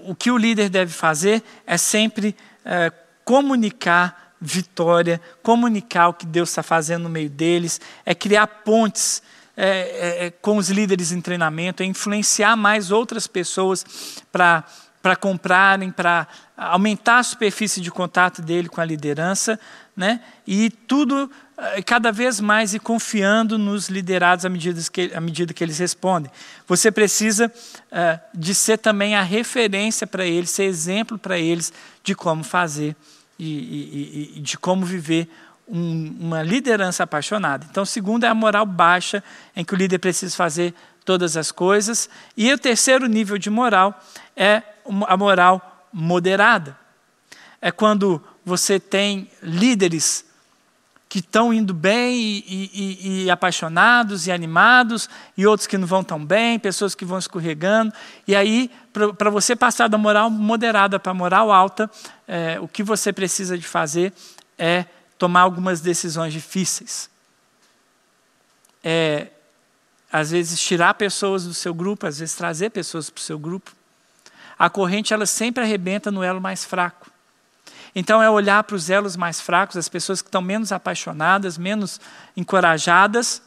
o 0.06 0.14
que 0.14 0.30
o 0.30 0.38
líder 0.38 0.70
deve 0.70 0.92
fazer 0.92 1.42
é 1.66 1.76
sempre 1.76 2.34
uh, 2.64 2.94
comunicar 3.24 4.27
vitória, 4.40 5.20
comunicar 5.42 6.08
o 6.08 6.14
que 6.14 6.26
Deus 6.26 6.48
está 6.50 6.62
fazendo 6.62 7.04
no 7.04 7.08
meio 7.08 7.30
deles, 7.30 7.80
é 8.04 8.14
criar 8.14 8.46
pontes 8.46 9.22
é, 9.56 9.66
é, 9.66 10.26
é, 10.26 10.30
com 10.30 10.56
os 10.56 10.70
líderes 10.70 11.10
em 11.10 11.20
treinamento, 11.20 11.82
é 11.82 11.86
influenciar 11.86 12.56
mais 12.56 12.90
outras 12.90 13.26
pessoas 13.26 13.84
para 14.30 14.64
para 15.00 15.14
comprarem, 15.14 15.90
para 15.90 16.26
aumentar 16.56 17.18
a 17.18 17.22
superfície 17.22 17.80
de 17.80 17.90
contato 17.90 18.42
dele 18.42 18.68
com 18.68 18.80
a 18.80 18.84
liderança, 18.84 19.58
né? 19.96 20.20
e 20.46 20.70
tudo 20.70 21.30
eh, 21.56 21.82
cada 21.82 22.10
vez 22.10 22.40
mais 22.40 22.74
e 22.74 22.78
confiando 22.78 23.56
nos 23.56 23.88
liderados 23.88 24.44
à 24.44 24.48
medida 24.48 24.80
que, 24.92 25.12
à 25.14 25.20
medida 25.20 25.54
que 25.54 25.62
eles 25.62 25.78
respondem. 25.78 26.30
Você 26.66 26.90
precisa 26.90 27.46
uh, 27.46 28.20
de 28.34 28.54
ser 28.54 28.78
também 28.78 29.14
a 29.14 29.22
referência 29.22 30.06
para 30.06 30.26
eles, 30.26 30.50
ser 30.50 30.64
exemplo 30.64 31.18
para 31.18 31.38
eles 31.38 31.72
de 32.02 32.14
como 32.14 32.42
fazer 32.42 32.96
e, 33.38 33.46
e, 33.46 34.32
e 34.36 34.40
de 34.40 34.58
como 34.58 34.84
viver 34.84 35.28
um, 35.68 36.16
uma 36.18 36.42
liderança 36.42 37.02
apaixonada. 37.02 37.66
Então, 37.70 37.82
o 37.82 37.86
segundo 37.86 38.24
é 38.24 38.28
a 38.28 38.34
moral 38.34 38.64
baixa, 38.64 39.22
em 39.54 39.64
que 39.64 39.74
o 39.74 39.76
líder 39.76 39.98
precisa 39.98 40.34
fazer 40.34 40.74
todas 41.04 41.36
as 41.36 41.52
coisas. 41.52 42.08
E 42.36 42.52
o 42.52 42.58
terceiro 42.58 43.06
nível 43.06 43.38
de 43.38 43.50
moral 43.50 43.98
é 44.36 44.62
a 45.06 45.16
moral 45.16 45.86
moderada. 45.92 46.78
É 47.60 47.70
quando 47.70 48.22
você 48.44 48.80
tem 48.80 49.30
líderes 49.42 50.24
que 51.08 51.20
estão 51.20 51.54
indo 51.54 51.72
bem 51.72 52.16
e, 52.16 52.44
e, 52.46 53.24
e, 53.24 53.30
apaixonados 53.30 54.26
e 54.26 54.32
animados, 54.32 55.08
e 55.36 55.46
outros 55.46 55.66
que 55.66 55.78
não 55.78 55.86
vão 55.86 56.04
tão 56.04 56.22
bem, 56.22 56.58
pessoas 56.58 56.94
que 56.94 57.04
vão 57.04 57.18
escorregando. 57.18 57.92
E 58.26 58.36
aí, 58.36 58.70
para 59.16 59.30
você 59.30 59.56
passar 59.56 59.88
da 59.88 59.96
moral 59.96 60.28
moderada 60.28 60.98
para 60.98 61.12
a 61.12 61.14
moral 61.14 61.50
alta, 61.50 61.90
é, 62.26 62.60
o 62.60 62.68
que 62.68 62.82
você 62.82 63.12
precisa 63.12 63.56
de 63.56 63.66
fazer 63.66 64.12
é 64.58 64.84
tomar 65.16 65.40
algumas 65.40 65.80
decisões 65.80 66.32
difíceis. 66.32 67.08
É, 68.84 69.28
às 70.12 70.30
vezes, 70.30 70.60
tirar 70.60 70.92
pessoas 70.94 71.44
do 71.44 71.54
seu 71.54 71.72
grupo, 71.72 72.06
às 72.06 72.18
vezes, 72.18 72.34
trazer 72.34 72.70
pessoas 72.70 73.08
para 73.08 73.20
o 73.20 73.22
seu 73.22 73.38
grupo. 73.38 73.72
A 74.58 74.68
corrente, 74.68 75.14
ela 75.14 75.26
sempre 75.26 75.62
arrebenta 75.62 76.10
no 76.10 76.22
elo 76.22 76.40
mais 76.40 76.64
fraco. 76.64 77.10
Então 77.94 78.22
é 78.22 78.30
olhar 78.30 78.62
para 78.64 78.76
os 78.76 78.90
elos 78.90 79.16
mais 79.16 79.40
fracos, 79.40 79.76
as 79.76 79.88
pessoas 79.88 80.22
que 80.22 80.28
estão 80.28 80.42
menos 80.42 80.72
apaixonadas, 80.72 81.58
menos 81.58 82.00
encorajadas, 82.36 83.42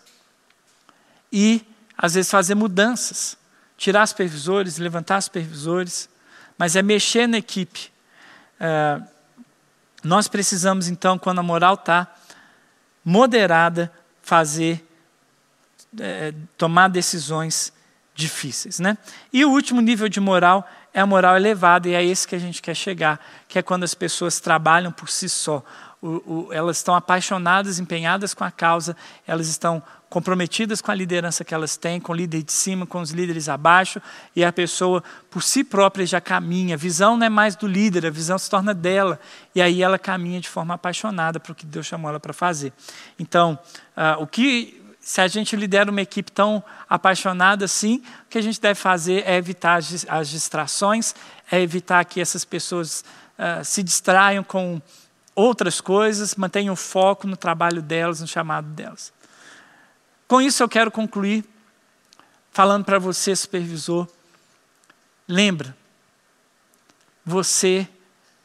e 1.31 1.65
às 1.97 2.15
vezes 2.15 2.29
fazer 2.29 2.55
mudanças, 2.55 3.37
tirar 3.77 4.05
supervisores, 4.05 4.77
levantar 4.77 5.21
supervisores, 5.21 6.09
mas 6.57 6.75
é 6.75 6.81
mexer 6.81 7.27
na 7.27 7.37
equipe. 7.37 7.91
É, 8.59 9.01
nós 10.03 10.27
precisamos 10.27 10.87
então, 10.87 11.17
quando 11.17 11.39
a 11.39 11.43
moral 11.43 11.75
está 11.75 12.07
moderada, 13.03 13.91
fazer, 14.21 14.85
é, 15.99 16.33
tomar 16.57 16.87
decisões 16.87 17.71
difíceis. 18.13 18.79
Né? 18.79 18.97
E 19.31 19.43
o 19.45 19.49
último 19.49 19.81
nível 19.81 20.09
de 20.09 20.19
moral 20.19 20.67
é 20.93 21.01
a 21.01 21.05
moral 21.05 21.35
elevada, 21.37 21.87
e 21.87 21.93
é 21.93 22.03
esse 22.03 22.27
que 22.27 22.35
a 22.35 22.39
gente 22.39 22.61
quer 22.61 22.75
chegar, 22.75 23.19
que 23.47 23.57
é 23.57 23.61
quando 23.61 23.83
as 23.83 23.93
pessoas 23.93 24.39
trabalham 24.39 24.91
por 24.91 25.09
si 25.09 25.29
só. 25.29 25.63
O, 26.01 26.07
o, 26.07 26.53
elas 26.53 26.77
estão 26.77 26.95
apaixonadas, 26.95 27.79
empenhadas 27.79 28.33
com 28.33 28.43
a 28.43 28.51
causa, 28.51 28.95
elas 29.25 29.47
estão 29.47 29.81
comprometidas 30.09 30.81
com 30.81 30.91
a 30.91 30.95
liderança 30.95 31.45
que 31.45 31.53
elas 31.53 31.77
têm, 31.77 31.97
com 31.97 32.11
o 32.11 32.15
líder 32.15 32.43
de 32.43 32.51
cima, 32.51 32.85
com 32.85 32.99
os 32.99 33.11
líderes 33.11 33.47
abaixo, 33.47 34.01
e 34.35 34.43
a 34.43 34.51
pessoa 34.51 35.01
por 35.29 35.41
si 35.41 35.63
própria 35.63 36.05
já 36.05 36.19
caminha. 36.19 36.75
A 36.75 36.77
visão 36.77 37.15
não 37.15 37.25
é 37.25 37.29
mais 37.29 37.55
do 37.55 37.65
líder, 37.65 38.05
a 38.05 38.09
visão 38.09 38.37
se 38.37 38.49
torna 38.49 38.73
dela, 38.73 39.17
e 39.55 39.61
aí 39.61 39.81
ela 39.81 39.97
caminha 39.97 40.41
de 40.41 40.49
forma 40.49 40.73
apaixonada 40.73 41.39
para 41.39 41.53
o 41.53 41.55
que 41.55 41.65
Deus 41.65 41.85
chamou 41.85 42.09
ela 42.09 42.19
para 42.19 42.33
fazer. 42.33 42.73
Então, 43.17 43.57
uh, 43.95 44.21
o 44.21 44.27
que 44.27 44.80
se 45.01 45.19
a 45.19 45.27
gente 45.27 45.55
lidera 45.55 45.89
uma 45.89 46.01
equipe 46.01 46.31
tão 46.31 46.63
apaixonada 46.87 47.65
assim, 47.65 48.03
o 48.25 48.29
que 48.29 48.37
a 48.37 48.41
gente 48.41 48.61
deve 48.61 48.79
fazer 48.79 49.23
é 49.25 49.35
evitar 49.35 49.81
as 50.07 50.29
distrações, 50.29 51.15
é 51.51 51.59
evitar 51.59 52.05
que 52.05 52.21
essas 52.21 52.45
pessoas 52.45 53.03
uh, 53.37 53.65
se 53.65 53.81
distraiam 53.81 54.43
com 54.43 54.79
outras 55.33 55.81
coisas, 55.81 56.35
mantenham 56.35 56.75
foco 56.75 57.25
no 57.25 57.35
trabalho 57.35 57.81
delas, 57.81 58.21
no 58.21 58.27
chamado 58.27 58.67
delas. 58.67 59.11
Com 60.27 60.39
isso 60.39 60.61
eu 60.61 60.69
quero 60.69 60.91
concluir 60.91 61.43
falando 62.51 62.85
para 62.85 62.99
você, 62.99 63.35
supervisor, 63.35 64.07
lembra, 65.27 65.75
você 67.25 67.87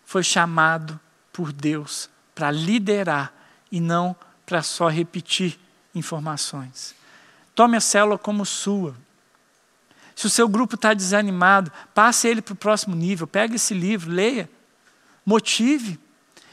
foi 0.06 0.22
chamado 0.22 0.98
por 1.32 1.52
Deus 1.52 2.08
para 2.34 2.50
liderar 2.50 3.32
e 3.70 3.78
não 3.78 4.16
para 4.46 4.62
só 4.62 4.88
repetir 4.88 5.58
informações. 5.98 6.94
Tome 7.54 7.76
a 7.76 7.80
célula 7.80 8.18
como 8.18 8.44
sua. 8.44 8.94
Se 10.14 10.26
o 10.26 10.30
seu 10.30 10.48
grupo 10.48 10.76
está 10.76 10.94
desanimado, 10.94 11.70
passe 11.94 12.26
ele 12.28 12.40
para 12.40 12.52
o 12.52 12.56
próximo 12.56 12.96
nível. 12.96 13.26
Pegue 13.26 13.56
esse 13.56 13.74
livro, 13.74 14.10
leia, 14.10 14.48
motive. 15.24 15.98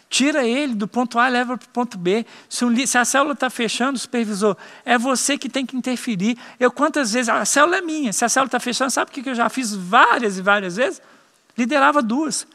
Tira 0.09 0.45
ele 0.45 0.75
do 0.75 0.87
ponto 0.87 1.17
A 1.17 1.27
leva 1.27 1.57
para 1.57 1.65
o 1.65 1.69
ponto 1.69 1.97
B. 1.97 2.25
Se, 2.47 2.63
um, 2.63 2.85
se 2.85 2.97
a 2.97 3.05
célula 3.05 3.33
está 3.33 3.49
fechando, 3.49 3.95
o 3.95 3.99
supervisor, 3.99 4.55
é 4.85 4.97
você 4.97 5.37
que 5.37 5.49
tem 5.49 5.65
que 5.65 5.75
interferir. 5.75 6.37
Eu 6.59 6.71
quantas 6.71 7.13
vezes, 7.13 7.29
a 7.29 7.43
célula 7.45 7.77
é 7.77 7.81
minha, 7.81 8.13
se 8.13 8.23
a 8.23 8.29
célula 8.29 8.47
está 8.47 8.59
fechando, 8.59 8.91
sabe 8.91 9.09
o 9.09 9.13
que 9.13 9.27
eu 9.27 9.33
já 9.33 9.49
fiz 9.49 9.73
várias 9.73 10.37
e 10.37 10.41
várias 10.41 10.75
vezes? 10.75 11.01
Liderava 11.57 12.01
duas. 12.01 12.45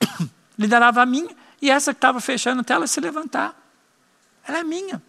Liderava 0.58 1.02
a 1.02 1.06
minha 1.06 1.34
e 1.62 1.70
essa 1.70 1.94
que 1.94 1.98
estava 1.98 2.20
fechando 2.20 2.60
até 2.60 2.74
ela 2.74 2.86
se 2.88 3.00
levantar. 3.00 3.56
Ela 4.46 4.58
é 4.58 4.64
minha. 4.64 5.00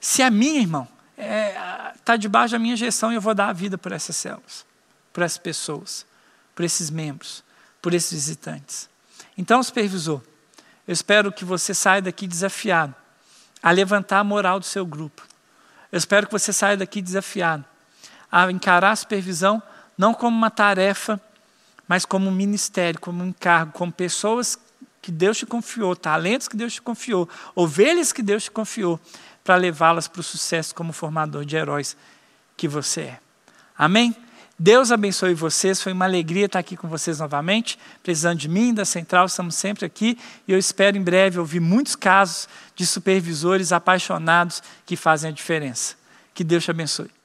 Se 0.00 0.22
é 0.22 0.30
minha, 0.30 0.60
irmão, 0.60 0.88
está 1.16 1.22
é, 1.22 1.94
tá 2.04 2.16
debaixo 2.16 2.52
da 2.52 2.58
minha 2.58 2.76
gestão 2.76 3.12
eu 3.12 3.20
vou 3.20 3.34
dar 3.34 3.48
a 3.48 3.52
vida 3.52 3.76
por 3.76 3.92
essas 3.92 4.16
células, 4.16 4.64
por 5.12 5.22
essas 5.22 5.38
pessoas, 5.38 6.06
por 6.54 6.64
esses 6.64 6.90
membros, 6.90 7.42
por 7.82 7.94
esses 7.94 8.12
visitantes. 8.12 8.88
Então, 9.36 9.62
supervisor, 9.62 10.20
eu 10.86 10.92
espero 10.92 11.32
que 11.32 11.44
você 11.44 11.74
saia 11.74 12.02
daqui 12.02 12.26
desafiado 12.26 12.94
a 13.62 13.70
levantar 13.70 14.20
a 14.20 14.24
moral 14.24 14.60
do 14.60 14.66
seu 14.66 14.86
grupo. 14.86 15.22
Eu 15.90 15.98
espero 15.98 16.26
que 16.26 16.32
você 16.32 16.52
saia 16.52 16.76
daqui 16.76 17.02
desafiado 17.02 17.64
a 18.30 18.50
encarar 18.50 18.92
a 18.92 18.96
supervisão 18.96 19.62
não 19.96 20.14
como 20.14 20.36
uma 20.36 20.50
tarefa, 20.50 21.20
mas 21.88 22.04
como 22.04 22.28
um 22.28 22.32
ministério, 22.32 23.00
como 23.00 23.24
um 23.24 23.28
encargo, 23.28 23.72
como 23.72 23.90
pessoas 23.90 24.58
que 25.00 25.10
Deus 25.10 25.38
te 25.38 25.46
confiou, 25.46 25.96
talentos 25.96 26.46
que 26.46 26.56
Deus 26.56 26.74
te 26.74 26.82
confiou, 26.82 27.28
ovelhas 27.54 28.12
que 28.12 28.22
Deus 28.22 28.44
te 28.44 28.50
confiou, 28.50 29.00
para 29.48 29.56
levá-las 29.56 30.06
para 30.06 30.20
o 30.20 30.22
sucesso 30.22 30.74
como 30.74 30.92
formador 30.92 31.42
de 31.42 31.56
heróis 31.56 31.96
que 32.54 32.68
você 32.68 33.00
é. 33.00 33.20
Amém? 33.78 34.14
Deus 34.58 34.92
abençoe 34.92 35.32
vocês, 35.32 35.80
foi 35.80 35.94
uma 35.94 36.04
alegria 36.04 36.44
estar 36.44 36.58
aqui 36.58 36.76
com 36.76 36.86
vocês 36.86 37.18
novamente, 37.18 37.78
precisando 38.02 38.38
de 38.38 38.46
mim, 38.46 38.74
da 38.74 38.84
Central, 38.84 39.24
estamos 39.24 39.54
sempre 39.54 39.86
aqui 39.86 40.18
e 40.46 40.52
eu 40.52 40.58
espero 40.58 40.98
em 40.98 41.02
breve 41.02 41.38
ouvir 41.38 41.60
muitos 41.60 41.96
casos 41.96 42.46
de 42.76 42.84
supervisores 42.84 43.72
apaixonados 43.72 44.62
que 44.84 44.96
fazem 44.96 45.30
a 45.30 45.32
diferença. 45.32 45.94
Que 46.34 46.44
Deus 46.44 46.62
te 46.62 46.70
abençoe. 46.70 47.17